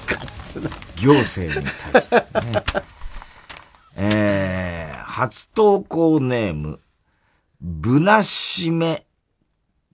[0.53, 0.69] ての。
[0.97, 2.25] 行政に対してね。
[3.95, 6.81] えー、初投稿ネーム、
[7.61, 9.05] ぶなしめ、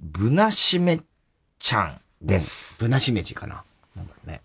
[0.02, 1.00] ぶなしめ
[1.60, 2.82] ちゃんです。
[2.82, 3.64] ぶなしめじかな。
[3.96, 4.42] なんだろうね。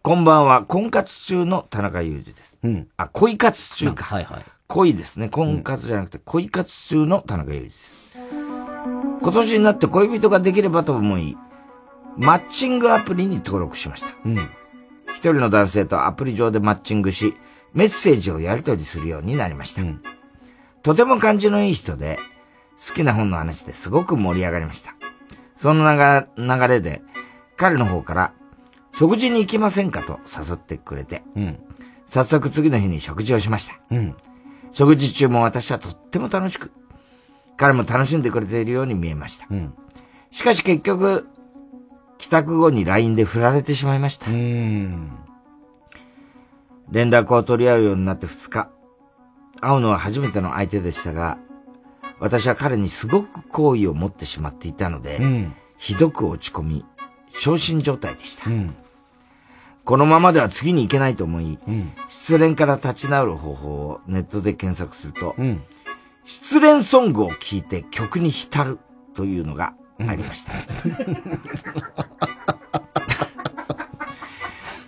[0.00, 2.58] こんばんは、婚活中の田中裕二です。
[2.62, 2.88] うん。
[2.96, 4.04] あ、恋活中か。
[4.04, 4.42] はいはい。
[4.68, 5.28] 恋ですね。
[5.28, 7.98] 婚活じゃなくて恋活中の田中裕二です。
[9.20, 11.36] 今年になって恋人ができればと思い、
[12.16, 14.08] マッチングアプリに登録しました。
[14.24, 14.36] うん。
[15.08, 17.34] 一人の男性とアプリ上でマッチングし、
[17.74, 19.82] メッセージをやり取りするようになりました。
[20.82, 22.18] とても感じのいい人で、
[22.78, 24.94] 好きな本の話ですごく盛り上がりました。
[25.56, 27.02] その流流れで、
[27.56, 28.32] 彼の方から、
[28.92, 31.58] 食事に行きませんかと誘ってくれて、うん。
[32.06, 33.80] 早速次の日に食事をしました。
[33.90, 34.16] うん。
[34.72, 36.72] 食事中も私はとっても楽しく、
[37.56, 39.46] 彼も楽しんでくれているように見えました。
[39.50, 39.74] うん。
[40.30, 41.28] しかし結局、
[42.18, 44.26] 帰宅後に LINE で振られてしまいました。
[44.30, 45.08] 連
[46.90, 48.70] 絡を取り合うようになって2日。
[49.60, 51.38] 会うのは初めての相手でしたが、
[52.22, 56.84] 私は彼にすごく好意を持ってしまっていたので、うんひどく落ち込み、
[57.32, 58.48] 昇進状態でした。
[58.48, 58.72] うん。
[59.84, 61.90] このままでは次に行けないと思い、うん。
[62.06, 65.60] 失恋から立ち直る方法をネットで検索すると、うん。
[66.24, 68.78] 失恋ソングを聴いて曲に浸る
[69.14, 70.52] というのがありました。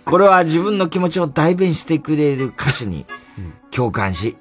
[0.05, 3.05] これは自分の気持ちを代弁してくれる歌手に
[3.71, 4.37] 共感し、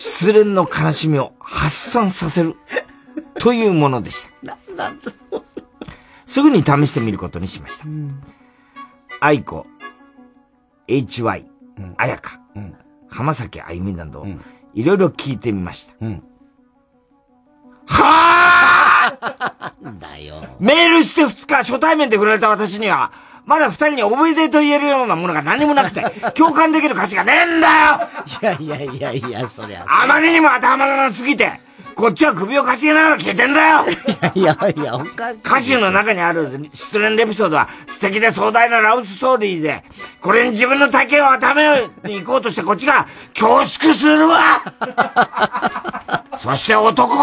[0.00, 2.56] 失恋の悲しみを発散させる
[3.38, 4.94] というものでした。
[6.24, 7.84] すぐに試してみることにしました。
[9.20, 9.66] 愛子、
[10.88, 11.44] HY、
[11.98, 12.40] 彩香、
[13.10, 14.24] 浜崎あゆみなど、
[14.72, 15.94] いろいろ聞いてみました。
[17.86, 20.42] はあだよ。
[20.60, 23.12] メールして2日初対面で振られた私には、
[23.46, 26.02] まだ二人に思い出と言えるようなものが何もなくて、
[26.34, 28.08] 共感できる歌詞がねえんだよ
[28.58, 29.84] いやいやいやいや、そりゃ。
[29.86, 31.60] あまりにも頭がなすぎて、
[31.94, 33.84] こっちは首をかしげながら聞いてんだよ
[34.34, 35.38] いやいや、おかしい。
[35.40, 39.84] 歌詞の中にある失恋エピソードは素敵で壮大なラブストーリーで、
[40.20, 44.62] これに自分の体験を当てはめに行こうとしてこっちが恐縮するわ
[46.38, 47.16] そして男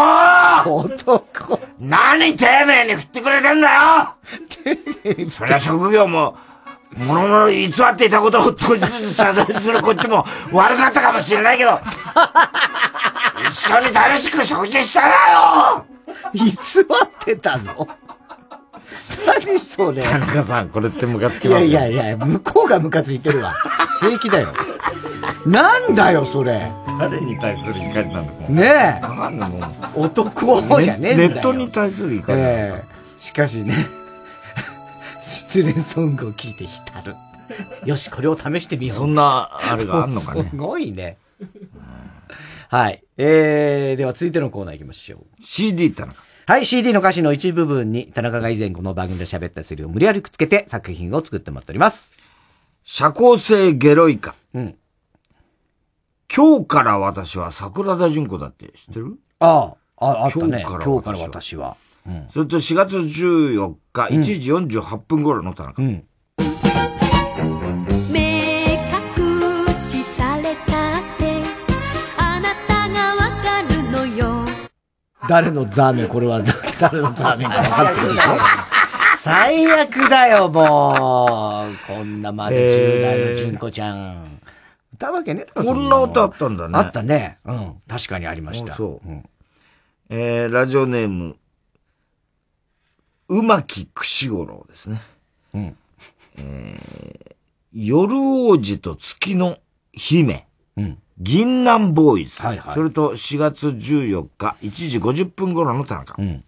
[0.64, 1.60] 男。
[1.80, 5.30] 何丁寧に振ってくれてんだよ。
[5.30, 6.36] そりゃ職業も
[6.96, 9.80] 物々偽っていたことを当日謝罪する。
[9.80, 11.80] こっちも悪かったかもしれないけど、
[13.48, 15.86] 一緒に楽しく食事したなよ。
[16.32, 16.54] 偽っ
[17.20, 17.88] てたの？
[19.26, 20.02] 何それ？
[20.02, 21.70] 田中さん、これってムカつきいますよ。
[21.70, 23.54] やいやいや、向こうがムカついてるわ。
[24.00, 24.48] 平気だよ。
[25.46, 26.70] なんだよ、それ。
[26.98, 28.62] 誰に対する怒りなんだろうね
[28.98, 29.00] え。
[29.00, 29.58] なんだも
[29.96, 31.28] う男じゃねえんだよ。
[31.30, 32.38] ネットに対する怒り。
[32.40, 33.74] ええしかしね、
[35.22, 37.16] 失恋ソングを聴いて浸る。
[37.84, 38.96] よし、これを試してみよう。
[38.96, 41.18] そんなあれがあんのかねすごいね。
[42.68, 43.02] はい。
[43.16, 45.20] えー、では続いてのコーナー行きましょう。
[45.42, 46.27] CD 田中。
[46.48, 52.14] はい、CD の歌詞の一部分に、田中が以前この番組で喋ったセリフを無理やりくっつけて作品を作ってもらっております。
[52.84, 54.34] 社交性ゲロイカ。
[54.54, 54.74] うん。
[56.34, 59.18] 今日から私は桜田淳子だって知ってる？
[59.40, 60.46] ああ、あ、あったね。
[60.46, 61.76] 今日から今日から私は。
[62.06, 62.26] うん。
[62.30, 65.82] それと4月14日、1時48分頃の田中。
[65.82, 66.02] うん。
[66.64, 66.67] 目
[75.28, 76.42] 誰のザーメン、これは
[76.80, 78.20] 誰のザーメンか分かってるでしょ？
[79.18, 81.76] 最悪だよ、もう。
[81.86, 84.40] こんなまで10代の純子ちゃん。
[84.94, 86.78] 歌うわけねこんな歌あったんだね。
[86.78, 87.38] あったね。
[87.44, 87.74] うん。
[87.86, 88.72] 確かにありました。
[88.72, 89.08] あそう。
[90.08, 91.36] えー、ラジオネーム、
[93.28, 95.02] うまきくしごろうですね。
[95.52, 95.76] うん。
[96.38, 97.36] えー、
[97.74, 99.58] 夜王子と月の
[99.92, 100.46] 姫。
[100.76, 100.98] うん。
[101.20, 102.40] 銀杏ボーイズ。
[102.40, 106.14] はいはいそれと4月14日、1時50分頃の田中。
[106.18, 106.44] うん。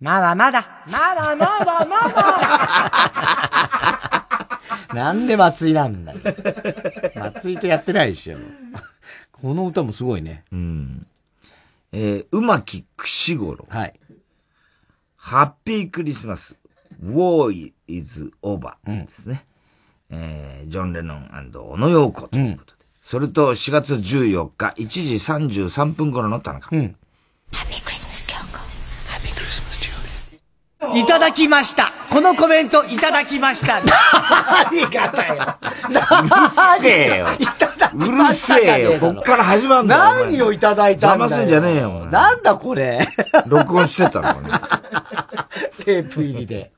[0.00, 2.88] まだまだ、まだまだまだ
[4.94, 6.18] なんで松井なんだよ。
[7.16, 8.38] 松井とやってないでしょ。
[9.32, 10.44] この歌もすごいね。
[10.52, 11.06] うん。
[11.92, 13.66] えー、うまきくしごろ。
[13.68, 14.00] はい。
[15.16, 16.56] ハッピークリスマス。
[17.02, 19.46] War is over ですね。
[20.10, 22.78] えー、ジョン・レノン小野洋子ということで。
[23.02, 25.14] それと4月14日、1時
[25.60, 26.74] 33分頃の田中。
[26.74, 26.96] うん。
[30.96, 35.58] いただきましたこのコメントいただきました何がだよ
[35.90, 36.00] うる
[36.80, 37.26] せえよ。
[37.38, 39.00] いただきうるましたせじゃねええよ。
[39.00, 42.06] こっから始まんだ何をいただいたんだよ邪魔すんじゃねえよ。
[42.06, 43.06] なんだこれ
[43.46, 44.50] 録音してたのかね。
[45.84, 46.72] テープ入りで。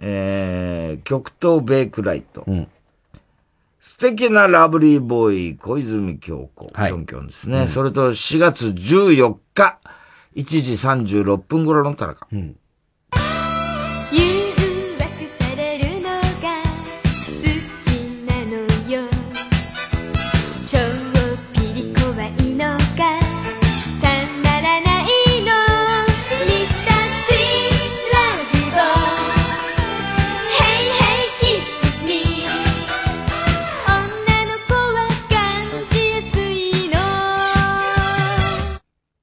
[0.00, 2.44] えー、極東ベイクライト。
[3.80, 6.70] 素敵なラブリーボーイ、小泉京子。
[6.72, 7.60] はいキョンキョンですね。
[7.60, 9.78] うんそれと4月14日、
[10.36, 12.26] 1時36分頃の田中。
[12.30, 12.54] 誘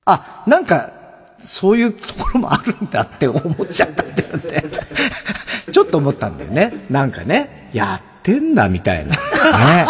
[0.06, 0.92] あ、なんか、
[1.40, 4.70] そういうところもあるんだって思っちゃったんだよね。
[5.72, 6.86] ちょっと思ったんだよね。
[6.90, 9.12] なんかね、やってんだみたいな。
[9.12, 9.88] ね。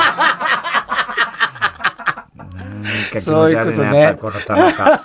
[3.22, 5.00] そういうことねこの田中。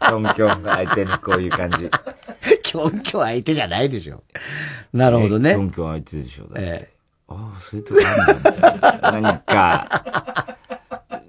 [0.00, 1.90] キョンキョンが相手にこういう感じ。
[2.62, 4.22] キョンキョン相手じゃないでしょ。
[4.92, 5.50] なるほどね。
[5.50, 6.44] キョンキョン相手でしょ。
[6.44, 6.90] だってえ
[7.28, 9.10] ああ、そういうとこあるんだ。
[9.12, 10.56] 何か、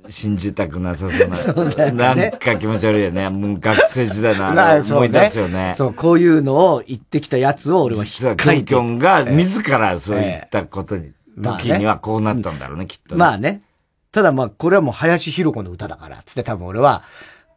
[0.09, 1.35] 信じたくなさそうな。
[1.37, 3.29] そうだよねなんか気持ち悪いよね。
[3.29, 5.73] もう学生時代の まあ思い出すよね。
[5.75, 11.11] そう、こういうのを言ってきたやつを俺は実は引っかいてキョンキョンが自らそういったことに、
[11.41, 13.19] 時にはこうなったんだろうね、きっとね。
[13.19, 13.61] まあね。
[14.11, 17.03] ただまあ、これはもう林博子の歌だから、つって多分俺は、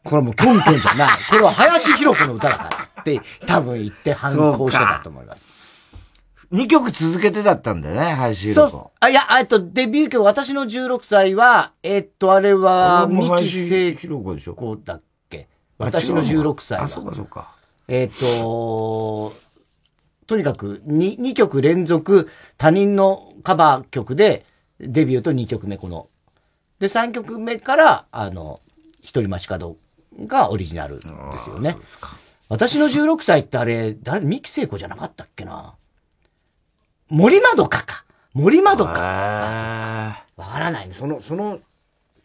[0.02, 1.08] これはもうキョンキョンじゃない。
[1.30, 5.57] これは林博子の歌だからって多分言って反抗してたと思います。
[6.52, 8.90] 2曲続けてだったんだよね、林そう。
[9.00, 14.54] あ、いや、えっと、デビュー曲、私の16歳は、えっと、あれは、三木林聖博子でしょ？
[14.54, 15.46] 子だっけ？
[15.78, 16.84] あ私の違うの16歳は。
[16.84, 17.54] あそうかそうか。
[17.86, 19.34] えっと、
[20.26, 24.46] とにかく2、2曲連続他人のカバー曲で、
[24.80, 26.08] デビューと2曲目この。
[26.78, 28.60] で、3曲目から、あの、
[29.00, 29.76] 一人街角
[30.26, 31.02] がオリジナルで
[31.38, 31.76] すよね。
[32.48, 35.74] 私の16歳ってあれ、誰、三木聖子じゃなかったっけな？
[37.09, 38.05] 森まどかか。
[38.35, 38.94] 森まどか。
[38.97, 40.94] あわからないね。
[40.94, 41.60] その、その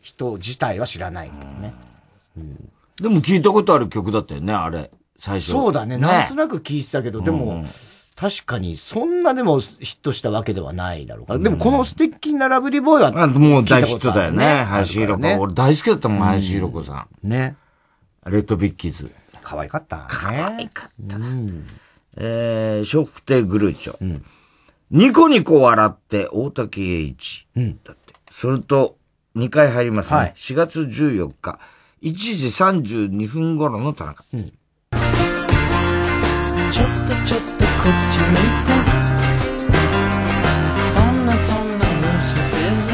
[0.02, 1.74] 人自体は知らないけどね。
[3.02, 4.92] でも聞いたことある曲だったよね、あれ。
[5.18, 5.52] 最初。
[5.52, 5.98] そうだね。
[5.98, 7.68] なんとなく聞いてたけど、でも、うん
[8.16, 11.40] 確かに、そんなでもヒットしたわけではないだろうから。
[11.40, 14.64] でもこの素敵なラブリーボーイは、あもう大ヒットだよね。
[14.66, 15.40] 林弘子。
[15.40, 17.28] 俺大好きだったもん、林弘子さん。
[17.28, 17.56] ね。
[18.28, 19.12] レッドビッキーズ。
[19.42, 20.04] 可愛かったね。
[20.10, 21.18] 可愛かった。
[22.18, 24.22] えー、笑福亭グルーチョ。
[24.96, 27.48] ニコニコ笑って大竹栄一。
[27.84, 28.14] だって。
[28.30, 28.98] それと、
[29.36, 30.18] 2回入りますね。
[30.18, 31.58] はい4月14日、
[32.04, 32.46] 1時
[33.10, 34.24] 32分頃の田中。
[34.24, 34.44] ちょっと
[37.26, 38.70] ちょっとこっち向いて
[40.92, 42.94] そんなそんな無視せず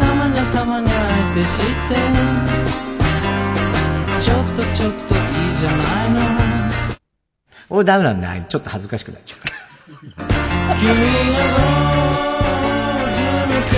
[0.00, 1.56] たまにゃたまにゃ相手し
[1.88, 1.94] て
[4.24, 6.18] ちょっとちょっといいじゃないの
[7.70, 8.40] 俺ダメなんだ。
[8.40, 9.57] ちょっと恥ずかしくなっちゃう。
[10.16, 11.92] 君が路
[13.14, 13.76] 地の顔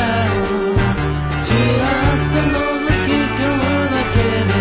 [1.43, 2.55] ちらっと覗
[3.05, 4.16] き込むだけ
[4.47, 4.52] で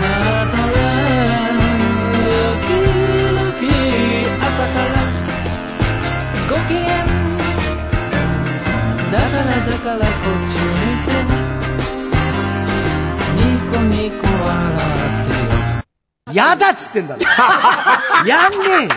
[0.00, 0.76] あなたは
[2.14, 2.26] ド
[2.64, 2.68] キ
[3.34, 3.62] ドキ
[4.40, 4.94] 朝から。
[6.48, 6.82] ご機嫌
[9.10, 9.50] だから。
[9.66, 9.98] だから。
[9.98, 11.08] こっち向いて
[13.34, 13.38] ニ
[13.70, 14.54] コニコ笑
[15.22, 15.30] って
[16.30, 17.20] よやだっつってんだろ。
[18.26, 18.88] やんねえよ。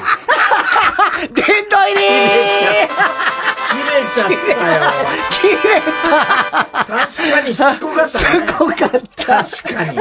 [1.33, 4.91] 殿堂入り切れちゃったよ。
[5.31, 9.43] 切れた確かにしつこかったねしつこかった。
[9.43, 9.99] 確かに。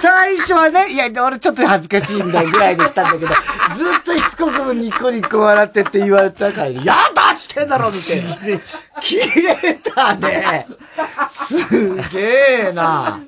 [0.00, 3.34] 最初はね、いや、俺ちょっと恥ずかしいんだぐらいで言ったんだけど、
[3.74, 8.60] ずっとしつこくニコニコ笑ってって言われたから、やだっつってんだろ、みたいな。
[9.00, 10.66] 切れたね。
[11.28, 13.20] すげえな。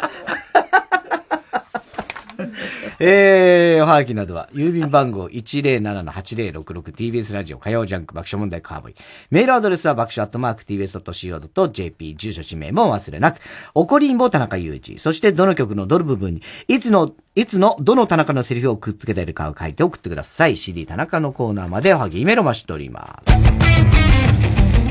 [3.02, 8.94] えー、おはがきなどは、郵便番号 107-8066TBS ラジオ火曜ジャンク爆笑問題カーボイ。
[9.30, 13.38] メールアドレスは爆笑アットマーク TBS.CO.JP 住所氏名も忘れなく。
[13.74, 14.98] おこりんぼ田中裕二。
[14.98, 20.58] そしてどの曲のどの部分に、いつの、いつのどの田中のセリフをくっつけているかを書いて送ってください。
[20.58, 23.32] CD 田中のコーナーまでおはぎメロマしております。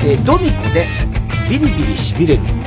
[0.02, 0.88] えー、ドミコで、
[1.48, 2.59] ビリビリ痺れる。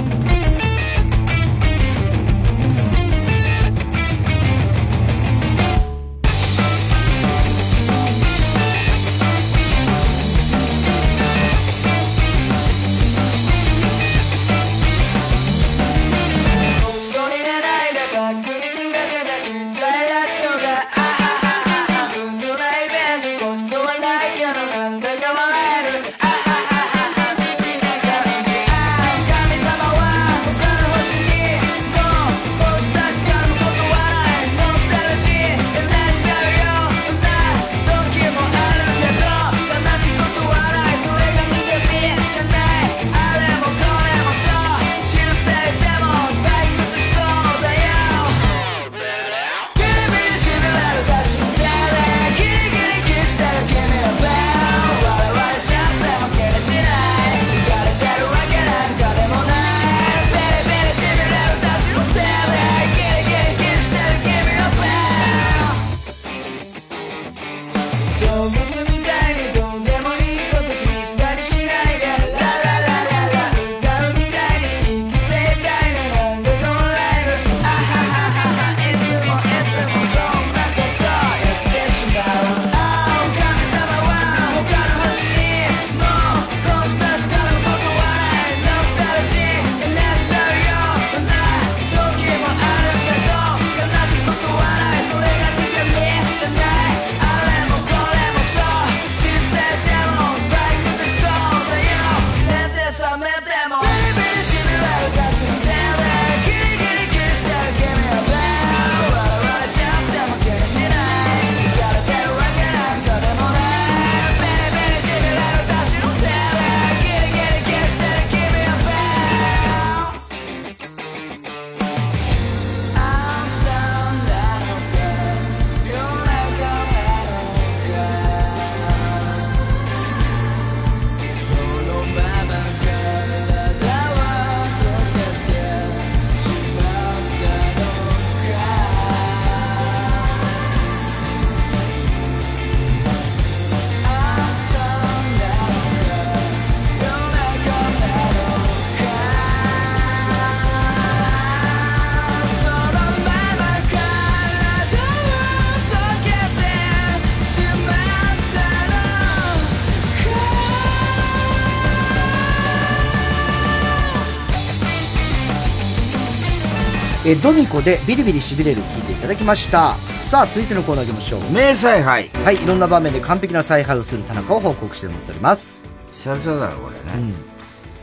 [167.25, 169.95] えードミコでビリビリ痺れる聞いていただきました。
[170.25, 171.51] さあ、続いてのコーナー行きましょう。
[171.53, 172.27] 名采配。
[172.43, 175.79] はい、いろんな場面で完璧な采配をする田中を報告してもらっております。
[176.11, 177.33] 久々だろ、これね。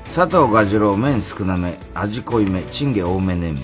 [0.06, 3.60] 佐藤蛾次郎、麺少なめ、味濃いめ、チンゲ多めねんみ。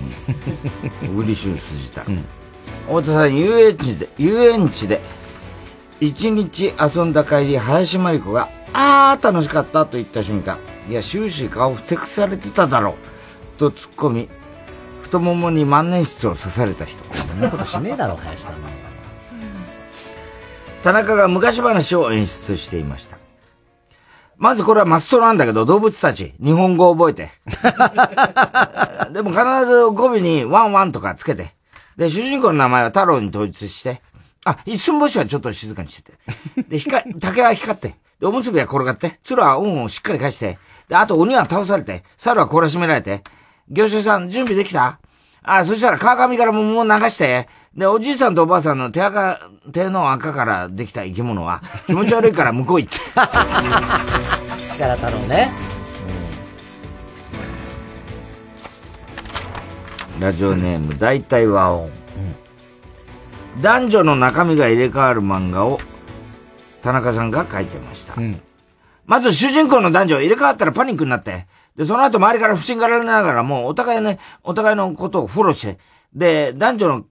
[1.09, 2.05] 小栗旬筋太
[3.03, 5.01] 田さん、遊園地で、遊園地で、
[6.01, 14.28] 一日遊んだ帰り、林真理子が、あー楽しかったと言った瞬間、いや、終始顔ふてくされてただろう、と突っ込み、
[15.07, 17.03] 太ももに万年筆を刺された人。
[17.15, 18.55] そんなことしねえだろ、林さん。
[20.83, 23.16] 田中が昔話を演出していました。
[24.37, 27.31] まずこれはマストなんだけど、動物たち、日本語を覚えて。
[29.12, 31.55] でも必ず語尾にワンワンとかつけて。
[31.97, 34.03] で、主人公の名前は太郎に統一して。
[34.45, 36.19] あ、一寸星はちょっと静かにしてて。
[36.69, 37.97] で、光、 竹は光って。
[38.20, 39.19] で、おむすびは転がって。
[39.23, 40.59] 鶴は恩をしっかり返して。
[40.89, 42.05] で、あと鬼は倒されて。
[42.16, 43.24] 猿は懲らしめられて。
[43.69, 44.99] 業者さん、準備できた？
[45.43, 47.49] あ、そしたら川上から桃を流して。
[47.75, 49.39] で、おじいさんとおばあさんの手赤、
[49.73, 52.99] 手の赤からできた生き物は 気持ち悪いから向こう行って。
[54.71, 55.53] 力太郎ね。
[60.19, 61.91] ラジオネーム、大体和音。
[63.61, 65.79] 男女の中身が入れ替わる漫画を、
[66.83, 68.15] 田中さんが書いてました。
[69.07, 75.78] まず主人公の男女入れ替わったらパニックになって、で、その後周りから不信がられながらもうお互いね、お互いのことをフォローして、
[76.15, 77.05] で、男女の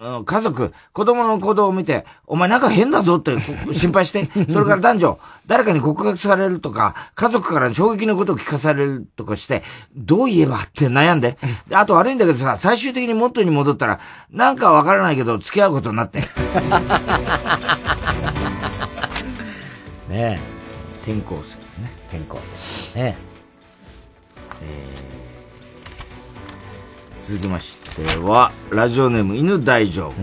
[0.00, 9.64] うん家族、子供の行動を見て、お前なんか変だぞってこ心配して、 それから男女、誰かに告白されるとか、家族から衝撃のことを聞かされるとかして、
[9.96, 11.36] どう言えばって悩んで、
[11.68, 13.98] であと悪いんだけどさ、最終的に元に戻ったら、
[14.30, 16.20] なんかわからないけど付き合うことになって。
[20.08, 20.40] ね
[21.02, 21.92] 転校生ね。
[22.08, 22.38] 転校
[22.94, 23.00] 生。
[23.00, 23.27] ね
[27.18, 30.14] 続きましては、ラジオネーム犬大丈夫。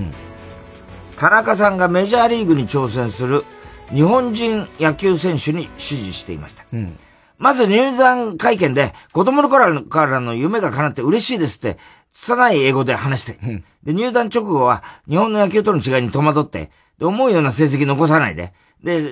[1.17, 3.45] 田中さんがメジャーリーグに挑戦する
[3.93, 6.65] 日本人野球選手に指示していました。
[6.73, 6.97] うん。
[7.37, 11.77] まず入団会見で子供の頃からの夢が叶って嬉しいですって、
[12.11, 13.63] 拙い英語で話して。
[13.83, 18.53] で、入団直後は日本の野球との違いに戸惑って、で、思うような成績残さないで。
[18.83, 19.11] で、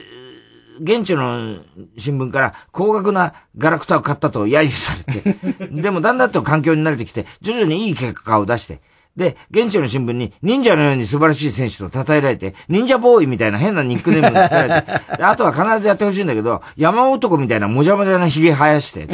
[0.82, 1.64] 現地の
[1.98, 8.82] 新聞から高額なガラクタを買ったと揶揄されて、 でもだんだんと環境に慣れてきて、徐々にいい結果を出して、
[9.16, 19.08] で、現地の新聞に忍者のように素晴らしい選手と称えられて、忍者ボーイみたいな変なニックネームが作られて、 であとは必ずやってほしいんだけど、山男みたいなもじゃもじゃな髭生やして、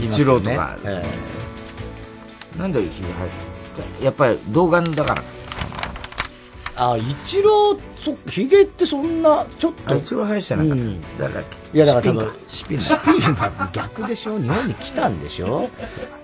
[0.00, 0.76] 一郎とか、
[2.56, 3.28] なんで髭生え
[3.98, 5.22] てやっぱり童顔だから。
[6.76, 9.94] あ、一郎、そ、髭ってそんな、ちょっと。
[9.94, 11.76] あ一郎生やしてなかったうん誰だっけ？
[11.76, 12.84] いや、だから多分、シピンか？
[12.84, 14.38] シピンは逆でしょ？
[14.38, 15.70] 日本に来たんでしょ？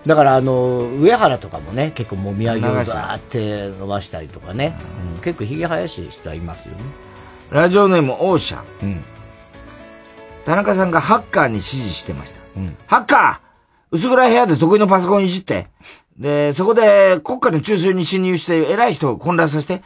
[0.05, 4.77] だからあの、上原とかもね、結構もみあげをバーって伸ばしたりとかね。
[5.15, 6.81] うん結構髭生やし人はいますよね。
[7.51, 9.05] ラジオネームオーシャン。
[10.45, 12.41] 田中さんがハッカーに指示してました。
[12.87, 13.51] ハッカー
[13.91, 15.67] 薄暗い部屋で得意のパソコンいじって。
[16.19, 19.83] で、そこで国家の中枢に侵入して偉い人を混乱させて。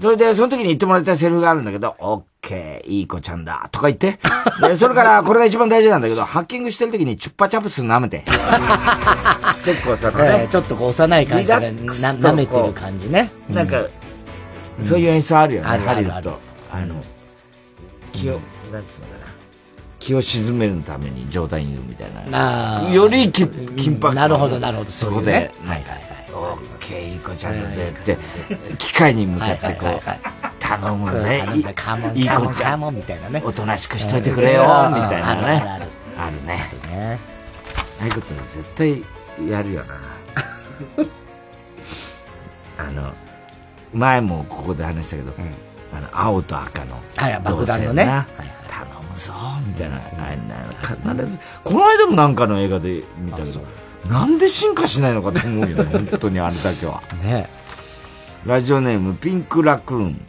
[0.00, 4.18] それで、その時に言ってもらいたいセリフがあるんだけど、オッケー、いい子ちゃんだ、とか言って。
[4.60, 8.24] で、それから、これが一番大事なんだけど、ハッキングしてる時にチュッパチャプス舐めて。
[9.64, 13.32] 結構さ、ええちょっとこう幼い感じで舐めてる感じね。
[13.48, 13.88] なんか、うん
[14.82, 16.38] そういう演出あるよね、あるあるハリウッド。
[16.70, 16.94] あの、
[18.12, 18.40] 気を、
[18.70, 19.26] なんつうのかな。
[19.98, 22.88] 気を沈めるために状態にいるみたいな。
[22.92, 25.32] よりき緊迫感なるほどなるほどそこそういうね
[25.62, 26.15] で、なんか、オッ
[26.86, 28.16] ケー、いい子ちゃんだぜって、
[28.78, 30.00] 機械に向かってこう、
[30.60, 31.42] 頼むぜ。
[31.54, 31.64] いい
[32.28, 32.94] 子ちゃん。
[32.94, 33.42] みたいなね。
[33.44, 34.94] おとなしくしといてくれよ、うん。
[34.94, 35.64] みたいなね。
[36.16, 36.70] あるね。
[37.98, 39.02] ああいうこと絶対
[39.48, 39.94] やるよな。
[42.78, 43.12] あの、
[43.92, 45.34] 前もここで話したけど、
[45.92, 48.04] あの、青と赤の、はい爆弾のね。
[48.68, 49.32] 頼むぞ、
[49.66, 50.00] みたいな、あ
[50.34, 50.56] んな
[51.16, 53.60] 必ず、この間もなんかの映画で見たけど、
[54.08, 57.02] なんで進化しないのかと思うよね、 本当にあれだけは。
[57.22, 57.48] ね
[58.44, 60.26] ラジオネーム、ピンクラクーン。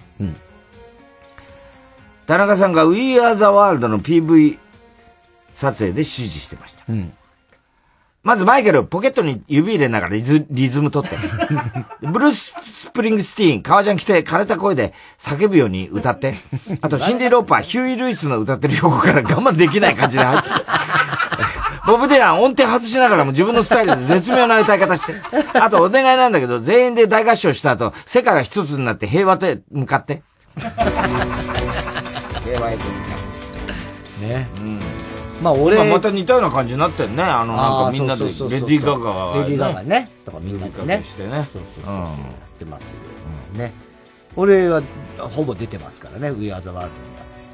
[2.27, 4.57] 田中さんが We Are the World の PV
[5.53, 6.83] 撮影で指示してました。
[8.21, 11.15] まずマイケル、ポケットに指入れながらリズリズム取って。
[12.05, 16.35] ブルース・スプリングスティーン、革ジャン着て枯れた声で叫ぶように歌って。
[16.81, 20.61] あと、シンディ・ローパー、ヒューイ・ルイスの歌ってる横から我慢できない感じで入ってきて。
[21.88, 25.14] ボブ・ディラン、音程外しながらも自分のスタイルで絶妙な歌い方して。
[25.57, 30.22] あと、お願いなんだけど、全員で大合唱した後、世界が一つになって平和へ向かって。
[30.59, 30.76] 平
[32.59, 34.27] 和へと向かって。
[34.27, 34.49] ね。
[34.59, 34.81] うん。
[35.41, 37.23] まあ俺まあまた似たような感じになってんね。
[37.23, 40.09] あの、なんかみんなで、レディー・ガガが、レディー・ガガね。
[40.26, 41.01] とかみんなでね。
[41.03, 41.47] してね。
[41.53, 42.03] そうそうそうそう。
[42.03, 42.07] っ
[42.59, 42.97] てますよ。
[43.53, 43.73] ね。
[44.35, 44.81] 俺は、
[45.18, 46.73] ほぼ出てますからね、ウィアーザ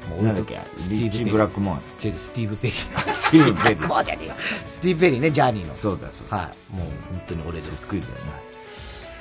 [0.08, 0.58] もなんだっけ
[0.88, 3.08] リッチブラックモア違う、スティーブ・ペリー。
[3.08, 4.34] スティーブペリーブラックモアじゃねえよ。
[4.66, 5.74] スティーブ・ペリーね、ジャーニーの。
[5.74, 6.36] そうだそうだ。
[6.36, 6.76] はい。
[6.76, 7.80] もう本当に俺です。
[7.82, 8.44] 得意だよね。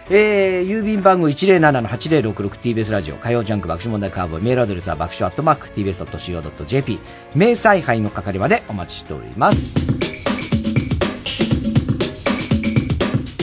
[0.09, 6.99] えー、郵便番号 107-8066TBS ラジオ、火曜ジャンク爆笑問題カーボーイ、メールアドレスは爆笑アットマーク TBS.CO.JP、
[7.35, 9.73] 明細杯の係までお待ちしております。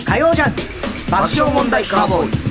[0.05, 0.63] 火曜ジャンク
[1.11, 2.50] 爆笑問題カーボーイ。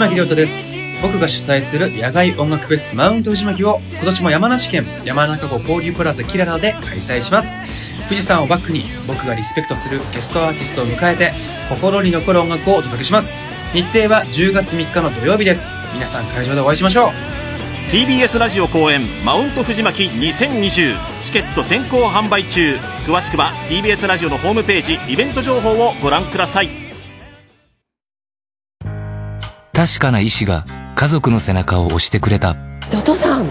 [0.00, 0.74] 巻亮太です。
[1.02, 7.58] 僕が主催する野外音楽フェスマウント藤巻を今年も山梨県山中湖交流プラザキララで開催します。
[8.04, 11.32] 富士山をバックに僕がリスペクトするゲストアーティストを迎えて
[11.68, 13.36] 心に残る音楽をお届けします。
[13.74, 15.70] 日程は10月3日の土曜日です。
[15.92, 17.10] 皆さん会場でお会いしましょう。
[17.92, 26.89] TBS ラジオ公演マウント藤巻2020チケット先行販売中詳しくは TBS ラジオのホームページイベント情報をご覧ください
[29.72, 30.64] 確かな意志が
[30.94, 32.54] 家族の背中を押してくれた。
[32.90, 33.46] でお父さん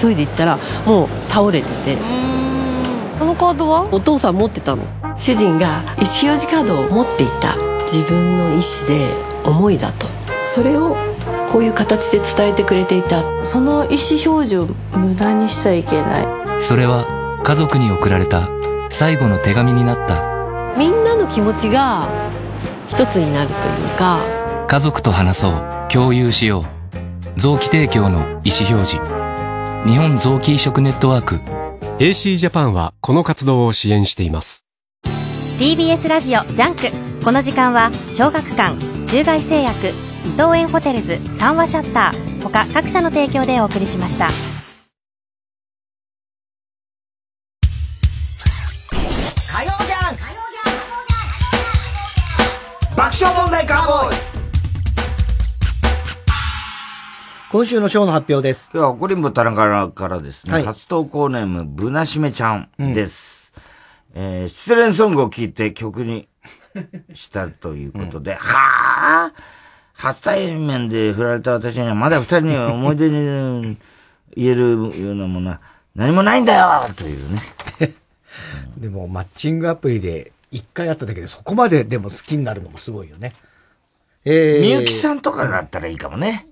[0.00, 1.96] 急いで行ったらもう倒れてて。
[3.18, 3.88] このカードは？
[3.92, 4.82] お父さん持ってたの。
[5.18, 7.56] 主人が意思表示カードを持っていた。
[7.82, 9.08] 自分の意思で
[9.44, 10.06] 思いだと。
[10.44, 10.96] それを
[11.52, 13.22] こういう形で伝えてくれていた。
[13.44, 14.66] その意思表示を
[14.96, 16.62] 無駄にしちゃいけない。
[16.62, 17.06] それは
[17.42, 18.48] 家族に送られた。
[18.88, 20.74] 最後の手紙になった。
[20.76, 22.08] みんなの気持ちが
[22.88, 24.18] 一つになるというか
[24.70, 25.52] 家族と話そう
[25.92, 26.64] 共有しよう。
[27.40, 29.00] 臓器提供の意思表示。
[29.84, 31.40] 日本臓器移植ネットワーク。
[31.98, 34.64] AC ジャパンはこの活動を支援しています。
[35.58, 36.82] TBS ラジオジャンク。
[37.24, 39.90] この時間は小学館中外製薬伊
[40.40, 42.42] 藤園ホテルズ三和シャッター。
[42.44, 44.28] 他各社の提供でお送りしました。
[44.28, 44.32] 火
[49.64, 50.16] 曜ジャンク
[52.96, 54.19] 爆笑問題カーボーイ
[57.50, 58.70] 今週のショーの発表です。
[58.72, 63.52] 今日は怒りんぼたらからからですね、はい初投稿ネーム、ぶなしめちゃんです。
[64.14, 66.28] えー失恋ソングを聴いて曲に
[67.12, 69.42] したということで、はぁ
[69.94, 73.76] 初対面で振られた私にはまだ二人には思い出に
[74.36, 74.60] 言える
[75.02, 75.60] ようなものは
[75.96, 77.42] 何もないんだよというね。
[78.78, 83.34] でも、マッチングアプリで一回会っただけでそこまででも好きになるのもすごいよね。
[84.24, 86.46] えーみゆきさんとかだったらいいかもね。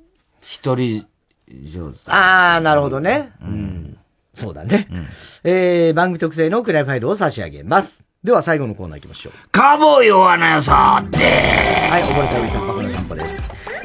[0.48, 1.04] 一人
[1.70, 1.98] 上手。
[2.06, 3.32] あー、なるほどね。
[3.42, 3.98] うん。
[4.32, 4.88] そうだね。
[5.44, 8.02] えー、番組特製のクライファイルを差し上げます。
[8.24, 9.32] では最後のコーナー行きましょう。
[9.52, 13.42] カーボーイをあなよさってはい、溺れたうりさん、パクの散歩です。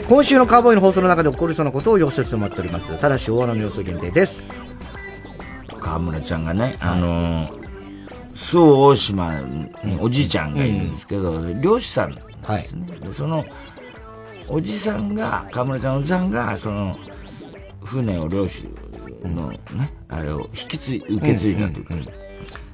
[0.07, 2.97] 今週のカーボーイの放送の中で起こりそうなことを予想してもらっております。
[2.97, 4.49] ただし、大穴の予想限定です。
[5.81, 12.21] 河村ちゃんがね、あのー、周防大島におじいちゃんがいるんですけど、漁師さんで
[12.61, 12.85] すね。
[13.01, 13.45] でその、
[14.47, 16.97] おじさんが、河村ちゃんのおじさんが、その、
[17.83, 18.67] 船を漁師
[19.23, 19.59] のね、
[20.09, 21.95] あれを引き継い、受け継いだというか、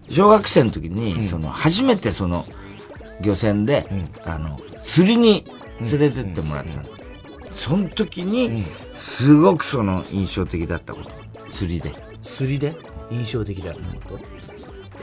[0.09, 2.45] 小学生の時に、その、初めてその、
[3.21, 3.87] 漁船で、
[4.23, 5.45] あの、釣りに
[5.81, 6.89] 連れてってもらったの。
[7.51, 8.63] その時に、
[8.95, 11.11] すごくその、印象的だったこと。
[11.49, 11.93] 釣りで。
[12.21, 12.75] 釣りで？
[13.11, 14.19] 印象的だったこと？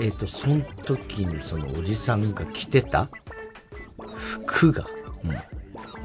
[0.01, 3.09] えっ、と、その時にそのおじさんが着てた
[4.17, 4.85] 服が、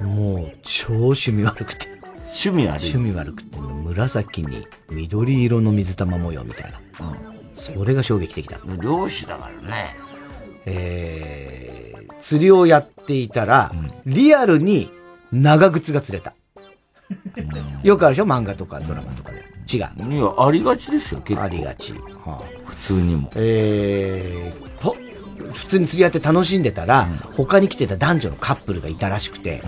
[0.02, 1.88] もう超趣味悪くて。
[2.34, 6.80] 趣味悪い趣味悪くて、紫に緑色の水玉模様みたいな。
[7.54, 8.60] それが衝撃的だ。
[8.82, 9.96] 漁師だからね。
[10.66, 13.72] えー、釣りをやっていたら、
[14.06, 14.90] リアルに
[15.32, 16.34] 長靴が釣れた。
[17.84, 18.26] よくあるでしょ？
[18.26, 19.42] 漫画とかドラマとかで。
[19.72, 20.14] 違う。
[20.14, 21.44] いや、ありがちですよ、結構。
[21.44, 21.94] ありがち。
[21.94, 23.30] はあ、普通にも。
[23.36, 24.96] えー、ほ、
[25.52, 29.64] 普通に釣りやって楽しんでたら、他に来てた男女のカップルがいたらしくて、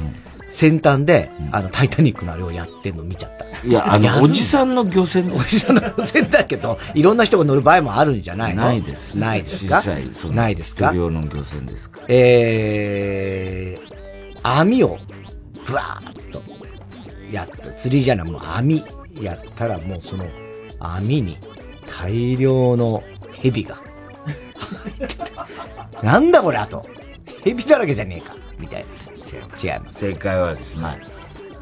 [0.50, 3.46] 先端で、あの、タイタニックのあれをやってんの見ちゃった。
[3.68, 8.62] いや、あの、るおじさんの漁船おじさんの漁船だけど、いろんな人が乗る場合もあるんじゃないの？
[8.64, 9.18] ないです。
[9.18, 9.82] ないですか？
[9.82, 10.90] 小さい、ないですか？
[10.90, 15.00] 釣り用の漁船ですかえー、網を、
[15.66, 16.44] ブワーッと、
[17.32, 17.74] やった。
[17.74, 18.84] 釣りじゃない、もう網
[19.20, 20.28] やったらもうその
[20.80, 21.40] 網に
[21.88, 23.02] 大量の
[23.32, 25.48] 蛇が入ってた。
[26.02, 26.86] なんだこれあと。
[27.44, 28.36] 蛇だらけじゃねえか。
[28.58, 29.04] みたいな。
[29.74, 30.00] 違います。
[30.00, 31.02] 正解はですね、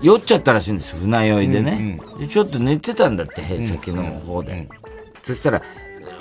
[0.02, 2.00] 酔っちゃったらしいんです、船酔いでね。
[2.20, 4.68] でちょっと寝てたんだって、へ先の方で。
[5.26, 5.62] そしたら、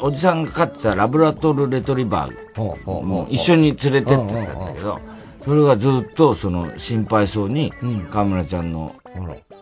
[0.01, 5.01] おじさんが飼ってたラブラトルレトリバーも一緒に連れてってたんだけど、
[5.45, 7.73] それがずっとその心配そうに、
[8.11, 8.95] 河村ちゃんの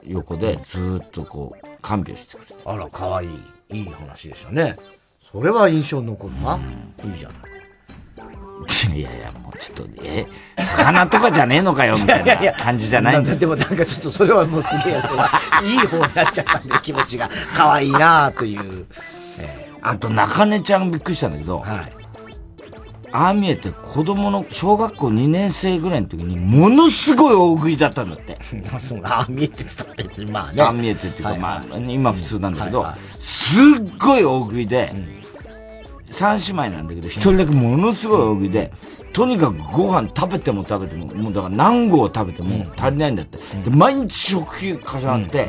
[0.06, 2.54] 横でずっとこう、看病してくれて。
[2.64, 3.28] あら、かわいい。
[3.70, 4.76] いい話でしたね。
[5.30, 6.58] それは印象に残るな。
[7.04, 7.34] いいじゃな
[8.94, 8.98] い。
[9.00, 10.26] いやいや、もうちょっと、え、
[10.58, 15.02] 魚とかじゃねえのかよ、みたいな 感じじゃないんですでもなんかちょっとそれはもうすげえ、
[15.64, 17.28] いい方になっちゃったんで、気持ちが。
[17.54, 18.86] 可愛いなという。
[19.80, 21.62] あと、中根ちゃんびっくりしたんだけど、
[23.12, 28.38] ああ見えて子供の小学校2年生ぐらいの時にものすごい大食いだったんだって。
[28.80, 30.62] そうああ見えてって言ったら別にまあね。
[30.62, 34.92] ああ見えてっていうか、はいまあ、今普通なんだけど、はいはすっごい大食いで、
[36.10, 38.72] 三姉妹なんだけど、一人だけものすごい大食いで、
[39.12, 43.38] とにかくご飯食べても食べても、もうだから何合食べても足りないんだって。
[43.38, 45.48] で、毎日食費重なって、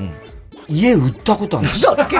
[0.67, 2.17] 家売ったことあるん嘘つけ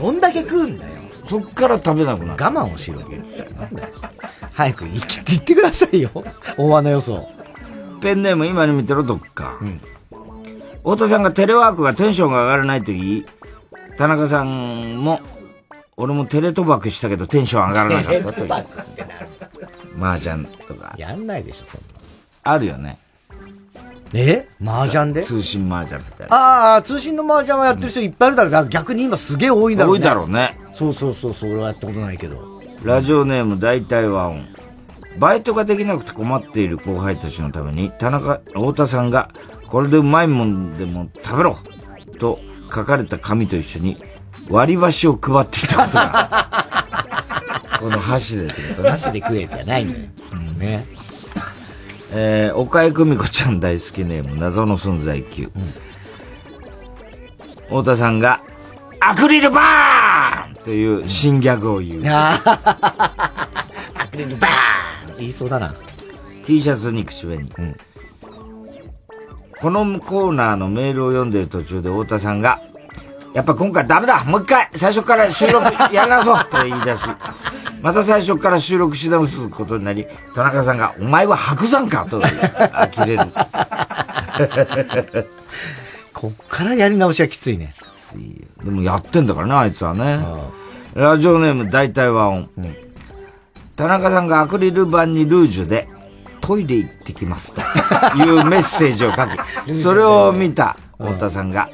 [0.00, 0.92] どんだけ食うんだよ。
[1.24, 2.44] そっから食べなくなる。
[2.44, 3.08] 我慢をしろよ。
[3.08, 3.88] なんだよ
[4.52, 6.10] 早く言って言ってくださいよ。
[6.56, 7.28] 大穴予想。
[8.00, 9.58] ペンネーム今に見てろ、どっか。
[10.78, 13.26] 太田さんがテレワークがテンションが上がらないとき、
[13.96, 15.20] 田中さんも、
[16.00, 18.52] 俺もテレ賭博したけどテンション上がらなかったという。
[20.02, 20.94] 麻雀とか。
[20.98, 21.80] やんないでしょ、そん
[22.42, 22.98] あるよね。
[24.12, 24.48] え？
[24.64, 25.22] 麻雀で？
[25.22, 26.36] 通信麻雀みたいな。
[26.36, 30.00] ああ、通信の麻雀はやってる人いっぱいいるだろうから、逆に今すげえ多いだろうね。
[30.00, 30.58] 多いだろうね。
[30.72, 32.60] そうそうそうそう、俺はやったことないけど。
[32.82, 34.48] ラジオネーム大体和音。
[35.18, 39.30] バイトができなくて困っている後輩たちのために、田中、太田さんが、
[39.68, 41.56] これでうまいもんでも食べろ
[42.18, 42.40] と
[42.74, 44.02] 書かれた紙と一緒に、
[44.50, 48.90] 割り箸を配っていたことが、 この箸でってことね。
[48.90, 50.06] 箸で食えじゃないんだよ。
[50.32, 50.84] うんね。
[52.12, 55.48] えー、岡井久美子ちゃん大好きネーム、謎の存在級。
[57.68, 58.40] 太田さんが、
[58.98, 62.02] アクリルバーンという新ギャグを言う。
[62.06, 62.36] ア
[64.10, 65.72] クリルバーン言いそうだな。
[66.44, 67.48] T シャツに口紅。
[69.60, 72.60] このコーナーのメールを読んでる途中で太田さんが、
[73.34, 77.02] やっぱ今回ダメだもう一回最初から収録やり直そう と言い出し、
[77.80, 83.22] また最初から収録し直すことになり、田中さんが、お前は白山かと呆れる。
[86.12, 87.72] こっからやり直しはきついね。
[88.64, 90.24] でもやってんだからね、あいつはね。
[90.94, 92.48] ラジオネーム大体和音。
[93.76, 95.88] 田中さんがアクリル板にルージュで、
[96.40, 97.60] トイレ行ってきますと
[98.16, 101.70] いうメッセージを書き、それを見た太田さんが、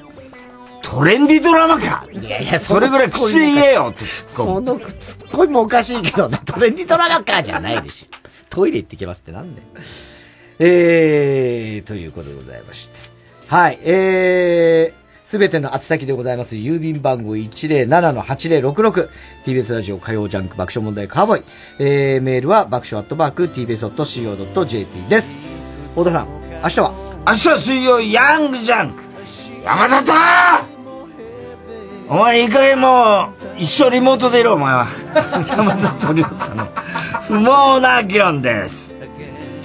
[0.89, 4.67] トレンディドラマかいやいや、それぐらい口で言えよって突っ込む。
[4.67, 8.15] そのツッコミもおかしいけどね、トレンディドラマかじゃないでしょ。
[8.49, 9.67] トイレ行ってきますってなんだよ。
[10.61, 12.95] えー、ということでございまして。
[13.49, 16.55] はい、えー、すべての厚先でございます。
[16.55, 19.09] 郵便番号107-8066。
[19.45, 21.45] TBS ラジオ火曜ジャンク爆笑問題カーボーイ。
[21.81, 25.35] えー、メールは爆笑アットマーク TBS.CO.JP です。
[25.91, 26.29] 太田さん、
[26.63, 26.93] 明日は？
[27.27, 29.03] 明日は水曜ヤングジャンク
[29.65, 30.76] 山里
[32.09, 34.87] お前いい加減もう、一生リモートでいろ、お前は。
[35.49, 36.69] 山里亮太の
[37.23, 38.95] 不毛な議論です。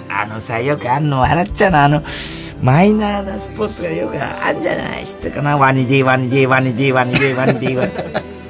[0.09, 2.03] あのさ、よくあんの笑っちゃうの、あの、
[2.61, 7.91] マイナーなスポーツがよくあんじゃない知ってるかなワニディワニディワニディワニディワニディワニ。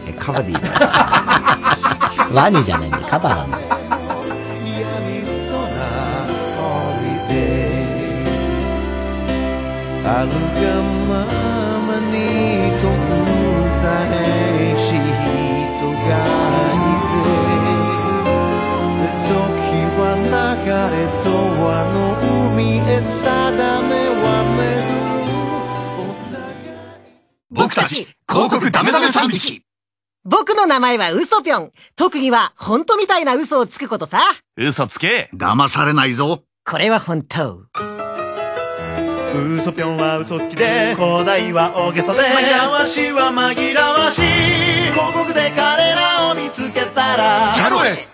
[0.07, 2.31] え、カバディだ。
[2.33, 3.81] ワニじゃないんだよ、カバーなんだよ。
[10.03, 10.90] ある
[20.65, 21.29] れと
[21.71, 24.41] あの海へ定めは
[27.53, 29.61] 僕たち、広告ダメダメ3匹。
[30.23, 31.71] 僕の名前はウソぴょん。
[31.95, 34.21] 特技は本当みたいな嘘をつくことさ。
[34.55, 35.29] 嘘つけ。
[35.35, 36.43] 騙されないぞ。
[36.63, 37.63] これは本当。
[39.33, 44.23] ウソぴょんは嘘つきで古代は大げさで紛らわしは紛らわしい
[44.91, 48.07] 広告で彼らを見つけたらジャロへ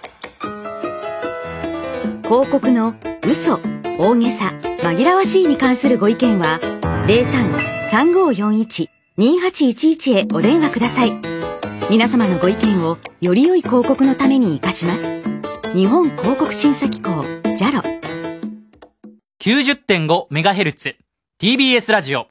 [2.27, 2.93] 広告の
[3.25, 3.59] 嘘、
[3.97, 6.59] 大げさ、紛らわしいに関するご意見は、
[9.17, 11.13] 03-3541-2811へお電話ください。
[11.89, 15.05] 皆様のご意見をより良い広告のために活かします。
[15.73, 17.11] 日本広告審査機構、
[17.55, 17.81] JALO。
[19.41, 20.95] 90.5MHz
[21.41, 22.27] TBS ラジオ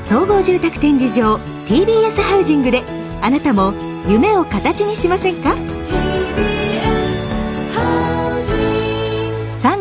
[0.00, 1.36] 総合住宅展示場
[1.66, 2.82] TBS ハウジングで
[3.20, 3.72] あなたも
[4.08, 5.54] 夢を形にしませんか？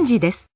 [0.01, 0.50] 3時です。